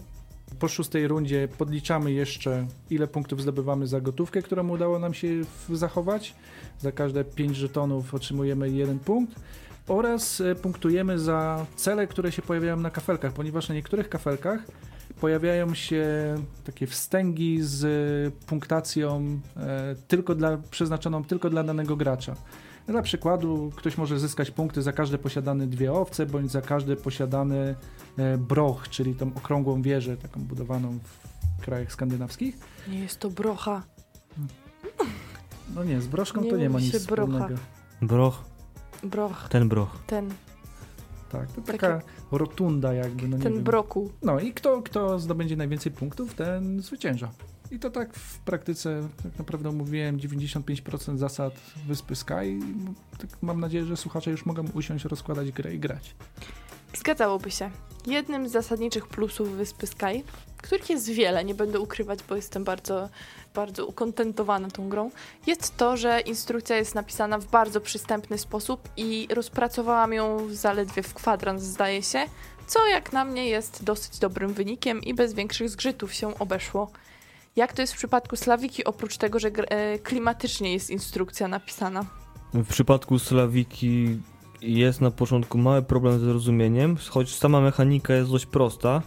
po 0.59 0.69
szóstej 0.69 1.09
rundzie, 1.09 1.49
podliczamy 1.59 2.13
jeszcze, 2.13 2.67
ile 2.91 3.07
punktów 3.07 3.43
zdobywamy 3.43 3.87
za 3.87 4.01
gotówkę, 4.01 4.43
którą 4.43 4.69
udało 4.69 4.99
nam 4.99 5.15
się 5.15 5.29
zachować. 5.73 6.35
Za 6.79 6.93
każde 6.93 7.25
5 7.25 7.57
żetonów 7.57 8.15
otrzymujemy 8.15 8.71
jeden 8.71 8.99
punkt. 8.99 9.35
Oraz 9.89 10.41
e, 10.41 10.55
punktujemy 10.55 11.19
za 11.19 11.67
cele, 11.77 12.07
które 12.07 12.33
się 12.33 12.43
pojawiają 12.43 12.77
na 12.77 12.91
kafelkach, 12.91 13.33
ponieważ 13.33 13.69
na 13.69 13.75
niektórych 13.75 14.09
kafelkach 14.09 14.61
pojawiają 15.21 15.75
się 15.75 16.07
takie 16.65 16.87
wstęgi 16.87 17.59
z 17.63 18.35
punktacją 18.47 19.41
e, 19.57 19.95
tylko 20.09 20.35
dla, 20.35 20.57
przeznaczoną 20.71 21.25
tylko 21.25 21.51
dla 21.51 21.63
danego 21.63 21.97
gracza. 21.97 22.35
Dla 22.87 23.03
przykładu, 23.03 23.73
ktoś 23.77 23.99
może 23.99 24.19
zyskać 24.19 24.51
punkty 24.51 24.83
za 24.83 24.93
każde 24.93 25.19
posiadane 25.19 25.67
dwie 25.67 25.93
owce, 25.93 26.27
bądź 26.27 26.51
za 26.51 26.63
każdy 26.63 26.97
posiadany 26.97 27.75
e, 28.19 28.39
broch, 28.39 28.89
czyli 28.89 29.15
tą 29.15 29.35
okrągłą 29.35 29.83
wieżę, 29.83 30.17
taką 30.17 30.41
budowaną 30.41 30.99
w 31.59 31.65
krajach 31.65 31.93
skandynawskich. 31.93 32.59
Nie 32.89 32.99
jest 32.99 33.19
to 33.21 33.31
brocha. 33.31 33.83
No 35.75 35.85
nie, 35.85 36.01
z 36.01 36.07
broszką 36.07 36.41
Nie 36.41 36.51
to 36.51 36.57
nie 36.57 36.71
ma 36.71 36.81
nic 36.81 37.07
brocha. 37.07 37.23
wspólnego. 37.33 37.55
Broch, 38.03 38.45
Broch, 39.03 39.49
ten 39.49 39.69
broch. 39.69 39.99
ten, 40.07 40.31
Tak, 41.29 41.53
to 41.53 41.61
taka 41.61 42.01
rotunda 42.33 42.95
jakby, 42.95 43.29
no 43.29 43.37
nie 43.37 43.43
ten 43.43 43.55
wiem. 43.55 43.63
broku. 43.63 44.11
No 44.23 44.41
i 44.41 44.53
kto, 44.53 44.83
kto 44.83 45.19
zdobędzie 45.19 45.57
najwięcej 45.57 45.93
punktów, 45.93 46.35
ten 46.35 46.83
zwycięża. 46.83 47.31
I 47.71 47.79
to 47.79 47.91
tak 47.91 48.15
w 48.15 48.39
praktyce, 48.39 49.09
tak 49.23 49.39
naprawdę 49.39 49.69
omówiłem 49.69 50.19
95% 50.19 51.17
zasad 51.17 51.55
Wyspy 51.87 52.17
Sky. 52.17 52.59
Tak 53.19 53.31
mam 53.43 53.61
nadzieję, 53.61 53.85
że 53.85 53.97
słuchacze 53.97 54.31
już 54.31 54.47
mogą 54.47 54.65
usiąść, 54.75 55.05
rozkładać 55.05 55.53
grę 55.53 55.75
i 55.75 55.79
grać. 55.79 56.15
Zgadzałoby 56.95 57.51
się. 57.51 57.71
Jednym 58.07 58.49
z 58.49 58.53
zasadniczych 58.53 59.07
plusów 59.07 59.51
Wyspy 59.51 59.87
Sky, 59.87 60.23
których 60.57 60.91
jest 60.91 61.09
wiele, 61.11 61.45
nie 61.45 61.55
będę 61.55 61.81
ukrywać, 61.81 62.19
bo 62.29 62.37
jestem 62.37 62.65
bardzo, 62.65 63.09
bardzo 63.55 63.87
ukontentowana 63.87 64.71
tą 64.71 64.89
grą, 64.89 65.11
jest 65.47 65.77
to, 65.77 65.97
że 65.97 66.21
instrukcja 66.21 66.77
jest 66.77 66.95
napisana 66.95 67.39
w 67.39 67.47
bardzo 67.47 67.81
przystępny 67.81 68.39
sposób 68.39 68.89
i 68.97 69.29
rozpracowałam 69.31 70.13
ją 70.13 70.55
zaledwie 70.55 71.03
w 71.03 71.15
kwadrans, 71.15 71.63
zdaje 71.63 72.03
się, 72.03 72.25
co 72.67 72.87
jak 72.87 73.13
na 73.13 73.25
mnie 73.25 73.49
jest 73.49 73.85
dosyć 73.85 74.19
dobrym 74.19 74.55
wynikiem 74.55 75.03
i 75.03 75.15
bez 75.15 75.35
większych 75.35 75.71
zgrzytów 75.71 76.15
się 76.15 76.39
obeszło. 76.39 76.91
Jak 77.57 77.73
to 77.73 77.83
jest 77.83 77.93
w 77.93 77.97
przypadku 77.97 78.37
Slawiki, 78.37 78.85
oprócz 78.85 79.17
tego, 79.17 79.39
że 79.39 79.49
e, 79.49 79.99
klimatycznie 79.99 80.73
jest 80.73 80.91
instrukcja 80.91 81.49
napisana? 81.49 82.05
W 82.55 82.69
przypadku 82.69 83.19
Slawiki 83.19 84.21
jest 84.63 85.01
na 85.01 85.11
początku 85.11 85.59
mały 85.59 85.83
problem 85.83 86.19
z 86.19 86.23
zrozumieniem, 86.23 86.97
choć 87.11 87.35
sama 87.35 87.61
mechanika 87.61 88.15
jest 88.15 88.31
dość 88.31 88.47
prosta. 88.47 89.03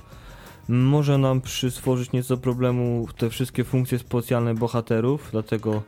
Może 0.69 1.17
nam 1.17 1.41
przyswożyć 1.41 2.11
nieco 2.11 2.37
problemu 2.37 3.07
te 3.17 3.29
wszystkie 3.29 3.63
funkcje 3.63 3.99
specjalne 3.99 4.55
bohaterów, 4.55 5.29
dlatego 5.31 5.81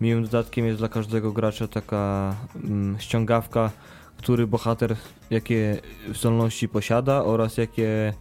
miłym 0.00 0.24
dodatkiem 0.24 0.66
jest 0.66 0.78
dla 0.78 0.88
każdego 0.88 1.32
gracza 1.32 1.68
taka 1.68 2.34
mm, 2.64 2.96
ściągawka, 3.00 3.70
który 4.16 4.46
bohater 4.46 4.96
jakie 5.30 5.80
zdolności 6.14 6.68
posiada 6.68 7.24
oraz 7.24 7.56
jakie 7.56 8.14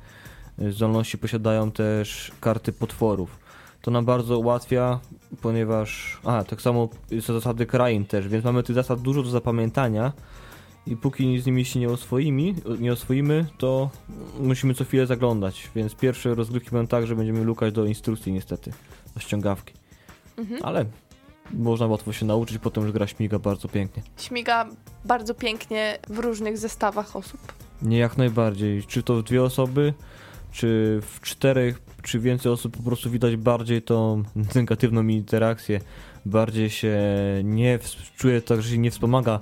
zdolności 0.57 1.17
posiadają 1.17 1.71
też 1.71 2.31
karty 2.39 2.73
potworów. 2.73 3.39
To 3.81 3.91
nam 3.91 4.05
bardzo 4.05 4.39
ułatwia, 4.39 4.99
ponieważ. 5.41 6.19
A, 6.23 6.43
tak 6.43 6.61
samo 6.61 6.89
są 7.21 7.33
zasady 7.33 7.65
krain 7.65 8.05
też, 8.05 8.27
więc 8.27 8.45
mamy 8.45 8.63
tych 8.63 8.75
zasad 8.75 9.01
dużo 9.01 9.23
do 9.23 9.29
zapamiętania 9.29 10.11
i 10.87 10.97
póki 10.97 11.39
z 11.39 11.45
nimi 11.45 11.65
się 11.65 11.79
nie 11.79 11.89
oswoimy, 11.89 12.53
nie 12.79 12.93
oswoimy, 12.93 13.45
to 13.57 13.89
musimy 14.39 14.73
co 14.73 14.85
chwilę 14.85 15.07
zaglądać, 15.07 15.69
więc 15.75 15.95
pierwsze 15.95 16.35
rozgrywki 16.35 16.71
będą 16.71 16.87
tak, 16.87 17.07
że 17.07 17.15
będziemy 17.15 17.43
lukać 17.43 17.73
do 17.73 17.85
instrukcji 17.85 18.33
niestety, 18.33 18.71
do 19.13 19.19
ściągawki. 19.19 19.73
Mhm. 20.37 20.59
Ale 20.63 20.85
można 21.53 21.87
łatwo 21.87 22.13
się 22.13 22.25
nauczyć, 22.25 22.57
potem 22.57 22.83
już 22.83 22.91
gra 22.91 23.07
śmiga 23.07 23.39
bardzo 23.39 23.67
pięknie. 23.67 24.03
Śmiga 24.17 24.65
bardzo 25.05 25.33
pięknie 25.33 25.97
w 26.09 26.19
różnych 26.19 26.57
zestawach 26.57 27.15
osób? 27.15 27.53
Nie, 27.81 27.97
jak 27.97 28.17
najbardziej. 28.17 28.83
Czy 28.83 29.03
to 29.03 29.15
w 29.15 29.23
dwie 29.23 29.43
osoby, 29.43 29.93
czy 30.51 30.99
w 31.01 31.21
czterech, 31.21 31.81
czy 32.01 32.19
więcej 32.19 32.51
osób 32.51 32.77
po 32.77 32.83
prostu 32.83 33.09
widać 33.09 33.35
bardziej 33.35 33.81
tą 33.81 34.23
negatywną 34.55 35.07
interakcję, 35.07 35.81
bardziej 36.25 36.69
się 36.69 36.97
nie 37.43 37.79
czuje 38.17 38.41
tak, 38.41 38.61
że 38.61 38.69
się 38.69 38.77
nie 38.77 38.91
wspomaga 38.91 39.39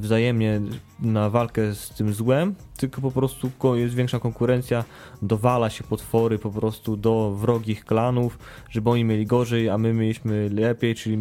wzajemnie 0.00 0.60
na 1.00 1.30
walkę 1.30 1.74
z 1.74 1.88
tym 1.90 2.14
złem, 2.14 2.54
tylko 2.76 3.00
po 3.00 3.10
prostu 3.10 3.50
jest 3.74 3.94
większa 3.94 4.18
konkurencja, 4.20 4.84
dowala 5.22 5.70
się 5.70 5.84
potwory 5.84 6.38
po 6.38 6.50
prostu 6.50 6.96
do 6.96 7.30
wrogich 7.30 7.84
klanów, 7.84 8.38
żeby 8.70 8.90
oni 8.90 9.04
mieli 9.04 9.26
gorzej, 9.26 9.68
a 9.68 9.78
my 9.78 9.92
mieliśmy 9.92 10.50
lepiej, 10.50 10.94
czyli 10.94 11.18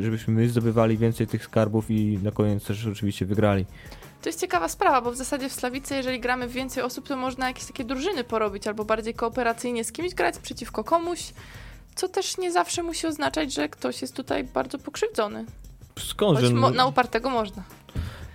żebyśmy 0.00 0.34
my 0.34 0.48
zdobywali 0.48 0.96
więcej 0.98 1.26
tych 1.26 1.44
skarbów 1.44 1.90
i 1.90 2.18
na 2.22 2.30
koniec 2.30 2.64
też 2.64 2.86
oczywiście 2.86 3.26
wygrali. 3.26 3.64
To 4.22 4.28
jest 4.28 4.40
ciekawa 4.40 4.68
sprawa, 4.68 5.00
bo 5.00 5.10
w 5.10 5.16
zasadzie 5.16 5.48
w 5.48 5.52
Slawice, 5.52 5.96
jeżeli 5.96 6.20
gramy 6.20 6.48
w 6.48 6.52
więcej 6.52 6.82
osób, 6.82 7.08
to 7.08 7.16
można 7.16 7.48
jakieś 7.48 7.64
takie 7.64 7.84
drużyny 7.84 8.24
porobić, 8.24 8.66
albo 8.66 8.84
bardziej 8.84 9.14
kooperacyjnie 9.14 9.84
z 9.84 9.92
kimś 9.92 10.14
grać 10.14 10.38
przeciwko 10.38 10.84
komuś, 10.84 11.32
co 11.94 12.08
też 12.08 12.38
nie 12.38 12.52
zawsze 12.52 12.82
musi 12.82 13.06
oznaczać, 13.06 13.54
że 13.54 13.68
ktoś 13.68 14.02
jest 14.02 14.16
tutaj 14.16 14.44
bardzo 14.44 14.78
pokrzywdzony. 14.78 15.44
Skąd? 15.98 16.40
Choć 16.40 16.52
mo- 16.52 16.70
na 16.70 16.86
upartego 16.86 17.30
można. 17.30 17.62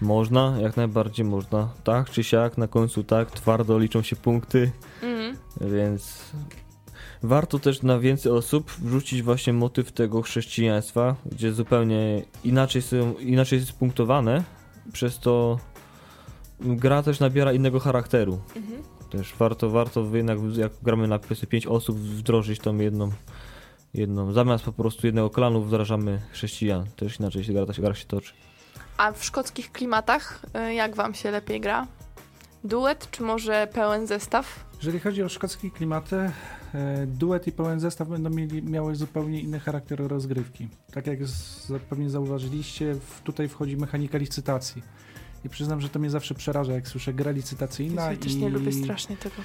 Można, 0.01 0.57
jak 0.61 0.77
najbardziej 0.77 1.25
można. 1.25 1.69
Tak 1.83 2.09
czy 2.09 2.23
siak, 2.23 2.57
na 2.57 2.67
końcu 2.67 3.03
tak, 3.03 3.31
twardo 3.31 3.79
liczą 3.79 4.01
się 4.01 4.15
punkty, 4.15 4.71
mm. 5.01 5.37
więc 5.61 6.31
warto 7.23 7.59
też 7.59 7.81
na 7.81 7.99
więcej 7.99 8.31
osób 8.31 8.71
wrzucić 8.71 9.21
właśnie 9.21 9.53
motyw 9.53 9.91
tego 9.91 10.21
chrześcijaństwa, 10.21 11.15
gdzie 11.25 11.53
zupełnie 11.53 12.23
inaczej, 12.43 12.81
są, 12.81 13.13
inaczej 13.13 13.59
jest 13.59 13.73
punktowane, 13.73 14.43
przez 14.93 15.19
to 15.19 15.59
gra 16.59 17.03
też 17.03 17.19
nabiera 17.19 17.53
innego 17.53 17.79
charakteru. 17.79 18.39
Mhm. 18.55 18.83
Też 19.09 19.33
warto, 19.39 19.69
warto 19.69 20.05
jednak 20.13 20.39
jak 20.57 20.71
gramy 20.81 21.07
na 21.07 21.19
powiedzmy 21.19 21.47
5 21.47 21.67
osób 21.67 21.97
wdrożyć 21.97 22.59
tą 22.59 22.77
jedną, 22.77 23.11
jedną. 23.93 24.31
Zamiast 24.31 24.65
po 24.65 24.73
prostu 24.73 25.07
jednego 25.07 25.29
klanu 25.29 25.63
wdrażamy 25.63 26.21
chrześcijan. 26.31 26.85
Też 26.95 27.19
inaczej 27.19 27.43
się 27.43 27.53
gra, 27.53 27.65
gra 27.65 27.93
się 27.93 28.05
toczy. 28.05 28.33
A 28.99 29.11
w 29.11 29.23
szkockich 29.23 29.71
klimatach 29.71 30.41
y, 30.69 30.73
jak 30.73 30.95
wam 30.95 31.13
się 31.13 31.31
lepiej 31.31 31.61
gra? 31.61 31.87
Duet 32.63 33.07
czy 33.11 33.23
może 33.23 33.67
pełen 33.73 34.07
zestaw? 34.07 34.65
Jeżeli 34.77 34.99
chodzi 34.99 35.23
o 35.23 35.29
szkockie 35.29 35.71
klimaty, 35.71 36.15
e, 36.73 37.07
duet 37.07 37.47
i 37.47 37.51
pełen 37.51 37.79
zestaw 37.79 38.07
będą 38.07 38.29
mieli, 38.29 38.63
miały 38.63 38.95
zupełnie 38.95 39.41
inny 39.41 39.59
charakter 39.59 40.07
rozgrywki. 40.07 40.67
Tak 40.93 41.07
jak 41.07 41.19
pewnie 41.89 42.09
zauważyliście, 42.09 42.95
tutaj 43.23 43.47
wchodzi 43.47 43.77
mechanika 43.77 44.17
licytacji. 44.17 44.83
I 45.45 45.49
przyznam, 45.49 45.81
że 45.81 45.89
to 45.89 45.99
mnie 45.99 46.09
zawsze 46.09 46.35
przeraża, 46.35 46.73
jak 46.73 46.87
słyszę 46.87 47.13
grę 47.13 47.33
licytacyjna. 47.33 48.11
Ja 48.11 48.17
też 48.17 48.35
nie 48.35 48.49
lubię 48.49 48.71
strasznie 48.71 49.17
tego. 49.17 49.35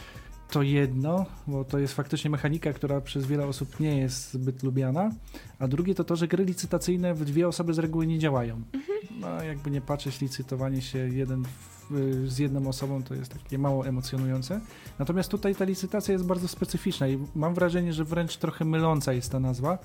To 0.55 0.63
jedno, 0.63 1.27
bo 1.47 1.65
to 1.65 1.79
jest 1.79 1.95
faktycznie 1.95 2.31
mechanika, 2.31 2.73
która 2.73 3.01
przez 3.01 3.27
wiele 3.27 3.47
osób 3.47 3.81
nie 3.81 3.99
jest 3.99 4.33
zbyt 4.33 4.63
lubiana. 4.63 5.11
A 5.59 5.69
drugie 5.69 5.95
to 5.95 6.05
to, 6.05 6.17
że 6.17 6.29
gry 6.29 6.45
licytacyjne 6.45 7.15
w 7.15 7.25
dwie 7.25 7.49
osoby 7.49 7.75
z 7.75 7.79
reguły 7.79 8.07
nie 8.07 8.19
działają. 8.19 8.63
Mhm. 8.73 8.99
No, 9.21 9.43
jakby 9.43 9.71
nie 9.71 9.81
patrzeć, 9.81 10.21
licytowanie 10.21 10.83
się 10.83 10.99
jeden 10.99 11.45
w, 11.91 12.25
z 12.27 12.39
jedną 12.39 12.69
osobą 12.69 13.03
to 13.03 13.15
jest 13.15 13.33
takie 13.43 13.59
mało 13.59 13.87
emocjonujące. 13.87 14.61
Natomiast 14.99 15.31
tutaj 15.31 15.55
ta 15.55 15.65
licytacja 15.65 16.13
jest 16.13 16.27
bardzo 16.27 16.49
specyficzna 16.49 17.09
i 17.09 17.19
mam 17.35 17.55
wrażenie, 17.55 17.93
że 17.93 18.05
wręcz 18.05 18.37
trochę 18.37 18.65
myląca 18.65 19.13
jest 19.13 19.33
ta 19.33 19.41
nazwa. 19.41 19.79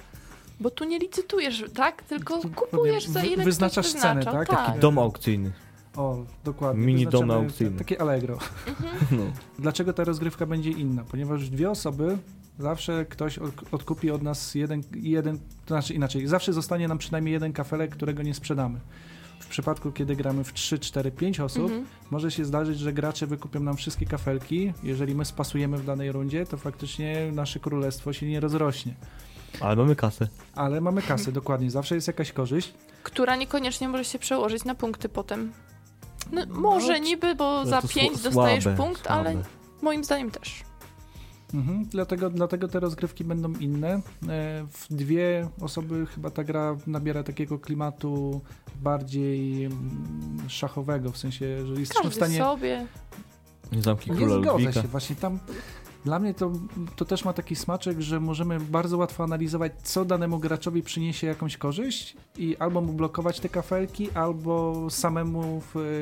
Bo 0.59 0.69
tu 0.69 0.83
nie 0.83 0.99
licytujesz, 0.99 1.65
tak? 1.75 2.03
Tylko 2.03 2.41
kupujesz 2.55 3.05
za 3.05 3.23
ile 3.23 3.43
Wyznaczasz 3.43 3.93
cenę, 3.93 4.23
tak? 4.23 4.33
tak? 4.33 4.49
Taki 4.49 4.79
dom 4.79 4.99
aukcyjny. 4.99 5.51
O, 5.95 6.25
dokładnie. 6.43 6.85
Mini 6.85 7.07
dom 7.07 7.31
aukcyjny. 7.31 7.77
Takie 7.77 8.01
Allegro. 8.01 8.33
Mhm. 8.67 8.89
No. 9.19 9.23
Dlaczego 9.59 9.93
ta 9.93 10.03
rozgrywka 10.03 10.45
będzie 10.45 10.71
inna? 10.71 11.03
Ponieważ 11.03 11.49
dwie 11.49 11.69
osoby 11.69 12.17
zawsze 12.59 13.05
ktoś 13.05 13.39
odkupi 13.71 14.11
od 14.11 14.21
nas 14.21 14.55
jeden, 14.55 14.83
jeden, 14.95 15.37
to 15.37 15.67
znaczy 15.67 15.93
inaczej, 15.93 16.27
zawsze 16.27 16.53
zostanie 16.53 16.87
nam 16.87 16.97
przynajmniej 16.97 17.33
jeden 17.33 17.53
kafelek, 17.53 17.91
którego 17.91 18.23
nie 18.23 18.33
sprzedamy. 18.33 18.79
W 19.39 19.47
przypadku, 19.47 19.91
kiedy 19.91 20.15
gramy 20.15 20.43
w 20.43 20.53
3, 20.53 20.79
4, 20.79 21.11
5 21.11 21.39
osób, 21.39 21.63
mhm. 21.63 21.85
może 22.11 22.31
się 22.31 22.45
zdarzyć, 22.45 22.79
że 22.79 22.93
gracze 22.93 23.27
wykupią 23.27 23.59
nam 23.59 23.77
wszystkie 23.77 24.05
kafelki. 24.05 24.73
Jeżeli 24.83 25.15
my 25.15 25.25
spasujemy 25.25 25.77
w 25.77 25.85
danej 25.85 26.11
rundzie, 26.11 26.45
to 26.45 26.57
faktycznie 26.57 27.31
nasze 27.33 27.59
królestwo 27.59 28.13
się 28.13 28.25
nie 28.25 28.39
rozrośnie. 28.39 28.93
Ale 29.59 29.75
mamy 29.75 29.95
kasę. 29.95 30.27
Ale 30.55 30.81
mamy 30.81 31.01
kasę, 31.01 31.31
dokładnie. 31.31 31.71
Zawsze 31.71 31.95
jest 31.95 32.07
jakaś 32.07 32.31
korzyść. 32.31 32.73
Która 33.03 33.35
niekoniecznie 33.35 33.89
może 33.89 34.05
się 34.05 34.19
przełożyć 34.19 34.65
na 34.65 34.75
punkty 34.75 35.09
potem. 35.09 35.51
No, 36.31 36.41
może 36.49 36.93
no, 36.93 37.05
niby, 37.05 37.35
bo 37.35 37.65
za 37.65 37.81
5 37.81 38.21
dostajesz 38.21 38.65
punkt, 38.77 39.05
słabe. 39.05 39.09
ale 39.09 39.43
moim 39.81 40.03
zdaniem 40.03 40.31
też. 40.31 40.63
Mhm, 41.53 41.85
dlatego, 41.85 42.29
dlatego 42.29 42.67
te 42.67 42.79
rozgrywki 42.79 43.23
będą 43.23 43.53
inne. 43.53 43.89
E, 43.89 44.01
w 44.71 44.87
dwie 44.89 45.49
osoby 45.61 46.05
chyba 46.05 46.29
ta 46.29 46.43
gra 46.43 46.77
nabiera 46.87 47.23
takiego 47.23 47.59
klimatu 47.59 48.41
bardziej 48.75 49.65
mm, 49.65 50.37
szachowego, 50.47 51.11
w 51.11 51.17
sensie, 51.17 51.65
że 51.65 51.73
jesteśmy 51.79 52.09
w 52.09 52.15
stanie... 52.15 52.37
sobie. 52.37 52.87
Zamki 53.79 54.11
Nie 54.11 54.29
zgodzę 54.29 54.73
się, 54.73 54.81
właśnie 54.81 55.15
tam 55.15 55.39
dla 56.09 56.19
mnie 56.19 56.33
to, 56.33 56.51
to 56.95 57.05
też 57.05 57.25
ma 57.25 57.33
taki 57.33 57.55
smaczek, 57.55 58.01
że 58.01 58.19
możemy 58.19 58.59
bardzo 58.59 58.97
łatwo 58.97 59.23
analizować, 59.23 59.71
co 59.83 60.05
danemu 60.05 60.39
graczowi 60.39 60.83
przyniesie 60.83 61.27
jakąś 61.27 61.57
korzyść 61.57 62.17
i 62.37 62.57
albo 62.57 62.81
mu 62.81 62.93
blokować 62.93 63.39
te 63.39 63.49
kafelki, 63.49 64.11
albo 64.11 64.87
samemu 64.89 65.61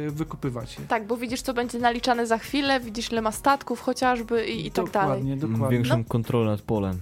wykupywać 0.09 0.79
je. 0.79 0.85
Tak, 0.85 1.07
bo 1.07 1.17
widzisz, 1.17 1.41
co 1.41 1.53
będzie 1.53 1.79
naliczane 1.79 2.27
za 2.27 2.37
chwilę, 2.37 2.79
widzisz, 2.79 3.11
ile 3.11 3.21
ma 3.21 3.31
statków 3.31 3.81
chociażby 3.81 4.47
i, 4.47 4.67
i 4.67 4.71
tak 4.71 4.91
dalej. 4.91 5.09
Dokładnie, 5.09 5.37
dokładnie. 5.37 5.77
Większą 5.77 5.97
no. 5.97 6.03
kontrolę 6.03 6.51
nad 6.51 6.61
polem. 6.61 6.99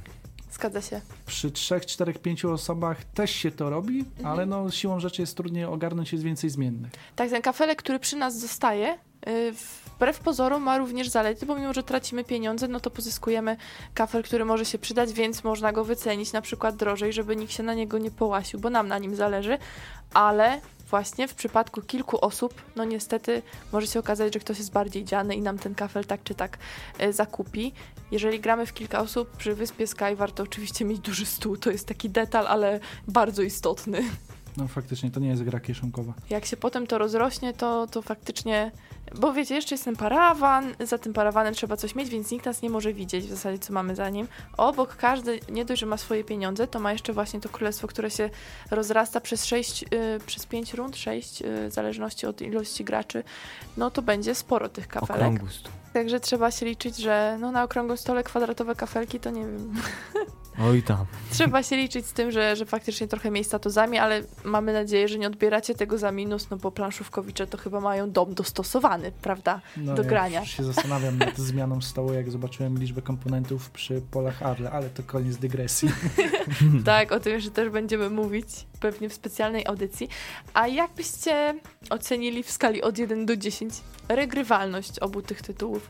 Zgadza 0.51 0.81
się. 0.81 1.01
Przy 1.25 1.51
trzech, 1.51 1.85
czterech, 1.85 2.19
pięciu 2.19 2.51
osobach 2.51 3.03
też 3.03 3.31
się 3.31 3.51
to 3.51 3.69
robi, 3.69 3.99
mhm. 3.99 4.25
ale 4.25 4.45
no 4.45 4.71
siłą 4.71 4.99
rzeczy 4.99 5.21
jest 5.21 5.37
trudniej 5.37 5.65
ogarnąć, 5.65 6.11
jest 6.11 6.23
więcej 6.23 6.49
zmiennych. 6.49 6.91
Tak, 7.15 7.29
ten 7.29 7.41
kafelek, 7.41 7.79
który 7.79 7.99
przy 7.99 8.15
nas 8.15 8.39
zostaje, 8.39 8.97
wbrew 9.95 10.19
pozorom 10.19 10.63
ma 10.63 10.77
również 10.77 11.09
zalety, 11.09 11.45
bo 11.45 11.55
mimo, 11.55 11.73
że 11.73 11.83
tracimy 11.83 12.23
pieniądze, 12.23 12.67
no 12.67 12.79
to 12.79 12.91
pozyskujemy 12.91 13.57
kafel, 13.93 14.23
który 14.23 14.45
może 14.45 14.65
się 14.65 14.77
przydać, 14.77 15.13
więc 15.13 15.43
można 15.43 15.71
go 15.71 15.85
wycenić 15.85 16.33
na 16.33 16.41
przykład 16.41 16.75
drożej, 16.75 17.13
żeby 17.13 17.35
nikt 17.35 17.53
się 17.53 17.63
na 17.63 17.73
niego 17.73 17.97
nie 17.97 18.11
połasił, 18.11 18.59
bo 18.59 18.69
nam 18.69 18.87
na 18.87 18.97
nim 18.97 19.15
zależy, 19.15 19.57
ale 20.13 20.61
właśnie 20.89 21.27
w 21.27 21.35
przypadku 21.35 21.81
kilku 21.81 22.25
osób, 22.25 22.61
no 22.75 22.85
niestety 22.85 23.41
może 23.71 23.87
się 23.87 23.99
okazać, 23.99 24.33
że 24.33 24.39
ktoś 24.39 24.57
jest 24.57 24.71
bardziej 24.71 25.05
dziany 25.05 25.35
i 25.35 25.41
nam 25.41 25.57
ten 25.57 25.75
kafel 25.75 26.05
tak 26.05 26.23
czy 26.23 26.35
tak 26.35 26.57
e, 26.99 27.13
zakupi. 27.13 27.73
Jeżeli 28.11 28.39
gramy 28.39 28.65
w 28.65 28.73
kilka 28.73 28.99
osób 28.99 29.37
przy 29.37 29.55
wyspie 29.55 29.87
Sky, 29.87 30.15
warto 30.15 30.43
oczywiście 30.43 30.85
mieć 30.85 30.99
duży 30.99 31.25
stół. 31.25 31.57
To 31.57 31.71
jest 31.71 31.87
taki 31.87 32.09
detal, 32.09 32.47
ale 32.47 32.79
bardzo 33.07 33.41
istotny. 33.41 34.03
No 34.57 34.67
faktycznie, 34.67 35.11
to 35.11 35.19
nie 35.19 35.27
jest 35.29 35.43
gra 35.43 35.59
kieszonkowa. 35.59 36.13
Jak 36.29 36.45
się 36.45 36.57
potem 36.57 36.87
to 36.87 36.97
rozrośnie, 36.97 37.53
to, 37.53 37.87
to 37.87 38.01
faktycznie... 38.01 38.71
Bo 39.13 39.33
wiecie, 39.33 39.55
jeszcze 39.55 39.75
jest 39.75 39.85
ten 39.85 39.95
parawan, 39.95 40.75
za 40.79 40.97
tym 40.97 41.13
parawanem 41.13 41.53
trzeba 41.53 41.77
coś 41.77 41.95
mieć, 41.95 42.09
więc 42.09 42.31
nikt 42.31 42.45
nas 42.45 42.61
nie 42.61 42.69
może 42.69 42.93
widzieć 42.93 43.25
w 43.25 43.29
zasadzie, 43.29 43.59
co 43.59 43.73
mamy 43.73 43.95
za 43.95 44.09
nim. 44.09 44.27
Obok 44.57 44.95
każdy, 44.95 45.39
nie 45.49 45.65
dość, 45.65 45.79
że 45.79 45.85
ma 45.85 45.97
swoje 45.97 46.23
pieniądze, 46.23 46.67
to 46.67 46.79
ma 46.79 46.91
jeszcze 46.91 47.13
właśnie 47.13 47.41
to 47.41 47.49
królestwo, 47.49 47.87
które 47.87 48.11
się 48.11 48.29
rozrasta 48.71 49.21
przez 49.21 49.45
6, 49.45 49.83
y, 49.83 50.19
przez 50.25 50.45
5 50.45 50.73
rund, 50.73 50.97
6, 50.97 51.41
y, 51.41 51.69
w 51.69 51.73
zależności 51.73 52.25
od 52.25 52.41
ilości 52.41 52.83
graczy. 52.83 53.23
No 53.77 53.91
to 53.91 54.01
będzie 54.01 54.35
sporo 54.35 54.69
tych 54.69 54.87
kafelek. 54.87 55.21
Okrągły 55.21 55.49
stół. 55.49 55.71
Także 55.93 56.19
trzeba 56.19 56.51
się 56.51 56.65
liczyć, 56.65 56.97
że 56.97 57.37
no, 57.39 57.51
na 57.51 57.63
okrągłym 57.63 57.97
stole 57.97 58.23
kwadratowe 58.23 58.75
kafelki 58.75 59.19
to 59.19 59.29
nie 59.29 59.41
wiem. 59.41 59.73
Oj 60.61 60.83
tam. 60.83 61.05
Trzeba 61.31 61.63
się 61.63 61.77
liczyć 61.77 62.05
z 62.05 62.13
tym, 62.13 62.31
że, 62.31 62.55
że 62.55 62.65
faktycznie 62.65 63.07
trochę 63.07 63.31
miejsca 63.31 63.59
to 63.59 63.69
zajmie, 63.69 64.01
ale 64.01 64.21
mamy 64.43 64.73
nadzieję, 64.73 65.07
że 65.07 65.17
nie 65.17 65.27
odbieracie 65.27 65.75
tego 65.75 65.97
za 65.97 66.11
minus, 66.11 66.49
no 66.49 66.57
bo 66.57 66.71
planszówkowicze 66.71 67.47
to 67.47 67.57
chyba 67.57 67.79
mają 67.79 68.11
dom 68.11 68.33
dostosowany, 68.33 69.11
prawda? 69.21 69.61
No, 69.77 69.95
Do 69.95 70.03
ja 70.03 70.09
grania. 70.09 70.39
już 70.39 70.49
się 70.49 70.63
zastanawiam 70.63 71.17
nad 71.17 71.37
zmianą 71.37 71.81
stołu, 71.81 72.13
jak 72.13 72.31
zobaczyłem 72.31 72.77
liczbę 72.77 73.01
komponentów 73.01 73.69
przy 73.69 74.01
polach 74.11 74.43
Arle, 74.43 74.71
ale 74.71 74.89
to 74.89 75.03
koniec 75.03 75.37
dygresji. 75.37 75.89
Tak, 76.85 77.11
o 77.11 77.19
tym 77.19 77.33
jeszcze 77.33 77.51
też 77.51 77.69
będziemy 77.69 78.09
mówić 78.09 78.47
pewnie 78.79 79.09
w 79.09 79.13
specjalnej 79.13 79.65
audycji. 79.67 80.09
A 80.53 80.67
jak 80.67 80.91
byście 80.93 81.55
ocenili 81.89 82.43
w 82.43 82.51
skali 82.51 82.81
od 82.81 82.97
1 82.97 83.25
do 83.25 83.37
10 83.37 83.73
regrywalność 84.09 84.99
obu 84.99 85.21
tych 85.21 85.41
tytułów? 85.41 85.89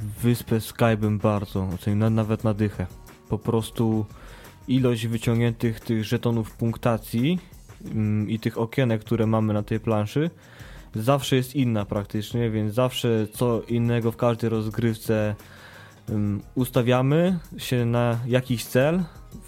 Wyspę 0.00 0.60
Sky 0.60 0.96
bym 0.98 1.18
bardzo 1.18 1.68
ocenił, 1.74 1.98
na- 1.98 2.10
nawet 2.10 2.44
na 2.44 2.54
dychę. 2.54 2.86
Po 3.28 3.38
prostu 3.38 4.06
ilość 4.68 5.06
wyciągniętych 5.06 5.80
tych 5.80 6.04
żetonów 6.04 6.56
punktacji 6.56 7.38
mm, 7.84 8.30
i 8.30 8.38
tych 8.38 8.58
okienek, 8.58 9.00
które 9.00 9.26
mamy 9.26 9.52
na 9.54 9.62
tej 9.62 9.80
planszy, 9.80 10.30
zawsze 10.94 11.36
jest 11.36 11.56
inna 11.56 11.84
praktycznie, 11.84 12.50
więc 12.50 12.74
zawsze 12.74 13.26
co 13.32 13.62
innego 13.62 14.12
w 14.12 14.16
każdej 14.16 14.50
rozgrywce 14.50 15.34
ym, 16.10 16.42
ustawiamy 16.54 17.38
się 17.58 17.84
na 17.84 18.18
jakiś 18.26 18.64
cel 18.64 19.02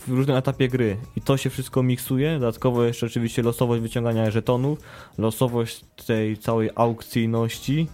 w 0.06 0.08
różnym 0.08 0.36
etapie 0.36 0.68
gry 0.68 0.96
i 1.16 1.20
to 1.20 1.36
się 1.36 1.50
wszystko 1.50 1.82
miksuje. 1.82 2.38
Dodatkowo 2.38 2.84
jeszcze 2.84 3.06
oczywiście 3.06 3.42
losowość 3.42 3.82
wyciągania 3.82 4.30
żetonów, 4.30 4.78
losowość 5.18 5.84
tej 6.06 6.38
całej 6.38 6.70
aukcyjności 6.74 7.88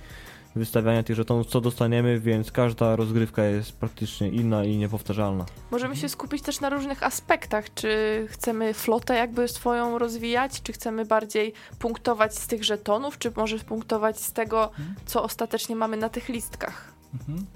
wystawiania 0.56 1.02
tych 1.02 1.16
żetonów, 1.16 1.46
co 1.46 1.60
dostaniemy, 1.60 2.20
więc 2.20 2.52
każda 2.52 2.96
rozgrywka 2.96 3.44
jest 3.44 3.72
praktycznie 3.72 4.28
inna 4.28 4.64
i 4.64 4.76
niepowtarzalna. 4.76 5.46
Możemy 5.70 5.96
się 5.96 6.08
skupić 6.08 6.42
też 6.42 6.60
na 6.60 6.70
różnych 6.70 7.02
aspektach. 7.02 7.74
Czy 7.74 8.26
chcemy 8.30 8.74
flotę 8.74 9.14
jakby 9.14 9.48
swoją 9.48 9.98
rozwijać, 9.98 10.62
czy 10.62 10.72
chcemy 10.72 11.04
bardziej 11.04 11.52
punktować 11.78 12.38
z 12.38 12.46
tych 12.46 12.64
żetonów, 12.64 13.18
czy 13.18 13.32
może 13.36 13.58
punktować 13.58 14.20
z 14.20 14.32
tego, 14.32 14.70
co 15.06 15.22
ostatecznie 15.22 15.76
mamy 15.76 15.96
na 15.96 16.08
tych 16.08 16.28
listkach. 16.28 16.92
Mhm. 17.14 17.46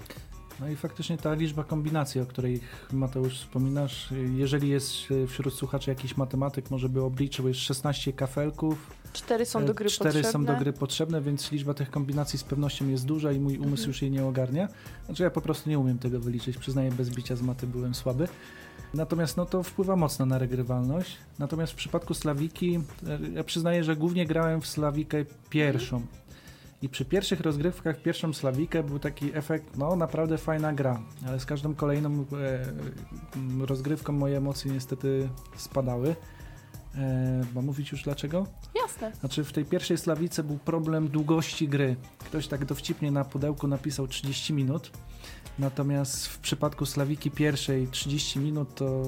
No 0.59 0.69
i 0.69 0.75
faktycznie 0.75 1.17
ta 1.17 1.33
liczba 1.33 1.63
kombinacji, 1.63 2.21
o 2.21 2.25
której 2.25 2.61
Mateusz 2.91 3.39
wspominasz, 3.39 4.09
jeżeli 4.35 4.69
jest 4.69 4.93
wśród 5.27 5.53
słuchaczy 5.53 5.89
jakiś 5.89 6.17
matematyk, 6.17 6.71
może 6.71 6.89
by 6.89 7.03
obliczył, 7.03 7.47
jest 7.47 7.59
16 7.59 8.13
kafelków, 8.13 8.91
Cztery 9.13 9.45
są 9.45 9.65
do 9.65 9.73
gry 9.73 9.89
Cztery 9.89 10.09
potrzebne. 10.09 10.31
są 10.31 10.45
do 10.45 10.55
gry 10.55 10.73
potrzebne, 10.73 11.21
więc 11.21 11.51
liczba 11.51 11.73
tych 11.73 11.91
kombinacji 11.91 12.39
z 12.39 12.43
pewnością 12.43 12.87
jest 12.87 13.05
duża 13.05 13.31
i 13.31 13.39
mój 13.39 13.57
umysł 13.57 13.71
Mhm. 13.71 13.87
już 13.87 14.01
jej 14.01 14.11
nie 14.11 14.25
ogarnia. 14.25 14.67
Znaczy 15.05 15.23
ja 15.23 15.29
po 15.29 15.41
prostu 15.41 15.69
nie 15.69 15.79
umiem 15.79 15.99
tego 15.99 16.19
wyliczyć, 16.19 16.57
przyznaję, 16.57 16.91
bez 16.91 17.09
bicia 17.09 17.35
z 17.35 17.41
maty 17.41 17.67
byłem 17.67 17.95
słaby. 17.95 18.27
Natomiast 18.93 19.37
no 19.37 19.45
to 19.45 19.63
wpływa 19.63 19.95
mocno 19.95 20.25
na 20.25 20.37
regrywalność. 20.37 21.17
Natomiast 21.39 21.73
w 21.73 21.75
przypadku 21.75 22.13
Slawiki, 22.13 22.79
e, 23.07 23.19
ja 23.33 23.43
przyznaję, 23.43 23.83
że 23.83 23.95
głównie 23.95 24.25
grałem 24.25 24.61
w 24.61 24.67
Slawikę 24.67 25.25
pierwszą. 25.49 26.01
I 26.81 26.89
przy 26.89 27.05
pierwszych 27.05 27.39
rozgrywkach 27.39 28.01
pierwszą 28.01 28.33
Slawikę 28.33 28.83
był 28.83 28.99
taki 28.99 29.35
efekt, 29.37 29.77
no 29.77 29.95
naprawdę 29.95 30.37
fajna 30.37 30.73
gra, 30.73 31.01
ale 31.27 31.39
z 31.39 31.45
każdą 31.45 31.75
kolejną 31.75 32.25
e, 33.59 33.65
rozgrywką 33.65 34.13
moje 34.13 34.37
emocje 34.37 34.71
niestety 34.71 35.29
spadały. 35.57 36.15
E, 36.97 37.43
mam 37.55 37.65
mówić 37.65 37.91
już 37.91 38.03
dlaczego? 38.03 38.47
Jasne. 38.83 39.11
Znaczy 39.19 39.43
w 39.43 39.53
tej 39.53 39.65
pierwszej 39.65 39.97
Slawice 39.97 40.43
był 40.43 40.57
problem 40.57 41.07
długości 41.07 41.67
gry. 41.67 41.95
Ktoś 42.19 42.47
tak 42.47 42.65
dowcipnie 42.65 43.11
na 43.11 43.25
pudełku 43.25 43.67
napisał 43.67 44.07
30 44.07 44.53
minut. 44.53 44.91
Natomiast 45.61 46.27
w 46.27 46.39
przypadku 46.39 46.85
Slawiki 46.85 47.31
pierwszej 47.31 47.87
30 47.87 48.39
minut 48.39 48.75
to 48.75 49.03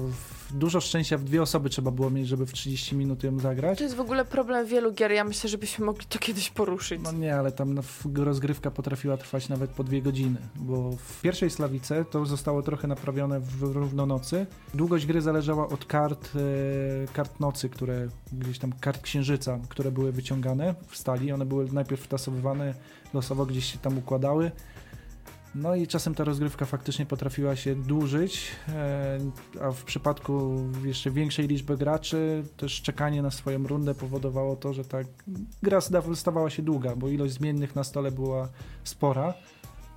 dużo 0.50 0.80
szczęścia 0.80 1.18
w 1.18 1.24
dwie 1.24 1.42
osoby 1.42 1.70
trzeba 1.70 1.90
było 1.90 2.10
mieć, 2.10 2.28
żeby 2.28 2.46
w 2.46 2.52
30 2.52 2.96
minut 2.96 3.24
ją 3.24 3.38
zagrać. 3.38 3.78
To 3.78 3.84
jest 3.84 3.96
w 3.96 4.00
ogóle 4.00 4.24
problem 4.24 4.66
wielu 4.66 4.92
gier. 4.92 5.12
Ja 5.12 5.24
myślę, 5.24 5.50
żebyśmy 5.50 5.84
mogli 5.84 6.06
to 6.06 6.18
kiedyś 6.18 6.50
poruszyć. 6.50 7.00
No 7.04 7.12
nie, 7.12 7.36
ale 7.36 7.52
tam 7.52 7.80
rozgrywka 8.14 8.70
potrafiła 8.70 9.16
trwać 9.16 9.48
nawet 9.48 9.70
po 9.70 9.84
dwie 9.84 10.02
godziny, 10.02 10.38
bo 10.56 10.90
w 10.92 11.20
pierwszej 11.20 11.50
Slawice 11.50 12.04
to 12.04 12.26
zostało 12.26 12.62
trochę 12.62 12.88
naprawione 12.88 13.40
w 13.40 13.62
równonocy. 13.62 14.46
Długość 14.74 15.06
gry 15.06 15.22
zależała 15.22 15.68
od 15.68 15.84
kart, 15.84 16.30
e, 16.36 17.12
kart 17.12 17.40
nocy, 17.40 17.68
które 17.68 18.08
gdzieś 18.32 18.58
tam, 18.58 18.72
kart 18.80 19.02
księżyca, 19.02 19.58
które 19.68 19.92
były 19.92 20.12
wyciągane 20.12 20.74
w 20.88 20.96
stali. 20.96 21.32
One 21.32 21.46
były 21.46 21.72
najpierw 21.72 22.02
wtasowywane 22.02 22.74
losowo, 23.14 23.46
gdzieś 23.46 23.72
się 23.72 23.78
tam 23.78 23.98
układały. 23.98 24.50
No 25.54 25.74
i 25.74 25.86
czasem 25.86 26.14
ta 26.14 26.24
rozgrywka 26.24 26.64
faktycznie 26.64 27.06
potrafiła 27.06 27.56
się 27.56 27.74
dłużyć, 27.74 28.52
e, 28.68 29.18
a 29.62 29.70
w 29.70 29.84
przypadku 29.84 30.60
jeszcze 30.84 31.10
większej 31.10 31.48
liczby 31.48 31.76
graczy 31.76 32.44
też 32.56 32.82
czekanie 32.82 33.22
na 33.22 33.30
swoją 33.30 33.66
rundę 33.66 33.94
powodowało 33.94 34.56
to, 34.56 34.72
że 34.72 34.84
ta 34.84 34.98
gra 35.62 35.80
stawała 36.14 36.50
się 36.50 36.62
długa, 36.62 36.96
bo 36.96 37.08
ilość 37.08 37.32
zmiennych 37.32 37.76
na 37.76 37.84
stole 37.84 38.10
była 38.10 38.48
spora. 38.84 39.34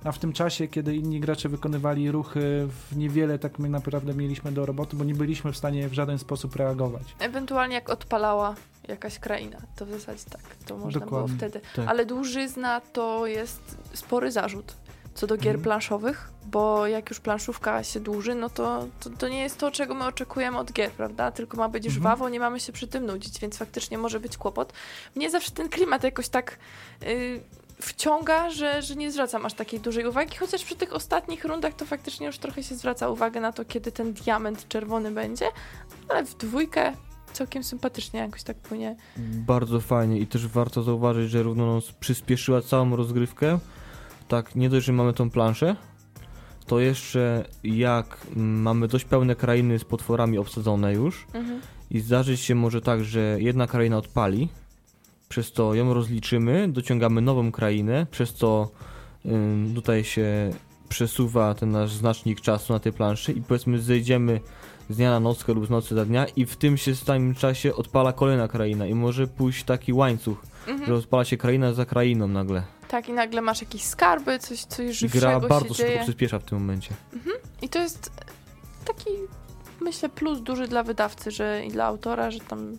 A 0.04 0.12
w 0.12 0.18
tym 0.18 0.32
czasie, 0.32 0.68
kiedy 0.68 0.96
inni 0.96 1.20
gracze 1.20 1.48
wykonywali 1.48 2.10
ruchy, 2.10 2.68
w 2.90 2.96
niewiele 2.96 3.38
tak 3.38 3.58
my 3.58 3.68
naprawdę 3.68 4.14
mieliśmy 4.14 4.52
do 4.52 4.66
roboty, 4.66 4.96
bo 4.96 5.04
nie 5.04 5.14
byliśmy 5.14 5.52
w 5.52 5.56
stanie 5.56 5.88
w 5.88 5.92
żaden 5.92 6.18
sposób 6.18 6.56
reagować. 6.56 7.02
Ewentualnie 7.18 7.74
jak 7.74 7.90
odpalała 7.90 8.54
jakaś 8.88 9.18
kraina, 9.18 9.58
to 9.76 9.86
w 9.86 9.90
zasadzie 9.90 10.24
tak, 10.30 10.42
to 10.66 10.76
można 10.76 11.00
Dokładnie. 11.00 11.26
było 11.26 11.38
wtedy. 11.38 11.60
Tak. 11.76 11.88
Ale 11.88 12.06
dłużyzna 12.06 12.80
to 12.80 13.26
jest 13.26 13.76
spory 13.94 14.32
zarzut 14.32 14.74
co 15.18 15.26
do 15.26 15.36
gier 15.36 15.46
Mhm. 15.54 15.62
planszowych, 15.64 16.30
bo 16.46 16.86
jak 16.86 17.10
już 17.10 17.20
planszówka 17.20 17.84
się 17.84 18.00
dłuży, 18.00 18.34
no 18.34 18.50
to, 18.50 18.86
to, 19.00 19.10
to 19.10 19.28
nie 19.28 19.40
jest 19.42 19.58
to, 19.58 19.70
czego 19.70 19.94
my 19.94 20.04
oczekujemy 20.04 20.58
od 20.58 20.72
gier, 20.72 20.90
prawda? 20.90 21.30
Tylko 21.30 21.56
ma 21.56 21.68
być 21.68 21.84
Mhm. 21.86 22.00
żwawo, 22.00 22.28
nie 22.28 22.40
mamy 22.40 22.60
się 22.60 22.72
przy 22.72 22.86
tym 22.88 23.06
nudzić, 23.06 23.40
więc 23.40 23.58
faktycznie 23.58 23.98
może 23.98 24.20
być 24.20 24.36
kłopot. 24.36 24.72
Mnie 25.16 25.30
zawsze 25.30 25.50
ten 25.50 25.68
klimat 25.68 26.04
jakoś 26.04 26.28
tak 26.28 26.58
y, 27.02 27.40
wciąga, 27.80 28.50
że, 28.50 28.82
że 28.82 28.96
nie 28.96 29.12
zwracam 29.12 29.46
aż 29.46 29.54
takiej 29.54 29.80
dużej 29.80 30.06
uwagi, 30.06 30.36
chociaż 30.36 30.64
przy 30.64 30.76
tych 30.76 30.92
ostatnich 30.94 31.44
rundach 31.44 31.74
to 31.74 31.86
faktycznie 31.86 32.26
już 32.26 32.38
trochę 32.38 32.62
się 32.62 32.74
zwraca 32.74 33.08
uwagę 33.08 33.40
na 33.40 33.52
to, 33.52 33.64
kiedy 33.64 33.92
ten 33.92 34.12
diament 34.12 34.68
czerwony 34.68 35.10
będzie, 35.10 35.46
ale 36.08 36.24
w 36.24 36.34
dwójkę 36.36 36.92
całkiem 37.32 37.64
sympatycznie 37.64 38.20
jakoś 38.20 38.42
tak 38.42 38.56
płynie. 38.56 38.96
Bardzo 39.46 39.80
fajnie 39.80 40.18
i 40.18 40.26
też 40.26 40.46
warto 40.46 40.82
zauważyć, 40.82 41.30
że 41.30 41.42
Równonoc 41.42 41.92
przyspieszyła 41.92 42.62
całą 42.62 42.96
rozgrywkę. 42.96 43.58
Tak, 44.28 44.56
nie 44.56 44.68
dość, 44.68 44.86
że 44.86 44.92
mamy 44.92 45.12
tą 45.12 45.30
planszę, 45.30 45.76
to 46.66 46.80
jeszcze 46.80 47.44
jak 47.64 48.26
mamy 48.36 48.88
dość 48.88 49.04
pełne 49.04 49.36
krainy 49.36 49.78
z 49.78 49.84
potworami 49.84 50.38
obsadzone 50.38 50.92
już 50.94 51.26
Mhm. 51.34 51.60
i 51.90 52.00
zdarzyć 52.00 52.40
się 52.40 52.54
może 52.54 52.80
tak, 52.80 53.04
że 53.04 53.36
jedna 53.40 53.66
kraina 53.66 53.96
odpali, 53.98 54.48
przez 55.28 55.52
to 55.52 55.74
ją 55.74 55.94
rozliczymy, 55.94 56.68
dociągamy 56.68 57.20
nową 57.20 57.52
krainę, 57.52 58.06
przez 58.10 58.34
to 58.34 58.70
ym, 59.26 59.72
tutaj 59.74 60.04
się 60.04 60.50
przesuwa 60.88 61.54
ten 61.54 61.70
nasz 61.70 61.92
znacznik 61.92 62.40
czasu 62.40 62.72
na 62.72 62.78
tej 62.78 62.92
planszy 62.92 63.32
i 63.32 63.42
powiedzmy 63.42 63.78
zejdziemy 63.80 64.40
z 64.90 64.96
dnia 64.96 65.10
na 65.10 65.20
nockę 65.20 65.52
lub 65.54 65.66
z 65.66 65.70
nocy 65.70 65.94
na 65.94 66.04
dnia 66.04 66.26
i 66.36 66.46
w 66.46 66.56
tym 66.56 66.76
się 66.76 66.94
samym 66.96 67.34
czasie 67.34 67.74
odpala 67.74 68.12
kolejna 68.12 68.48
kraina 68.48 68.86
i 68.86 68.94
może 68.94 69.26
pójść 69.26 69.64
taki 69.64 69.92
łańcuch, 69.92 70.42
że 70.66 70.72
Mhm. 70.72 70.98
odpala 70.98 71.24
się 71.24 71.36
kraina 71.36 71.72
za 71.72 71.84
krainą 71.86 72.28
nagle. 72.28 72.62
Tak, 72.88 73.08
i 73.08 73.12
nagle 73.12 73.40
masz 73.40 73.60
jakieś 73.60 73.82
skarby, 73.84 74.38
coś, 74.38 74.64
coś 74.64 74.86
I 74.86 74.92
żywszego 74.92 75.40
gra 75.40 75.48
bardzo 75.48 75.74
szybko 75.74 75.88
dzieje. 75.88 76.02
przyspiesza 76.02 76.38
w 76.38 76.44
tym 76.44 76.58
momencie. 76.58 76.94
I 77.62 77.68
to 77.68 77.78
jest 77.78 78.10
taki, 78.84 79.10
myślę, 79.80 80.08
plus 80.08 80.40
duży 80.40 80.68
dla 80.68 80.82
wydawcy, 80.82 81.30
że 81.30 81.64
i 81.66 81.70
dla 81.70 81.84
autora, 81.84 82.30
że 82.30 82.40
tam 82.40 82.78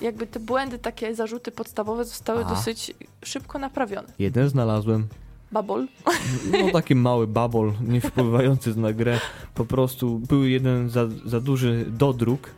jakby 0.00 0.26
te 0.26 0.40
błędy, 0.40 0.78
takie 0.78 1.14
zarzuty 1.14 1.50
podstawowe 1.50 2.04
zostały 2.04 2.44
dosyć 2.44 2.94
szybko 3.24 3.58
naprawione. 3.58 4.08
Jeden 4.18 4.48
znalazłem. 4.48 5.08
Babol. 5.52 5.86
No 6.64 6.70
taki 6.72 6.94
mały 6.94 7.26
babol, 7.26 7.72
nie 7.80 8.00
wpływający 8.10 8.78
na 8.78 8.92
grę. 8.92 9.20
Po 9.54 9.64
prostu 9.64 10.18
był 10.18 10.44
jeden 10.44 10.90
za, 10.90 11.08
za 11.24 11.40
duży 11.40 11.84
dodruk 11.88 12.50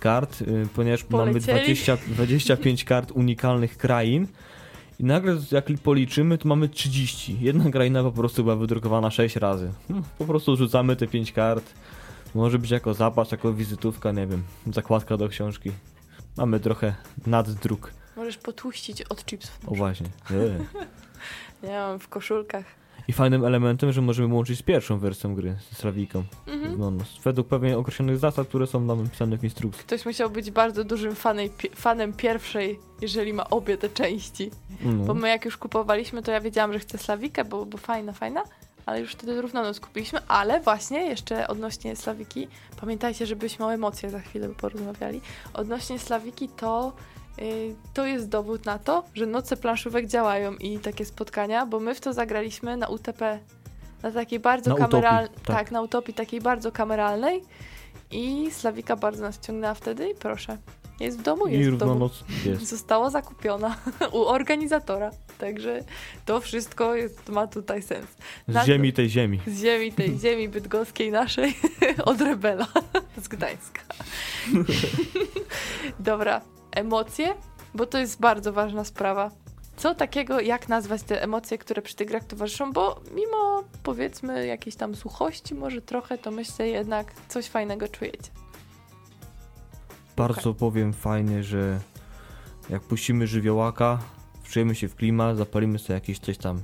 kart, 0.00 0.42
y, 0.42 0.68
ponieważ 0.74 1.08
mamy 1.10 1.32
Polecieli. 1.32 1.62
20, 1.62 1.96
25 2.08 2.84
kart 2.84 3.10
unikalnych 3.12 3.76
krain. 3.76 4.26
I 4.98 5.04
nagle 5.04 5.36
jak 5.50 5.64
policzymy, 5.82 6.38
to 6.38 6.48
mamy 6.48 6.68
30. 6.68 7.38
Jedna 7.40 7.70
kraina 7.70 8.02
po 8.02 8.12
prostu 8.12 8.42
była 8.42 8.56
wydrukowana 8.56 9.10
6 9.10 9.36
razy. 9.36 9.72
No, 9.88 10.02
po 10.18 10.24
prostu 10.24 10.56
rzucamy 10.56 10.96
te 10.96 11.06
5 11.06 11.32
kart. 11.32 11.74
Może 12.34 12.58
być 12.58 12.70
jako 12.70 12.94
zapas, 12.94 13.30
jako 13.32 13.52
wizytówka, 13.52 14.12
nie 14.12 14.26
wiem, 14.26 14.42
zakładka 14.72 15.16
do 15.16 15.28
książki. 15.28 15.72
Mamy 16.36 16.60
trochę 16.60 16.94
naddruk. 17.26 17.92
Możesz 18.16 18.38
potłuścić 18.38 19.02
od 19.02 19.24
chipsów. 19.24 19.58
O 19.66 19.74
właśnie. 19.74 20.06
Nie. 20.30 20.58
Nie 21.68 21.78
mam 21.78 21.98
w 21.98 22.08
koszulkach. 22.08 22.64
I 23.08 23.12
fajnym 23.12 23.44
elementem, 23.44 23.92
że 23.92 24.02
możemy 24.02 24.34
łączyć 24.34 24.58
z 24.58 24.62
pierwszą 24.62 24.98
wersją 24.98 25.34
gry, 25.34 25.56
z 25.72 25.76
Slawiką. 25.76 26.24
Mhm. 26.46 26.78
No, 26.78 26.90
no, 26.90 27.04
według 27.24 27.48
pewnie 27.48 27.78
określonych 27.78 28.18
zasad, 28.18 28.48
które 28.48 28.66
są 28.66 28.80
nam 28.80 29.02
napisane 29.02 29.38
w 29.38 29.44
instrukcji. 29.44 29.84
Ktoś 29.84 30.06
musiał 30.06 30.30
być 30.30 30.50
bardzo 30.50 30.84
dużym 30.84 31.14
fanej, 31.14 31.50
pi- 31.50 31.70
fanem 31.74 32.12
pierwszej, 32.12 32.78
jeżeli 33.00 33.32
ma 33.32 33.50
obie 33.50 33.78
te 33.78 33.88
części. 33.88 34.50
No. 34.80 35.04
Bo 35.04 35.14
my 35.14 35.28
jak 35.28 35.44
już 35.44 35.56
kupowaliśmy, 35.56 36.22
to 36.22 36.32
ja 36.32 36.40
wiedziałam, 36.40 36.72
że 36.72 36.78
chcę 36.78 36.98
Slawikę, 36.98 37.44
bo, 37.44 37.66
bo 37.66 37.78
fajna, 37.78 38.12
fajna. 38.12 38.42
Ale 38.86 39.00
już 39.00 39.12
wtedy 39.12 39.42
równonoc 39.42 39.80
kupiliśmy. 39.80 40.20
Ale 40.28 40.60
właśnie 40.60 40.98
jeszcze 41.06 41.48
odnośnie 41.48 41.96
Slawiki, 41.96 42.48
pamiętajcie, 42.80 43.26
żebyśmy 43.26 43.64
o 43.66 43.72
emocjach 43.74 44.12
za 44.12 44.20
chwilę 44.20 44.48
porozmawiali. 44.48 45.20
Odnośnie 45.54 45.98
Slawiki 45.98 46.48
to 46.48 46.92
to 47.94 48.06
jest 48.06 48.28
dowód 48.28 48.66
na 48.66 48.78
to, 48.78 49.04
że 49.14 49.26
noce 49.26 49.56
planszówek 49.56 50.06
działają 50.06 50.54
i 50.54 50.78
takie 50.78 51.04
spotkania, 51.04 51.66
bo 51.66 51.80
my 51.80 51.94
w 51.94 52.00
to 52.00 52.12
zagraliśmy 52.12 52.76
na 52.76 52.88
UTP. 52.88 53.38
Na 54.02 54.10
takiej 54.10 54.38
bardzo 54.38 54.74
kameralnej. 54.74 55.30
tak. 55.34 55.56
Tak. 55.56 55.70
na 55.70 55.82
utopii 55.82 56.14
takiej 56.14 56.40
bardzo 56.40 56.72
kameralnej. 56.72 57.42
I 58.10 58.50
Slawika 58.50 58.96
bardzo 58.96 59.22
nas 59.22 59.40
ciągnęła 59.40 59.74
wtedy 59.74 60.08
i 60.08 60.14
proszę. 60.14 60.58
Jest 61.00 61.18
w 61.18 61.22
domu, 61.22 61.46
jest 61.46 61.68
I 61.68 61.70
w 61.70 61.76
domu 61.76 62.10
jest. 62.44 62.66
została 62.76 63.10
zakupiona 63.10 63.76
u 64.12 64.18
organizatora. 64.18 65.10
Także 65.38 65.84
to 66.24 66.40
wszystko 66.40 66.94
jest, 66.94 67.28
ma 67.28 67.46
tutaj 67.46 67.82
sens. 67.82 68.06
Na 68.48 68.64
Z 68.64 68.66
ziemi 68.66 68.92
tej 68.92 69.10
ziemi. 69.10 69.40
Z 69.46 69.60
ziemi 69.60 69.92
tej 69.92 70.18
ziemi 70.22 70.48
bydgoskiej 70.48 71.10
naszej 71.10 71.56
od 72.04 72.20
rebela 72.20 72.66
z 73.22 73.28
Gdańska. 73.28 73.80
Dobra, 76.00 76.40
emocje, 76.70 77.34
bo 77.74 77.86
to 77.86 77.98
jest 77.98 78.20
bardzo 78.20 78.52
ważna 78.52 78.84
sprawa. 78.84 79.30
Co 79.76 79.94
takiego, 79.94 80.40
jak 80.40 80.68
nazwać 80.68 81.02
te 81.02 81.22
emocje, 81.22 81.58
które 81.58 81.82
przy 81.82 81.96
tych 81.96 82.08
grach 82.08 82.24
towarzyszą, 82.24 82.72
bo 82.72 83.00
mimo 83.14 83.64
powiedzmy 83.82 84.46
jakiejś 84.46 84.76
tam 84.76 84.94
suchości 84.94 85.54
może 85.54 85.82
trochę, 85.82 86.18
to 86.18 86.30
myślę 86.30 86.68
jednak 86.68 87.12
coś 87.28 87.46
fajnego 87.46 87.88
czujecie. 87.88 88.30
Bardzo 90.16 90.54
powiem 90.54 90.92
fajnie, 90.92 91.42
że 91.42 91.80
jak 92.70 92.82
puścimy 92.82 93.26
żywiołaka, 93.26 93.98
wczujemy 94.42 94.74
się 94.74 94.88
w 94.88 94.94
klimat, 94.94 95.36
zapalimy 95.36 95.78
sobie 95.78 95.94
jakieś 95.94 96.18
coś 96.18 96.38
tam 96.38 96.62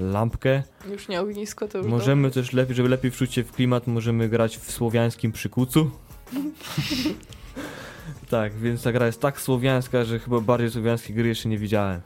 lampkę. 0.00 0.62
Już 0.90 1.08
nie 1.08 1.20
ognisko, 1.20 1.68
to 1.68 1.78
już 1.78 1.86
Możemy 1.86 2.30
też 2.30 2.52
lepiej, 2.52 2.76
żeby 2.76 2.88
lepiej 2.88 3.10
wczuć 3.10 3.34
się 3.34 3.44
w 3.44 3.52
klimat, 3.52 3.86
możemy 3.86 4.28
grać 4.28 4.58
w 4.58 4.72
słowiańskim 4.72 5.32
przykucu. 5.32 5.90
tak, 8.30 8.52
więc 8.52 8.82
ta 8.82 8.92
gra 8.92 9.06
jest 9.06 9.20
tak 9.20 9.40
słowiańska, 9.40 10.04
że 10.04 10.18
chyba 10.18 10.40
bardziej 10.40 10.70
słowiańskiej 10.70 11.16
gry 11.16 11.28
jeszcze 11.28 11.48
nie 11.48 11.58
widziałem. 11.58 12.00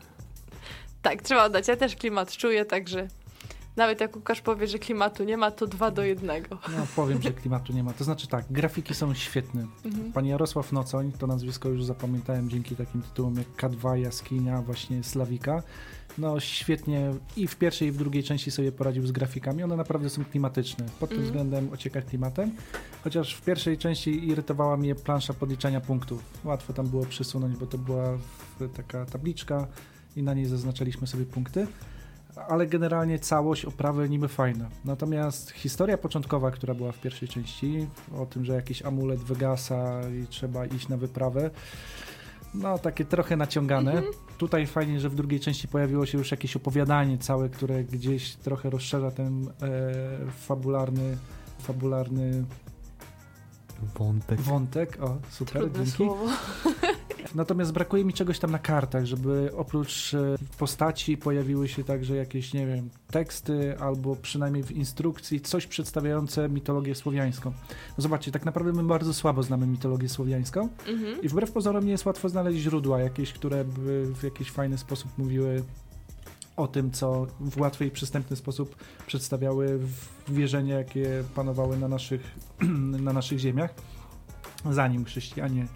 Tak, 1.02 1.22
trzeba 1.22 1.44
oddać. 1.44 1.68
Ja 1.68 1.76
też 1.76 1.96
klimat 1.96 2.36
czuję, 2.36 2.64
także 2.64 3.08
nawet 3.76 4.00
jak 4.00 4.16
Łukasz 4.16 4.40
powie, 4.40 4.66
że 4.66 4.78
klimatu 4.78 5.24
nie 5.24 5.36
ma, 5.36 5.50
to 5.50 5.66
dwa 5.66 5.90
do 5.90 6.02
jednego. 6.04 6.48
No, 6.76 6.86
powiem, 6.96 7.22
że 7.22 7.32
klimatu 7.32 7.72
nie 7.72 7.82
ma. 7.82 7.92
To 7.92 8.04
znaczy 8.04 8.26
tak, 8.28 8.44
grafiki 8.50 8.94
są 8.94 9.14
świetne. 9.14 9.66
Mhm. 9.84 10.12
Pan 10.12 10.26
Jarosław 10.26 10.72
Nocoń, 10.72 11.12
to 11.12 11.26
nazwisko 11.26 11.68
już 11.68 11.84
zapamiętałem 11.84 12.50
dzięki 12.50 12.76
takim 12.76 13.02
tytułom 13.02 13.34
jak 13.36 13.48
K2, 13.72 13.94
Jaskinia, 13.94 14.62
właśnie 14.62 15.02
Slawika. 15.04 15.62
No 16.18 16.40
świetnie 16.40 17.10
i 17.36 17.46
w 17.46 17.56
pierwszej 17.56 17.88
i 17.88 17.92
w 17.92 17.96
drugiej 17.96 18.22
części 18.22 18.50
sobie 18.50 18.72
poradził 18.72 19.06
z 19.06 19.12
grafikami. 19.12 19.62
One 19.62 19.76
naprawdę 19.76 20.10
są 20.10 20.24
klimatyczne. 20.24 20.84
Pod 21.00 21.10
tym 21.10 21.18
Mhm. 21.18 21.24
względem 21.24 21.72
ocieka 21.72 22.02
klimatem. 22.02 22.52
Chociaż 23.04 23.34
w 23.34 23.42
pierwszej 23.42 23.78
części 23.78 24.28
irytowała 24.28 24.76
mnie 24.76 24.94
plansza 24.94 25.34
podliczania 25.34 25.80
punktów. 25.80 26.22
Łatwo 26.44 26.72
tam 26.72 26.88
było 26.88 27.06
przesunąć, 27.06 27.56
bo 27.56 27.66
to 27.66 27.78
była 27.78 28.18
taka 28.76 29.06
tabliczka 29.06 29.66
i 30.16 30.22
na 30.22 30.34
niej 30.34 30.46
zaznaczaliśmy 30.46 31.06
sobie 31.06 31.24
punkty. 31.24 31.66
Ale 32.48 32.66
generalnie 32.66 33.18
całość, 33.18 33.64
oprawy 33.64 34.08
niby 34.08 34.28
fajna. 34.28 34.68
Natomiast 34.84 35.50
historia 35.50 35.98
początkowa, 35.98 36.50
która 36.50 36.74
była 36.74 36.92
w 36.92 37.00
pierwszej 37.00 37.28
części, 37.28 37.86
o 38.18 38.26
tym, 38.26 38.44
że 38.44 38.52
jakiś 38.54 38.82
amulet 38.82 39.20
wygasa 39.20 40.00
i 40.08 40.26
trzeba 40.26 40.66
iść 40.66 40.88
na 40.88 40.96
wyprawę, 40.96 41.50
no 42.54 42.78
takie 42.78 43.04
trochę 43.04 43.36
naciągane. 43.36 43.92
Mhm. 43.92 44.12
Tutaj 44.38 44.66
fajnie, 44.66 45.00
że 45.00 45.08
w 45.08 45.14
drugiej 45.14 45.40
części 45.40 45.68
pojawiło 45.68 46.06
się 46.06 46.18
już 46.18 46.30
jakieś 46.30 46.56
opowiadanie 46.56 47.18
całe, 47.18 47.48
które 47.48 47.84
gdzieś 47.84 48.34
trochę 48.36 48.70
rozszerza 48.70 49.10
ten 49.10 49.48
e, 49.48 50.30
fabularny, 50.46 51.16
fabularny 51.58 52.44
Wątek. 53.98 54.40
wątek. 54.40 54.98
O, 55.02 55.16
super, 55.30 55.62
Trudne 55.62 55.78
dzięki. 55.78 55.90
słowo. 55.90 56.26
Natomiast 57.34 57.72
brakuje 57.72 58.04
mi 58.04 58.12
czegoś 58.12 58.38
tam 58.38 58.50
na 58.50 58.58
kartach, 58.58 59.04
żeby 59.04 59.50
oprócz 59.56 60.14
e, 60.14 60.36
postaci 60.58 61.16
pojawiły 61.16 61.68
się 61.68 61.84
także 61.84 62.16
jakieś, 62.16 62.52
nie 62.52 62.66
wiem, 62.66 62.90
teksty 63.10 63.78
albo 63.78 64.16
przynajmniej 64.16 64.64
w 64.64 64.70
instrukcji 64.70 65.40
coś 65.40 65.66
przedstawiające 65.66 66.48
mitologię 66.48 66.94
słowiańską. 66.94 67.50
No 67.70 68.02
zobaczcie, 68.02 68.32
tak 68.32 68.44
naprawdę 68.44 68.72
my 68.72 68.82
bardzo 68.82 69.14
słabo 69.14 69.42
znamy 69.42 69.66
mitologię 69.66 70.08
słowiańską 70.08 70.68
Mhm. 70.88 71.22
i 71.22 71.28
wbrew 71.28 71.52
pozorom 71.52 71.84
nie 71.84 71.90
jest 71.90 72.06
łatwo 72.06 72.28
znaleźć 72.28 72.58
źródła 72.58 73.00
jakieś, 73.00 73.32
które 73.32 73.64
by 73.64 74.14
w 74.14 74.22
jakiś 74.22 74.50
fajny 74.50 74.78
sposób 74.78 75.18
mówiły 75.18 75.62
o 76.56 76.68
tym, 76.68 76.90
co 76.90 77.26
w 77.40 77.60
łatwy 77.60 77.86
i 77.86 77.90
przystępny 77.90 78.36
sposób 78.36 78.76
przedstawiały 79.06 79.78
wierzenia, 80.28 80.78
jakie 80.78 81.24
panowały 81.34 81.78
na 81.78 81.88
naszych, 81.88 82.34
na 83.06 83.12
naszych 83.12 83.38
ziemiach, 83.38 83.74
zanim 84.70 85.04
chrześcijanie 85.04 85.66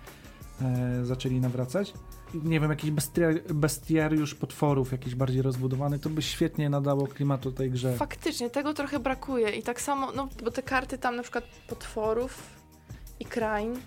zaczęli 1.02 1.40
nawracać. 1.40 1.92
Nie 2.34 2.60
wiem, 2.60 2.70
jakiś 2.70 2.90
bestia- 2.90 3.52
bestiariusz 3.54 4.34
potworów, 4.34 4.92
jakiś 4.92 5.14
bardziej 5.14 5.42
rozbudowany, 5.42 5.98
to 5.98 6.10
by 6.10 6.22
świetnie 6.22 6.70
nadało 6.70 7.06
klimatu 7.06 7.52
tej 7.52 7.70
grze. 7.70 7.96
Faktycznie, 7.96 8.50
tego 8.50 8.74
trochę 8.74 8.98
brakuje 8.98 9.50
i 9.50 9.62
tak 9.62 9.80
samo, 9.80 10.12
no 10.12 10.28
bo 10.44 10.50
te 10.50 10.62
karty 10.62 10.98
tam 10.98 11.16
na 11.16 11.22
przykład 11.22 11.44
potworów 11.68 12.42
i 13.20 13.24
krain 13.24 13.80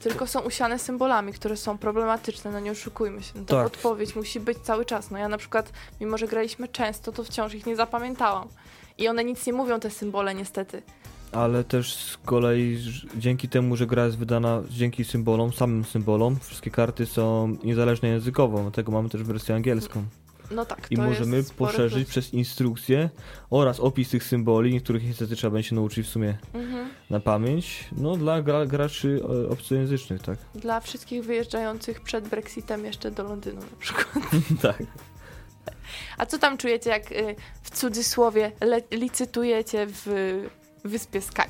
tylko 0.00 0.26
są 0.26 0.40
usiane 0.40 0.78
symbolami, 0.78 1.32
które 1.32 1.56
są 1.56 1.78
problematyczne, 1.78 2.50
no 2.50 2.60
nie 2.60 2.70
oszukujmy 2.70 3.22
się. 3.22 3.32
No, 3.34 3.44
ta 3.44 3.54
Tak. 3.62 3.72
podpowiedź 3.72 4.16
musi 4.16 4.40
być 4.40 4.58
cały 4.58 4.84
czas. 4.84 5.10
No 5.10 5.18
ja 5.18 5.28
na 5.28 5.38
przykład, 5.38 5.72
mimo 6.00 6.18
że 6.18 6.28
graliśmy 6.28 6.68
często, 6.68 7.12
to 7.12 7.24
wciąż 7.24 7.54
ich 7.54 7.66
nie 7.66 7.76
zapamiętałam. 7.76 8.48
I 8.98 9.08
one 9.08 9.24
nic 9.24 9.46
nie 9.46 9.52
mówią, 9.52 9.80
te 9.80 9.90
symbole, 9.90 10.34
niestety. 10.34 10.82
Ale 11.34 11.64
też 11.64 11.94
z 11.94 12.16
kolei 12.16 12.78
dzięki 13.16 13.48
temu, 13.48 13.76
że 13.76 13.86
gra 13.86 14.04
jest 14.06 14.18
wydana 14.18 14.62
dzięki 14.70 15.04
symbolom, 15.04 15.52
samym 15.52 15.84
symbolom, 15.84 16.36
wszystkie 16.40 16.70
karty 16.70 17.06
są 17.06 17.56
niezależne 17.64 18.08
językowo, 18.08 18.62
dlatego 18.62 18.92
mamy 18.92 19.08
też 19.08 19.22
wersję 19.22 19.54
angielską. 19.54 20.04
No 20.50 20.64
tak, 20.64 20.86
I 20.90 20.96
to 20.96 21.02
możemy 21.02 21.44
poszerzyć 21.56 22.04
plus. 22.04 22.08
przez 22.10 22.34
instrukcje 22.34 23.10
oraz 23.50 23.80
opis 23.80 24.10
tych 24.10 24.24
symboli, 24.24 24.72
niektórych 24.72 25.04
niestety 25.04 25.36
trzeba 25.36 25.50
będzie 25.50 25.68
się 25.68 25.74
nauczyć 25.74 26.06
w 26.06 26.10
sumie 26.10 26.38
Mhm. 26.54 26.88
na 27.10 27.20
pamięć, 27.20 27.84
no 27.96 28.16
dla 28.16 28.42
gra, 28.42 28.66
graczy 28.66 29.20
e, 29.46 29.48
obcojęzycznych, 29.48 30.22
tak? 30.22 30.38
Dla 30.54 30.80
wszystkich 30.80 31.24
wyjeżdżających 31.24 32.00
przed 32.00 32.28
Brexitem 32.28 32.84
jeszcze 32.84 33.10
do 33.10 33.22
Londynu 33.22 33.60
na 33.60 33.76
przykład. 33.78 34.24
tak. 34.62 34.82
A 36.18 36.26
co 36.26 36.38
tam 36.38 36.56
czujecie, 36.58 36.90
jak 36.90 37.12
y, 37.12 37.36
w 37.62 37.70
cudzysłowie 37.70 38.52
licytujecie 38.90 39.86
w 39.90 40.06
Wyspie 40.84 41.20
Sky? 41.20 41.48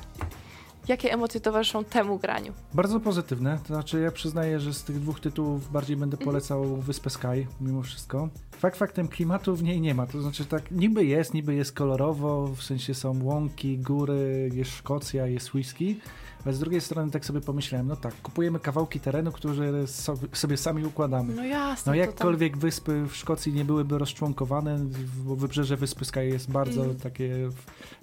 Jakie 0.87 1.13
emocje 1.13 1.41
towarzyszą 1.41 1.83
temu 1.83 2.19
graniu? 2.19 2.53
Bardzo 2.73 2.99
pozytywne, 2.99 3.59
to 3.67 3.73
znaczy 3.73 3.99
ja 4.01 4.11
przyznaję, 4.11 4.59
że 4.59 4.73
z 4.73 4.83
tych 4.83 4.99
dwóch 4.99 5.19
tytułów 5.19 5.71
bardziej 5.71 5.97
będę 5.97 6.15
Mhm. 6.17 6.25
polecał 6.25 6.75
Wyspę 6.77 7.09
Sky, 7.09 7.47
mimo 7.61 7.81
wszystko. 7.81 8.29
Fakt 8.51 8.77
faktem 8.77 9.07
klimatu 9.07 9.55
w 9.55 9.63
niej 9.63 9.81
nie 9.81 9.93
ma, 9.95 10.07
to 10.07 10.21
znaczy 10.21 10.45
tak 10.45 10.71
niby 10.71 11.05
jest, 11.05 11.33
niby 11.33 11.55
jest 11.55 11.71
kolorowo, 11.73 12.47
w 12.47 12.63
sensie 12.63 12.93
są 12.93 13.23
łąki, 13.23 13.77
góry, 13.77 14.49
jest 14.53 14.71
Szkocja, 14.71 15.27
jest 15.27 15.53
whisky, 15.53 15.99
ale 16.45 16.53
z 16.53 16.59
drugiej 16.59 16.81
strony 16.81 17.11
tak 17.11 17.25
sobie 17.25 17.41
pomyślałem, 17.41 17.87
no 17.87 17.95
tak, 17.95 18.21
kupujemy 18.21 18.59
kawałki 18.59 18.99
terenu, 18.99 19.31
które 19.31 19.87
sobie, 20.33 20.57
sami 20.57 20.85
układamy. 20.85 21.35
No 21.35 21.43
jasne. 21.45 21.91
No 21.91 21.95
jakkolwiek 21.95 22.57
wyspy 22.57 23.05
w 23.09 23.15
Szkocji 23.15 23.53
nie 23.53 23.65
byłyby 23.65 23.97
rozczłonkowane, 23.97 24.79
bo 25.25 25.35
wybrzeże 25.35 25.77
Wyspy 25.77 26.05
Sky 26.05 26.19
jest 26.25 26.51
bardzo 26.51 26.81
Mhm. 26.81 26.99
takie 26.99 27.49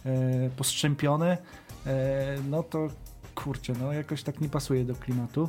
e, 0.07 0.51
postrzępione, 0.57 1.39
no 2.51 2.63
to 2.63 2.89
kurczę, 3.35 3.73
no 3.81 3.93
jakoś 3.93 4.23
tak 4.23 4.41
nie 4.41 4.49
pasuje 4.49 4.85
do 4.85 4.95
klimatu. 4.95 5.49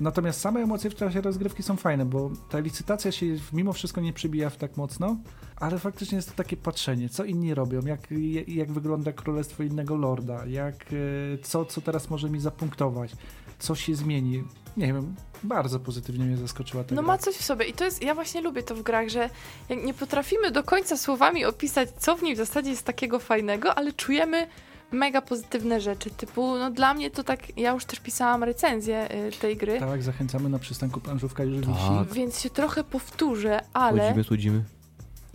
Natomiast 0.00 0.40
same 0.40 0.60
emocje 0.60 0.90
w 0.90 0.94
czasie 0.94 1.20
rozgrywki 1.20 1.62
są 1.62 1.76
fajne, 1.76 2.04
bo 2.04 2.30
ta 2.50 2.58
licytacja 2.58 3.12
się 3.12 3.26
mimo 3.52 3.72
wszystko 3.72 4.00
nie 4.00 4.12
przybija 4.12 4.50
w 4.50 4.56
tak 4.56 4.76
mocno, 4.76 5.16
ale 5.56 5.78
faktycznie 5.78 6.16
jest 6.16 6.28
to 6.30 6.34
takie 6.36 6.56
patrzenie, 6.56 7.08
co 7.08 7.24
inni 7.24 7.54
robią, 7.54 7.80
jak, 7.86 8.00
jak 8.48 8.72
wygląda 8.72 9.12
królestwo 9.12 9.62
innego 9.62 9.96
lorda, 9.96 10.46
jak, 10.46 10.74
e, 10.74 11.38
co, 11.42 11.64
co 11.64 11.80
teraz 11.80 12.10
może 12.10 12.30
mi 12.30 12.40
zapunktować, 12.40 13.12
co 13.58 13.74
się 13.74 13.94
zmieni. 13.94 14.44
Nie 14.76 14.86
wiem, 14.86 15.14
bardzo 15.42 15.80
pozytywnie 15.80 16.24
mnie 16.24 16.36
zaskoczyła 16.36 16.84
ta 16.84 16.94
No 16.94 17.02
gra. 17.02 17.12
ma 17.12 17.18
coś 17.18 17.34
w 17.34 17.44
sobie 17.44 17.64
i 17.66 17.72
to 17.72 17.84
jest, 17.84 18.02
ja 18.02 18.14
właśnie 18.14 18.40
lubię 18.40 18.62
to 18.62 18.74
w 18.74 18.82
grach, 18.82 19.08
że 19.08 19.30
jak 19.68 19.84
nie 19.84 19.94
potrafimy 19.94 20.50
do 20.50 20.62
końca 20.62 20.96
słowami 20.96 21.44
opisać, 21.44 21.88
co 21.98 22.16
w 22.16 22.22
niej 22.22 22.34
w 22.34 22.38
zasadzie 22.38 22.70
jest 22.70 22.84
takiego 22.84 23.18
fajnego, 23.18 23.74
ale 23.74 23.92
czujemy 23.92 24.46
mega 24.94 25.22
pozytywne 25.22 25.80
rzeczy, 25.80 26.10
typu, 26.10 26.56
no 26.58 26.70
dla 26.70 26.94
mnie 26.94 27.10
to 27.10 27.24
tak, 27.24 27.58
ja 27.58 27.70
już 27.70 27.84
też 27.84 28.00
pisałam 28.00 28.44
recenzję 28.44 29.08
y, 29.28 29.32
tej 29.32 29.56
gry, 29.56 29.80
Tak, 29.80 30.02
zachęcamy 30.02 30.48
na 30.48 30.58
przystanku 30.58 31.00
planszówka 31.00 31.44
już 31.44 31.66
Tak. 31.66 31.74
wisi. 31.74 32.14
więc 32.14 32.40
się 32.40 32.50
trochę 32.50 32.84
powtórzę, 32.84 33.60
ale 33.72 34.02
Chodzimy, 34.08 34.24
słodzimy. 34.24 34.64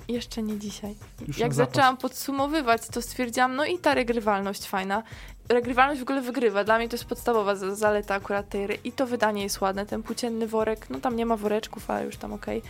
jeszcze 0.08 0.42
nie 0.44 0.58
dzisiaj. 0.60 0.96
Już 1.28 1.38
Jak 1.38 1.54
zaczęłam 1.54 1.98
podsumowywać, 1.98 2.88
to 2.88 3.02
stwierdziłam, 3.02 3.56
no 3.56 3.66
i 3.66 3.78
ta 3.80 3.94
regrywalność 3.94 4.66
fajna. 4.68 5.04
Regrywalność 5.50 6.00
w 6.00 6.04
ogóle 6.04 6.22
wygrywa. 6.22 6.64
Dla 6.64 6.78
mnie 6.78 6.90
to 6.90 6.96
jest 6.96 7.06
podstawowa 7.06 7.56
za- 7.56 7.76
zaleta 7.76 8.16
akurat 8.16 8.50
tej 8.50 8.66
gry. 8.66 8.78
I 8.84 8.92
to 8.92 9.08
wydanie 9.08 9.44
jest 9.44 9.62
ładne. 9.62 9.86
Ten 9.86 10.04
płócienny 10.04 10.48
worek, 10.48 10.90
no 10.90 11.00
tam 11.00 11.16
nie 11.16 11.26
ma 11.26 11.36
woreczków, 11.38 11.90
ale 11.90 12.06
już 12.06 12.18
tam 12.18 12.34
okej. 12.34 12.62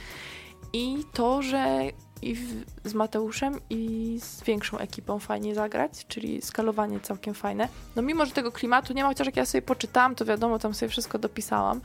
I 0.73 0.97
to, 1.13 1.41
że 1.41 1.79
i 2.21 2.35
w, 2.35 2.65
z 2.83 2.93
Mateuszem 2.93 3.59
i 3.69 4.17
z 4.21 4.43
większą 4.43 4.77
ekipą 4.77 5.19
fajnie 5.19 5.55
zagrać, 5.55 6.05
czyli 6.07 6.41
skalowanie 6.41 6.99
całkiem 6.99 7.33
fajne. 7.33 7.67
No 7.95 8.01
mimo, 8.01 8.25
że 8.25 8.31
tego 8.31 8.51
klimatu 8.51 8.93
nie 8.93 9.03
ma, 9.03 9.09
chociaż 9.09 9.27
jak 9.27 9.37
ja 9.37 9.45
sobie 9.45 9.61
poczytałam, 9.61 10.15
to 10.15 10.25
wiadomo, 10.25 10.59
tam 10.59 10.73
sobie 10.73 10.89
wszystko 10.89 11.19
dopisałam. 11.19 11.81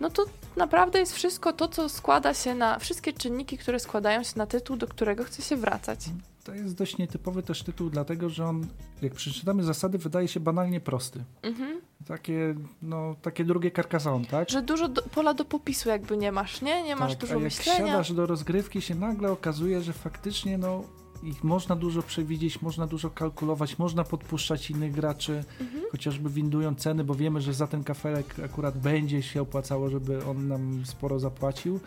No 0.00 0.10
to 0.10 0.24
naprawdę 0.56 0.98
jest 0.98 1.14
wszystko 1.14 1.52
to, 1.52 1.68
co 1.68 1.88
składa 1.88 2.34
się 2.34 2.54
na 2.54 2.78
wszystkie 2.78 3.12
czynniki, 3.12 3.58
które 3.58 3.80
składają 3.80 4.22
się 4.22 4.32
na 4.36 4.46
tytuł, 4.46 4.76
do 4.76 4.86
którego 4.86 5.24
chce 5.24 5.42
się 5.42 5.56
wracać. 5.56 6.00
To 6.44 6.54
jest 6.54 6.74
dość 6.76 6.98
nietypowy 6.98 7.42
też 7.42 7.62
tytuł, 7.62 7.90
dlatego 7.90 8.28
że 8.28 8.46
on, 8.46 8.66
jak 9.02 9.12
przeczytamy 9.14 9.64
zasady, 9.64 9.98
wydaje 9.98 10.28
się 10.28 10.40
banalnie 10.40 10.80
prosty. 10.80 11.24
Mhm. 11.42 11.80
Takie, 12.06 12.54
no, 12.82 13.16
takie 13.22 13.44
drugie 13.44 13.70
Carcassonne, 13.70 14.26
tak? 14.26 14.50
Że 14.50 14.62
dużo 14.62 14.88
do, 14.88 15.02
pola 15.02 15.34
do 15.34 15.44
popisu 15.44 15.88
jakby 15.88 16.16
nie 16.16 16.32
masz, 16.32 16.62
nie? 16.62 16.82
Nie 16.82 16.96
masz 16.96 17.10
tak, 17.12 17.20
dużo 17.20 17.32
a 17.32 17.34
jak 17.34 17.44
myślenia. 17.44 17.78
siadasz 17.86 18.12
do 18.12 18.26
rozgrywki, 18.26 18.80
się 18.82 18.94
nagle 18.94 19.32
okazuje, 19.32 19.82
że 19.82 19.92
faktycznie, 19.92 20.58
no, 20.58 20.84
ich 21.22 21.44
można 21.44 21.76
dużo 21.76 22.02
przewidzieć, 22.02 22.62
można 22.62 22.86
dużo 22.86 23.10
kalkulować, 23.10 23.78
można 23.78 24.04
podpuszczać 24.04 24.70
innych 24.70 24.92
graczy, 24.92 25.44
Mhm. 25.60 25.82
chociażby 25.92 26.30
windują 26.30 26.74
ceny, 26.74 27.04
bo 27.04 27.14
wiemy, 27.14 27.40
że 27.40 27.54
za 27.54 27.66
ten 27.66 27.84
kafelek 27.84 28.34
akurat 28.44 28.78
będzie 28.78 29.22
się 29.22 29.42
opłacało, 29.42 29.90
żeby 29.90 30.24
on 30.24 30.48
nam 30.48 30.82
sporo 30.86 31.20
zapłacił. 31.20 31.80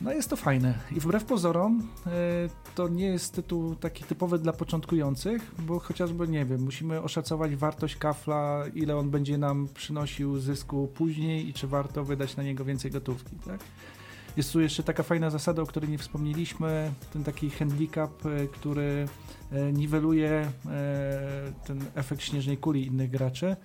No 0.00 0.12
jest 0.12 0.30
to 0.30 0.36
fajne. 0.36 0.74
I 0.96 1.00
wbrew 1.00 1.24
pozorom 1.24 1.88
e, 2.06 2.10
to 2.74 2.88
nie 2.88 3.06
jest 3.06 3.34
tytuł 3.34 3.74
taki 3.74 4.04
typowy 4.04 4.38
dla 4.38 4.52
początkujących, 4.52 5.54
bo 5.58 5.78
chociażby, 5.78 6.28
nie 6.28 6.44
wiem, 6.44 6.62
musimy 6.62 7.02
oszacować 7.02 7.56
wartość 7.56 7.96
kafla, 7.96 8.64
ile 8.74 8.96
on 8.96 9.10
będzie 9.10 9.38
nam 9.38 9.68
przynosił 9.74 10.38
zysku 10.38 10.88
później 10.94 11.48
i 11.48 11.52
czy 11.52 11.66
warto 11.66 12.04
wydać 12.04 12.36
na 12.36 12.42
niego 12.42 12.64
więcej 12.64 12.90
gotówki, 12.90 13.36
tak? 13.46 13.60
Jest 14.36 14.52
tu 14.52 14.60
jeszcze 14.60 14.82
taka 14.82 15.02
fajna 15.02 15.30
zasada, 15.30 15.62
o 15.62 15.66
której 15.66 15.90
nie 15.90 15.98
wspomnieliśmy, 15.98 16.92
ten 17.12 17.24
taki 17.24 17.50
handicap, 17.50 18.26
e, 18.26 18.46
który 18.46 19.08
e, 19.52 19.72
niweluje 19.72 20.52
ten 21.66 21.84
efekt 21.94 22.22
śnieżnej 22.22 22.56
kuli 22.58 22.86
innych 22.86 23.10
graczy, 23.10 23.56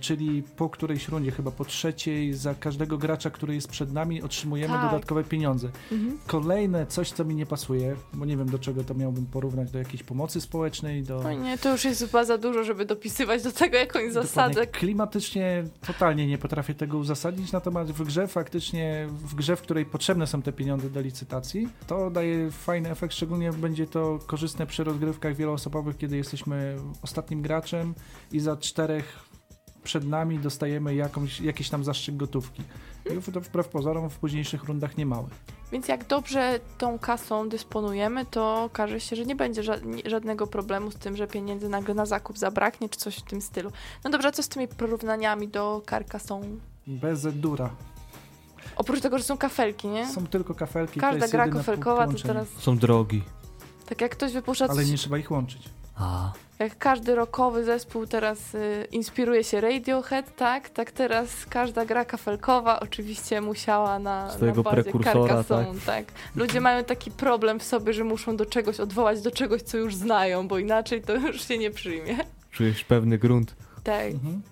czyli 0.00 0.42
po 0.56 0.68
którejś 0.70 1.08
rundzie, 1.08 1.30
chyba 1.30 1.50
po 1.50 1.64
trzeciej, 1.64 2.34
za 2.34 2.54
każdego 2.54 2.98
gracza, 2.98 3.30
który 3.30 3.54
jest 3.54 3.68
przed 3.68 3.92
nami, 3.92 4.22
otrzymujemy 4.22 4.74
Tak. 4.74 4.90
dodatkowe 4.90 5.24
pieniądze. 5.24 5.68
Mhm. 5.92 6.18
Kolejne 6.26 6.86
coś, 6.86 7.12
co 7.12 7.24
mi 7.24 7.34
nie 7.34 7.46
pasuje, 7.46 7.96
bo 8.14 8.24
nie 8.24 8.36
wiem 8.36 8.48
do 8.50 8.58
czego 8.58 8.84
to 8.84 8.94
miałbym 8.94 9.26
porównać, 9.26 9.70
do 9.70 9.78
jakiejś 9.78 10.02
pomocy 10.02 10.40
społecznej, 10.40 11.02
do... 11.02 11.22
No 11.22 11.32
nie, 11.32 11.58
to 11.58 11.72
już 11.72 11.84
jest 11.84 12.00
chyba 12.00 12.24
za 12.24 12.38
dużo, 12.38 12.64
żeby 12.64 12.84
dopisywać 12.84 13.42
do 13.42 13.52
tego 13.52 13.76
jakąś 13.76 14.12
zasadę. 14.12 14.66
Klimatycznie 14.66 15.64
totalnie 15.86 16.26
nie 16.26 16.38
potrafię 16.38 16.74
tego 16.74 16.98
uzasadnić, 16.98 17.52
natomiast 17.52 17.90
w 17.90 18.04
grze 18.04 18.28
faktycznie, 18.28 19.06
w 19.10 19.34
grze, 19.34 19.56
w 19.56 19.62
której 19.62 19.86
potrzebne 19.86 20.26
są 20.26 20.42
te 20.42 20.52
pieniądze 20.52 20.90
do 20.90 21.00
licytacji, 21.00 21.68
to 21.86 22.10
daje 22.10 22.50
fajny 22.50 22.90
efekt, 22.90 23.14
szczególnie 23.14 23.52
będzie 23.52 23.86
to 23.86 24.18
korzystne 24.26 24.66
przy 24.66 24.84
rozgrywkach 24.84 25.36
wieloosobowych, 25.36 25.96
kiedy 25.96 26.16
jesteśmy 26.16 26.76
ostatnim 27.02 27.42
graczem 27.42 27.94
i 28.32 28.40
za 28.40 28.56
czterech 28.56 29.33
przed 29.84 30.06
nami 30.06 30.38
dostajemy 30.38 30.94
jakąś, 30.94 31.40
jakiś 31.40 31.70
tam 31.70 31.84
zastrzyk 31.84 32.16
gotówki. 32.16 32.62
I 33.28 33.32
to 33.32 33.40
wbrew 33.40 33.68
pozorom 33.68 34.10
w 34.10 34.18
późniejszych 34.18 34.64
rundach 34.64 34.96
nie 34.96 35.06
mały. 35.06 35.28
Więc 35.72 35.88
jak 35.88 36.06
dobrze 36.06 36.60
tą 36.78 36.98
kasą 36.98 37.48
dysponujemy, 37.48 38.26
to 38.26 38.62
okaże 38.62 39.00
się, 39.00 39.16
że 39.16 39.26
nie 39.26 39.36
będzie 39.36 39.62
żadnego 40.04 40.46
problemu 40.46 40.90
z 40.90 40.94
tym, 40.94 41.16
że 41.16 41.26
pieniędzy 41.26 41.68
nagle 41.68 41.94
na 41.94 42.06
zakup 42.06 42.38
zabraknie, 42.38 42.88
czy 42.88 42.98
coś 42.98 43.16
w 43.16 43.22
tym 43.22 43.40
stylu. 43.40 43.72
No 44.04 44.10
dobrze, 44.10 44.28
a 44.28 44.32
co 44.32 44.42
z 44.42 44.48
tymi 44.48 44.68
porównaniami 44.68 45.48
do 45.48 45.82
Carcassonne? 45.90 46.56
Bez 46.86 47.22
dura. 47.22 47.70
Oprócz 48.76 49.00
tego, 49.00 49.18
że 49.18 49.24
są 49.24 49.38
kafelki, 49.38 49.88
nie? 49.88 50.08
Są 50.08 50.26
tylko 50.26 50.54
kafelki. 50.54 50.94
to 50.94 51.00
Każda 51.00 51.24
jest 51.24 51.32
gra 51.32 51.48
kafelkowa 51.48 52.06
to 52.06 52.14
teraz... 52.14 52.48
Są 52.58 52.78
drogi. 52.78 53.22
Tak 53.86 54.00
jak 54.00 54.12
ktoś 54.12 54.32
wypuszcza 54.32 54.64
Ale 54.64 54.74
coś, 54.74 54.90
nie 54.90 54.96
trzeba 54.96 55.18
ich 55.18 55.30
łączyć. 55.30 55.68
A. 55.96 56.32
jak 56.58 56.78
każdy 56.78 57.14
rockowy 57.14 57.64
zespół 57.64 58.06
teraz 58.06 58.54
y, 58.54 58.86
inspiruje 58.92 59.44
się 59.44 59.60
Radiohead, 59.60 60.36
tak? 60.36 60.70
Tak 60.70 60.90
teraz 60.90 61.46
każda 61.46 61.84
gra 61.84 62.04
kafelkowa 62.04 62.80
oczywiście 62.80 63.40
musiała 63.40 63.98
na, 63.98 64.30
Swojego 64.30 64.62
na 64.62 64.70
bazie 64.70 64.82
prekursora, 64.82 65.12
Carcassonne, 65.12 65.80
tak? 65.86 66.04
Ludzie 66.36 66.60
mają 66.60 66.84
taki 66.84 67.10
problem 67.10 67.60
w 67.60 67.64
sobie, 67.64 67.92
że 67.92 68.04
muszą 68.04 68.36
do 68.36 68.46
czegoś 68.46 68.80
odwołać, 68.80 69.22
do 69.22 69.30
czegoś, 69.30 69.62
co 69.62 69.76
już 69.76 69.94
znają, 69.94 70.48
bo 70.48 70.58
inaczej 70.58 71.02
to 71.02 71.14
już 71.14 71.48
się 71.48 71.58
nie 71.58 71.70
przyjmie. 71.70 72.16
Czujesz 72.50 72.84
pewny 72.84 73.18
grunt. 73.18 73.56
Tak. 73.84 74.06
Mhm. 74.06 74.42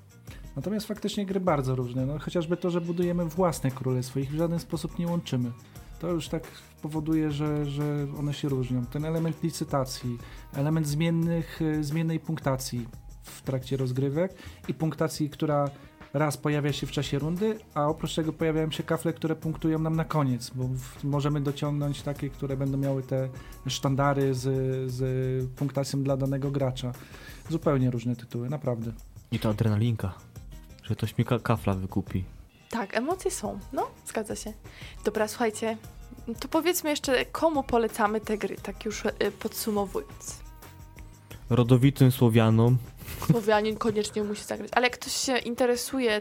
Natomiast 0.56 0.86
faktycznie 0.86 1.26
gry 1.26 1.40
bardzo 1.40 1.74
różne. 1.74 2.06
No, 2.06 2.18
chociażby 2.18 2.56
to, 2.56 2.70
że 2.70 2.80
budujemy 2.80 3.24
własne 3.24 3.70
królestwo, 3.70 4.20
ich 4.20 4.30
w 4.30 4.36
żaden 4.36 4.58
sposób 4.58 4.98
nie 4.98 5.06
łączymy. 5.06 5.50
To 6.02 6.10
już 6.10 6.28
tak 6.28 6.42
powoduje, 6.82 7.30
że, 7.30 7.66
że 7.66 8.06
one 8.18 8.34
się 8.34 8.48
różnią. 8.48 8.86
Ten 8.86 9.04
element 9.04 9.42
licytacji, 9.42 10.18
element 10.54 10.86
zmiennych, 10.88 11.62
y, 11.62 11.84
zmiennej 11.84 12.20
punktacji 12.20 12.88
w 13.22 13.42
trakcie 13.42 13.76
rozgrywek 13.76 14.34
i 14.68 14.74
punktacji, 14.74 15.30
która 15.30 15.70
raz 16.12 16.36
pojawia 16.36 16.72
się 16.72 16.86
w 16.86 16.90
czasie 16.90 17.18
rundy, 17.18 17.58
a 17.74 17.86
oprócz 17.86 18.14
tego 18.14 18.32
pojawiają 18.32 18.70
się 18.70 18.82
kafle, 18.82 19.12
które 19.12 19.36
punktują 19.36 19.78
nam 19.78 19.96
na 19.96 20.04
koniec, 20.04 20.50
bo 20.50 20.68
możemy 21.04 21.40
dociągnąć 21.40 22.02
takie, 22.02 22.30
które 22.30 22.56
będą 22.56 22.78
miały 22.78 23.02
te 23.02 23.28
sztandary 23.66 24.34
z, 24.34 24.42
z 24.92 25.50
punktacją 25.50 26.02
dla 26.02 26.16
danego 26.16 26.50
gracza. 26.50 26.92
Zupełnie 27.50 27.90
różne 27.90 28.16
tytuły, 28.16 28.50
naprawdę. 28.50 28.92
I 29.32 29.38
to 29.38 29.50
adrenalinka. 29.50 30.14
Że 30.82 30.94
ktoś 30.94 31.18
mi 31.18 31.24
ka- 31.24 31.38
kafla 31.38 31.74
wykupi. 31.74 32.24
Tak, 32.72 32.96
emocje 32.96 33.30
są. 33.30 33.58
No, 33.72 33.90
zgadza 34.06 34.36
się. 34.36 34.52
Dobra, 35.04 35.28
słuchajcie, 35.28 35.76
to 36.40 36.48
powiedzmy 36.48 36.90
jeszcze, 36.90 37.24
komu 37.24 37.62
polecamy 37.62 38.20
te 38.20 38.38
gry, 38.38 38.56
tak 38.62 38.84
już 38.84 39.04
y, 39.04 39.10
podsumowując. 39.40 40.40
Rodowitym 41.50 42.12
Słowianom. 42.12 42.76
Słowianin 43.30 43.76
koniecznie 43.76 44.22
musi 44.24 44.44
zagrać, 44.44 44.70
ale 44.72 44.86
jak 44.86 44.98
ktoś 44.98 45.12
się 45.12 45.38
interesuje 45.38 46.20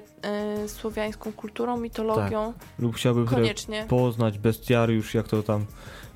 y, 0.66 0.70
słowiańską 0.70 1.34
kulturą, 1.34 1.78
mitologią, 1.78 2.54
lub 2.80 2.96
chciałby 2.96 3.26
koniecznie. 3.26 3.86
poznać 3.90 4.40
bestiariusz, 4.40 5.14
jak 5.14 5.28
to 5.28 5.44
tam 5.44 5.66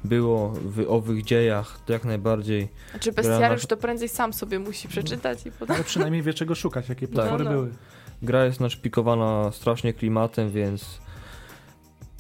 było 0.04 0.50
w 0.50 0.86
owych 0.90 1.24
dziejach, 1.24 1.80
to 1.86 1.94
jak 1.94 2.06
najbardziej. 2.06 2.68
Znaczy 2.92 3.12
gra 3.12 3.24
na- 3.24 3.30
bestiariusz 3.30 3.66
to 3.66 3.78
prędzej 3.78 4.10
sam 4.10 4.34
sobie 4.34 4.60
musi 4.60 4.88
przeczytać 4.88 5.46
i 5.46 5.52
potem... 5.52 5.76
Ale 5.76 5.84
przynajmniej 5.84 6.22
wie 6.22 6.34
czego 6.34 6.56
szukać, 6.56 6.90
jakie 6.90 7.08
Tak. 7.08 7.16
potwory 7.16 7.44
No, 7.44 7.50
no. 7.52 7.56
były. 7.58 7.74
Gra 8.22 8.46
jest 8.46 8.60
naszpikowana 8.60 9.52
strasznie 9.52 9.94
klimatem, 9.94 10.52
więc 10.52 11.00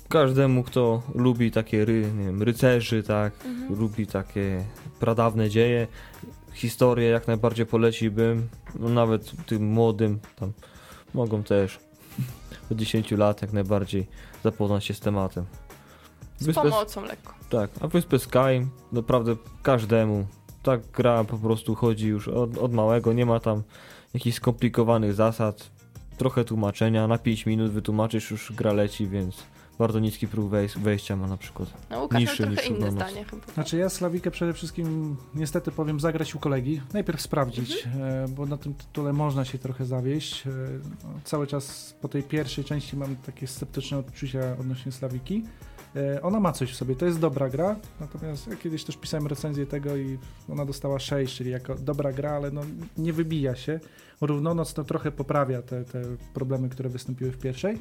każdemu, 0.09 0.63
kto 0.63 1.01
lubi 1.15 1.51
takie 1.51 1.85
ry, 1.85 2.11
nie 2.17 2.25
wiem, 2.25 2.43
rycerzy, 2.43 3.03
tak, 3.03 3.33
Mhm. 3.45 3.79
lubi 3.79 4.07
takie 4.07 4.65
pradawne 4.99 5.49
dzieje, 5.49 5.87
historię 6.53 7.09
jak 7.09 7.27
najbardziej 7.27 7.65
poleciłbym, 7.65 8.49
no 8.79 8.89
nawet 8.89 9.31
tym 9.45 9.67
młodym, 9.71 10.19
tam 10.35 10.53
mogą 11.13 11.43
też 11.43 11.79
do 12.69 12.75
10 12.75 13.11
lat 13.11 13.41
jak 13.41 13.53
najbardziej 13.53 14.07
zapoznać 14.43 14.85
się 14.85 14.93
z 14.93 14.99
tematem. 14.99 15.45
Z 16.37 16.45
Wyspę, 16.45 16.61
pomocą 16.61 17.01
lekko. 17.05 17.33
tak, 17.49 17.69
a 17.81 17.87
Wyspę 17.87 18.19
Sky 18.19 18.67
naprawdę 18.91 19.35
każdemu. 19.63 20.27
Tak 20.63 20.81
gra 20.91 21.23
po 21.23 21.37
prostu 21.37 21.75
chodzi 21.75 22.07
już 22.07 22.27
od, 22.27 22.57
od 22.57 22.73
małego, 22.73 23.13
nie 23.13 23.25
ma 23.25 23.39
tam 23.39 23.63
jakichś 24.13 24.37
skomplikowanych 24.37 25.13
zasad, 25.13 25.71
trochę 26.17 26.45
tłumaczenia, 26.45 27.07
na 27.07 27.17
5 27.17 27.45
minut 27.45 27.71
wytłumaczysz 27.71 28.31
już 28.31 28.51
gra 28.53 28.73
leci, 28.73 29.07
więc 29.07 29.43
bardzo 29.79 29.99
niski 29.99 30.27
próg 30.27 30.51
wej- 30.51 30.79
wejścia 30.79 31.15
ma 31.15 31.27
na 31.27 31.37
przykład. 31.37 31.69
No 31.89 32.01
Łukasz 32.01 32.19
Niższy 32.21 32.47
niż 32.49 32.69
u 32.69 32.73
inne 32.73 32.91
zdanie 32.91 33.25
chyba. 33.25 33.53
Znaczy 33.53 33.77
ja 33.77 33.89
Slawikę 33.89 34.31
przede 34.31 34.53
wszystkim 34.53 35.15
niestety 35.35 35.71
powiem 35.71 35.99
zagrać 35.99 36.35
u 36.35 36.39
kolegi. 36.39 36.81
Najpierw 36.93 37.21
sprawdzić, 37.21 37.85
Mhm. 37.85 38.03
e, 38.03 38.27
bo 38.27 38.45
na 38.45 38.57
tym 38.57 38.73
tytule 38.73 39.13
można 39.13 39.45
się 39.45 39.57
trochę 39.57 39.85
zawieść. 39.85 40.47
E, 40.47 40.49
no, 41.03 41.09
cały 41.23 41.47
czas 41.47 41.95
po 42.01 42.07
tej 42.07 42.23
pierwszej 42.23 42.63
części 42.63 42.97
mam 42.97 43.15
takie 43.15 43.47
sceptyczne 43.47 43.97
odczucia 43.97 44.39
odnośnie 44.59 44.91
Slawiki. 44.91 45.43
E, 45.95 46.21
Ona 46.21 46.39
ma 46.39 46.51
coś 46.51 46.71
w 46.71 46.75
sobie, 46.75 46.95
to 46.95 47.05
jest 47.05 47.19
dobra 47.19 47.49
gra, 47.49 47.75
natomiast 47.99 48.47
ja 48.47 48.55
kiedyś 48.55 48.83
też 48.83 48.97
pisałem 48.97 49.27
recenzję 49.27 49.65
tego 49.65 49.97
i 49.97 50.17
ona 50.49 50.65
dostała 50.65 50.99
6, 50.99 51.37
czyli 51.37 51.51
jako 51.51 51.75
dobra 51.75 52.13
gra, 52.13 52.31
ale 52.31 52.51
no 52.51 52.61
nie 52.97 53.13
wybija 53.13 53.55
się. 53.55 53.79
Równonoc 54.21 54.73
to 54.73 54.83
trochę 54.83 55.11
poprawia 55.11 55.61
te, 55.61 55.83
te 55.83 56.01
problemy, 56.33 56.69
które 56.69 56.89
wystąpiły 56.89 57.31
w 57.31 57.37
pierwszej. 57.37 57.79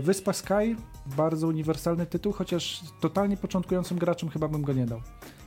Wyspa 0.00 0.32
Sky, 0.32 0.76
bardzo 1.16 1.48
uniwersalny 1.48 2.06
tytuł, 2.06 2.32
chociaż 2.32 2.80
totalnie 3.00 3.36
początkującym 3.36 3.98
graczom 3.98 4.28
chyba 4.28 4.48
bym 4.48 4.62
go 4.62 4.72
nie 4.72 4.86
dał. 4.86 5.00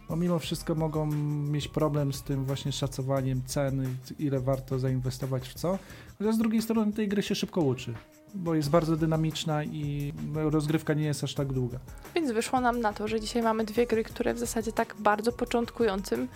Bo 0.09 0.15
mimo 0.15 0.39
wszystko 0.39 0.75
mogą 0.75 1.05
mieć 1.51 1.67
problem 1.67 2.13
z 2.13 2.23
tym 2.23 2.45
właśnie 2.45 2.71
szacowaniem 2.71 3.41
ceny, 3.45 3.85
ile 4.19 4.39
warto 4.39 4.79
zainwestować 4.79 5.49
w 5.49 5.53
co. 5.53 5.79
Chociaż 6.17 6.35
z 6.35 6.37
drugiej 6.37 6.61
strony 6.61 6.93
tej 6.93 7.07
gry 7.07 7.23
się 7.23 7.35
szybko 7.35 7.61
uczy, 7.61 7.93
bo 8.33 8.55
jest 8.55 8.69
bardzo 8.69 8.97
dynamiczna 8.97 9.63
i 9.63 10.13
no, 10.33 10.49
rozgrywka 10.49 10.93
nie 10.93 11.05
jest 11.05 11.23
aż 11.23 11.33
tak 11.33 11.53
długa. 11.53 11.79
Więc 12.15 12.31
wyszło 12.31 12.61
nam 12.61 12.79
na 12.81 12.93
to, 12.93 13.07
że 13.07 13.19
dzisiaj 13.19 13.41
mamy 13.41 13.65
dwie 13.65 13.87
gry, 13.87 14.03
które 14.03 14.33
w 14.33 14.39
zasadzie 14.39 14.71
tak 14.71 14.95
bardzo 14.99 15.31
początkującym 15.31 16.27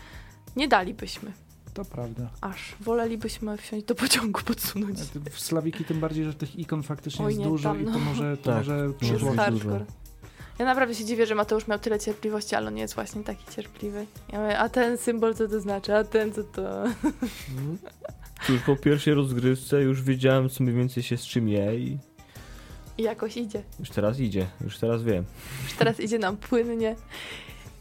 nie 0.55 0.67
dalibyśmy. 0.67 1.31
To 1.73 1.85
prawda. 1.85 2.29
Aż 2.41 2.75
wolelibyśmy 2.79 3.57
wsiąść 3.57 3.85
do 3.85 3.95
pociągu, 3.95 4.41
podsunąć. 4.45 4.99
W 5.31 5.39
Slawiki 5.39 5.85
tym 5.85 5.99
bardziej, 5.99 6.25
że 6.25 6.33
tych 6.33 6.59
ikon 6.59 6.83
faktycznie 6.83 7.25
Oj, 7.25 7.31
jest 7.31 7.39
nie, 7.39 7.45
dużo 7.45 7.69
tam, 7.69 7.81
i 7.81 7.85
to 7.85 7.91
no. 7.91 7.99
może, 7.99 8.37
to 8.37 8.43
Tak. 8.43 8.55
może 8.55 8.75
Jest 9.01 9.01
Jest 9.01 9.25
Przyszłość. 9.25 9.65
Ja 10.59 10.65
naprawdę 10.65 10.95
się 10.95 11.05
dziwię, 11.05 11.25
że 11.25 11.35
Mateusz 11.35 11.67
miał 11.67 11.79
tyle 11.79 11.99
cierpliwości, 11.99 12.55
ale 12.55 12.67
on 12.67 12.73
nie 12.73 12.81
jest 12.81 12.95
właśnie 12.95 13.23
taki 13.23 13.55
cierpliwy. 13.55 14.05
Ja 14.33 14.41
mówię, 14.41 14.59
a 14.59 14.69
ten 14.69 14.97
symbol 14.97 15.35
co 15.35 15.47
to 15.47 15.59
znaczy, 15.59 15.95
a 15.95 16.03
ten 16.03 16.33
co 16.33 16.43
to... 16.43 16.83
Cóż, 18.45 18.61
po 18.65 18.75
pierwszej 18.75 19.13
rozgrywce 19.13 19.81
już 19.81 20.01
wiedziałem, 20.01 20.49
co 20.49 20.63
mniej 20.63 20.75
więcej 20.75 21.03
się 21.03 21.17
z 21.17 21.21
czym 21.25 21.47
je 21.49 21.79
i 21.79 21.97
I 22.97 23.03
jakoś 23.03 23.37
idzie. 23.37 23.63
już 23.79 23.89
teraz 23.89 24.19
idzie, 24.19 24.47
już 24.63 24.77
teraz 24.77 25.03
wiem. 25.03 25.25
Już 25.63 25.73
teraz 25.73 25.99
idzie 25.99 26.19
nam 26.19 26.37
płynnie. 26.37 26.95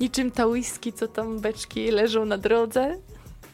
Niczym 0.00 0.30
ta 0.30 0.46
whisky, 0.46 0.92
co 0.92 1.08
tam 1.08 1.40
beczki 1.40 1.90
leżą 1.90 2.24
na 2.24 2.38
drodze. 2.38 2.96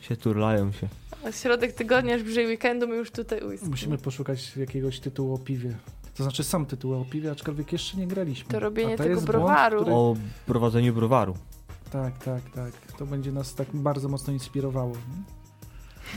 Się 0.01 0.17
turlają 0.17 0.73
się. 0.73 0.89
A 1.25 1.33
środek 1.33 1.73
tygodnia, 1.73 2.15
aż 2.15 2.23
bliżej 2.23 2.47
weekendu, 2.47 2.89
my 2.89 2.97
już 2.97 3.11
tutaj 3.11 3.45
whisky. 3.45 3.69
Musimy 3.69 3.99
poszukać 3.99 4.57
jakiegoś 4.57 5.01
tytułu 5.01 5.35
o 5.35 5.39
piwie. 5.39 5.75
To 6.15 6.23
znaczy 6.23 6.45
sam 6.45 6.67
tytuł 6.67 6.95
o 6.95 7.05
piwie, 7.05 7.31
aczkolwiek 7.31 7.73
jeszcze 7.73 7.97
nie 7.97 8.07
graliśmy. 8.07 8.51
To 8.51 8.61
robienie 8.61 8.97
tego 8.97 9.11
jest 9.11 9.25
błąd, 9.27 9.27
browaru. 9.45 9.81
który- 9.81 9.95
O 9.97 10.17
prowadzeniu 10.47 10.93
browaru. 10.95 11.37
Tak, 11.93 12.19
tak, 12.25 12.43
tak. 12.55 12.73
To 12.99 13.07
będzie 13.07 13.33
nas 13.33 13.55
tak 13.55 13.69
bardzo 13.75 14.09
mocno 14.09 14.33
inspirowało. 14.33 14.91
nie? 14.93 15.42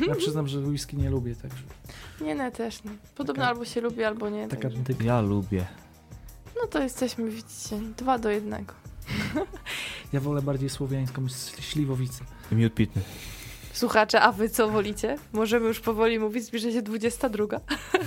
Ja 0.07 0.15
przyznam, 0.15 0.47
że 0.47 0.59
whisky 0.59 0.97
nie 0.97 1.09
lubię, 1.09 1.35
także 1.35 1.63
Nie, 2.21 2.35
no 2.35 2.51
też. 2.51 2.83
No. 2.83 2.91
Podobno 3.15 3.41
Taka- 3.41 3.47
albo 3.49 3.65
się 3.65 3.81
lubi, 3.81 4.03
albo 4.03 4.29
nie. 4.29 4.47
taka 4.47 4.61
Także. 4.61 4.77
dyka. 4.79 5.03
Ja 5.03 5.21
lubię. 5.21 5.65
No 6.61 6.67
to 6.67 6.83
jesteśmy, 6.83 7.29
widzicie, 7.29 7.79
dwa 7.97 8.19
do 8.19 8.29
jednego. 8.29 8.73
Ja 10.13 10.19
wolę 10.19 10.41
bardziej 10.41 10.69
słowiańską 10.69 11.27
śliwowicę. 11.59 12.23
Miód 12.51 12.73
pitny. 12.73 13.01
Słuchacze, 13.75 14.21
a 14.21 14.31
wy 14.31 14.49
co 14.49 14.69
wolicie? 14.69 15.17
Możemy 15.33 15.67
już 15.67 15.79
powoli 15.79 16.19
mówić, 16.19 16.43
zbliża 16.43 16.71
się 16.71 16.81
22. 16.81 17.45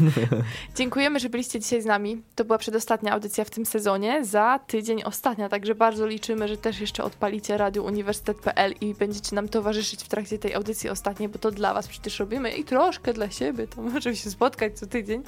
Dziękujemy, 0.76 1.20
że 1.20 1.28
byliście 1.28 1.60
dzisiaj 1.60 1.82
z 1.82 1.84
nami. 1.84 2.22
To 2.34 2.44
była 2.44 2.58
przedostatnia 2.58 3.12
audycja 3.12 3.44
w 3.44 3.50
tym 3.50 3.66
sezonie. 3.66 4.24
Za 4.24 4.60
tydzień 4.66 5.02
ostatnia, 5.04 5.48
także 5.48 5.74
bardzo 5.74 6.06
liczymy, 6.06 6.48
że 6.48 6.56
też 6.56 6.80
jeszcze 6.80 7.04
odpalicie 7.04 7.58
Radio 7.58 7.82
Uniwersytet.pl 7.82 8.74
i 8.80 8.94
będziecie 8.94 9.36
nam 9.36 9.48
towarzyszyć 9.48 10.04
w 10.04 10.08
trakcie 10.08 10.38
tej 10.38 10.54
audycji 10.54 10.90
ostatniej, 10.90 11.28
bo 11.28 11.38
to 11.38 11.50
dla 11.50 11.74
was 11.74 11.88
przecież 11.88 12.18
robimy 12.18 12.50
i 12.50 12.64
troszkę 12.64 13.12
dla 13.12 13.30
siebie, 13.30 13.66
to 13.66 13.82
możemy 13.82 14.16
się 14.16 14.30
spotkać 14.30 14.78
co 14.78 14.86
tydzień. 14.86 15.22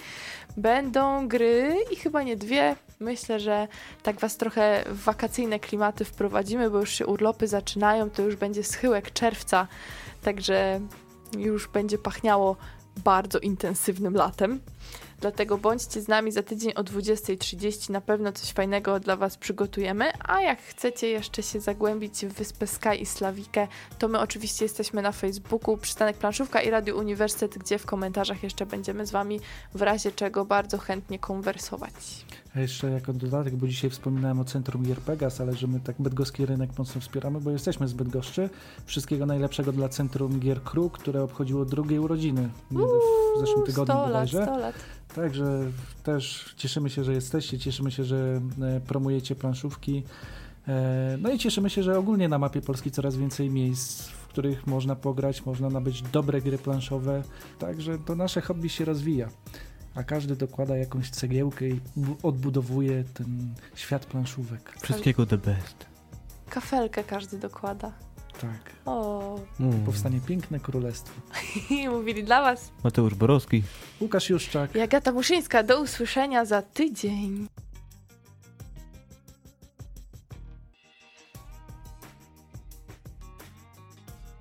Będą 0.56 1.28
gry 1.28 1.76
i 1.92 1.96
chyba 1.96 2.22
nie 2.22 2.36
dwie. 2.36 2.76
Myślę, 3.00 3.40
że 3.40 3.68
tak 4.02 4.20
was 4.20 4.36
trochę 4.36 4.84
w 4.86 5.04
wakacyjne 5.04 5.60
klimaty 5.60 6.04
wprowadzimy, 6.04 6.70
bo 6.70 6.78
już 6.78 6.90
się 6.90 7.06
urlopy 7.06 7.48
zaczynają, 7.48 8.10
to 8.10 8.22
już 8.22 8.36
będzie 8.36 8.64
schyłek 8.64 9.12
czerwca, 9.12 9.66
także 10.20 10.80
już 11.38 11.68
będzie 11.68 11.98
pachniało 11.98 12.56
bardzo 13.04 13.38
intensywnym 13.38 14.14
latem. 14.14 14.60
Dlatego 15.20 15.58
bądźcie 15.58 16.00
z 16.00 16.08
nami 16.08 16.32
za 16.32 16.42
tydzień 16.42 16.72
o 16.72 16.82
20.30. 16.82 17.90
Na 17.90 18.00
pewno 18.00 18.32
coś 18.32 18.52
fajnego 18.52 19.00
dla 19.00 19.16
Was 19.16 19.36
przygotujemy. 19.36 20.12
A 20.18 20.40
jak 20.40 20.62
chcecie 20.62 21.08
jeszcze 21.08 21.42
się 21.42 21.60
zagłębić 21.60 22.26
w 22.26 22.32
Wyspę 22.32 22.66
Sky 22.66 22.94
i 23.00 23.06
Slawikę, 23.06 23.68
to 23.98 24.08
my 24.08 24.20
oczywiście 24.20 24.64
jesteśmy 24.64 25.02
na 25.02 25.12
Facebooku 25.12 25.76
Przystanek 25.76 26.16
Planszówka 26.16 26.62
i 26.62 26.70
Radio 26.70 26.96
Uniwersytet, 26.96 27.58
gdzie 27.58 27.78
w 27.78 27.86
komentarzach 27.86 28.42
jeszcze 28.42 28.66
będziemy 28.66 29.06
z 29.06 29.10
Wami 29.10 29.40
w 29.74 29.82
razie 29.82 30.12
czego 30.12 30.44
bardzo 30.44 30.78
chętnie 30.78 31.18
konwersować. 31.18 31.94
A 32.56 32.60
jeszcze 32.60 32.90
jako 32.90 33.12
dodatek, 33.12 33.56
bo 33.56 33.68
dzisiaj 33.68 33.90
wspominałem 33.90 34.40
o 34.40 34.44
Centrum 34.44 34.82
Gier 34.82 34.98
Pegas, 34.98 35.40
ale 35.40 35.54
że 35.54 35.66
my 35.66 35.80
tak 35.80 35.96
bydgoski 35.98 36.46
rynek 36.46 36.78
mocno 36.78 37.00
wspieramy, 37.00 37.40
bo 37.40 37.50
jesteśmy 37.50 37.88
z 37.88 37.92
Bydgoszczy. 37.92 38.50
Wszystkiego 38.86 39.26
najlepszego 39.26 39.72
dla 39.72 39.88
Centrum 39.88 40.40
Gier 40.40 40.62
Crew, 40.62 40.92
które 40.92 41.22
obchodziło 41.22 41.64
drugie 41.64 42.00
urodziny 42.00 42.48
w 42.70 43.40
zeszłym 43.40 43.66
tygodniu 43.66 43.94
100 43.94 44.02
lat, 44.02 44.06
bodajże. 44.06 44.42
100 44.42 44.58
lat. 44.58 44.74
Także 45.14 45.70
też 46.02 46.54
cieszymy 46.56 46.90
się, 46.90 47.04
że 47.04 47.12
jesteście, 47.12 47.58
cieszymy 47.58 47.90
się, 47.90 48.04
że 48.04 48.40
e, 48.62 48.80
promujecie 48.80 49.34
planszówki. 49.34 50.02
E, 50.68 51.16
No 51.20 51.30
i 51.30 51.38
cieszymy 51.38 51.70
się, 51.70 51.82
że 51.82 51.98
ogólnie 51.98 52.28
na 52.28 52.38
mapie 52.38 52.60
Polski 52.60 52.90
coraz 52.90 53.16
więcej 53.16 53.50
miejsc, 53.50 54.08
w 54.08 54.26
których 54.26 54.66
można 54.66 54.96
pograć, 54.96 55.46
można 55.46 55.70
nabyć 55.70 56.02
dobre 56.02 56.40
gry 56.40 56.58
planszowe. 56.58 57.22
Także 57.58 57.98
to 57.98 58.16
nasze 58.16 58.40
hobby 58.40 58.68
się 58.68 58.84
rozwija. 58.84 59.28
A 59.94 60.02
każdy 60.02 60.36
dokłada 60.36 60.76
jakąś 60.76 61.10
cegiełkę 61.10 61.68
i 61.68 61.80
bu- 61.96 62.16
odbudowuje 62.28 63.04
ten 63.14 63.54
świat 63.74 64.06
planszówek. 64.06 64.72
Wszystkiego 64.82 65.26
the 65.26 65.38
best. 65.38 65.86
Kafelkę 66.50 67.04
każdy 67.04 67.38
dokłada. 67.38 67.92
Tak. 68.40 68.72
O, 68.86 69.38
Mm. 69.60 69.84
Powstanie 69.84 70.20
piękne 70.26 70.60
królestwo. 70.60 71.20
i 71.70 71.88
mówili 71.88 72.24
dla 72.24 72.42
Was 72.42 72.72
Mateusz 72.84 73.14
Borowski. 73.14 73.62
Łukasz 74.00 74.30
Juszczak. 74.30 74.74
Jagata 74.74 75.12
Muszyńska. 75.12 75.62
Do 75.62 75.82
usłyszenia 75.82 76.44
za 76.44 76.62
tydzień. 76.62 77.46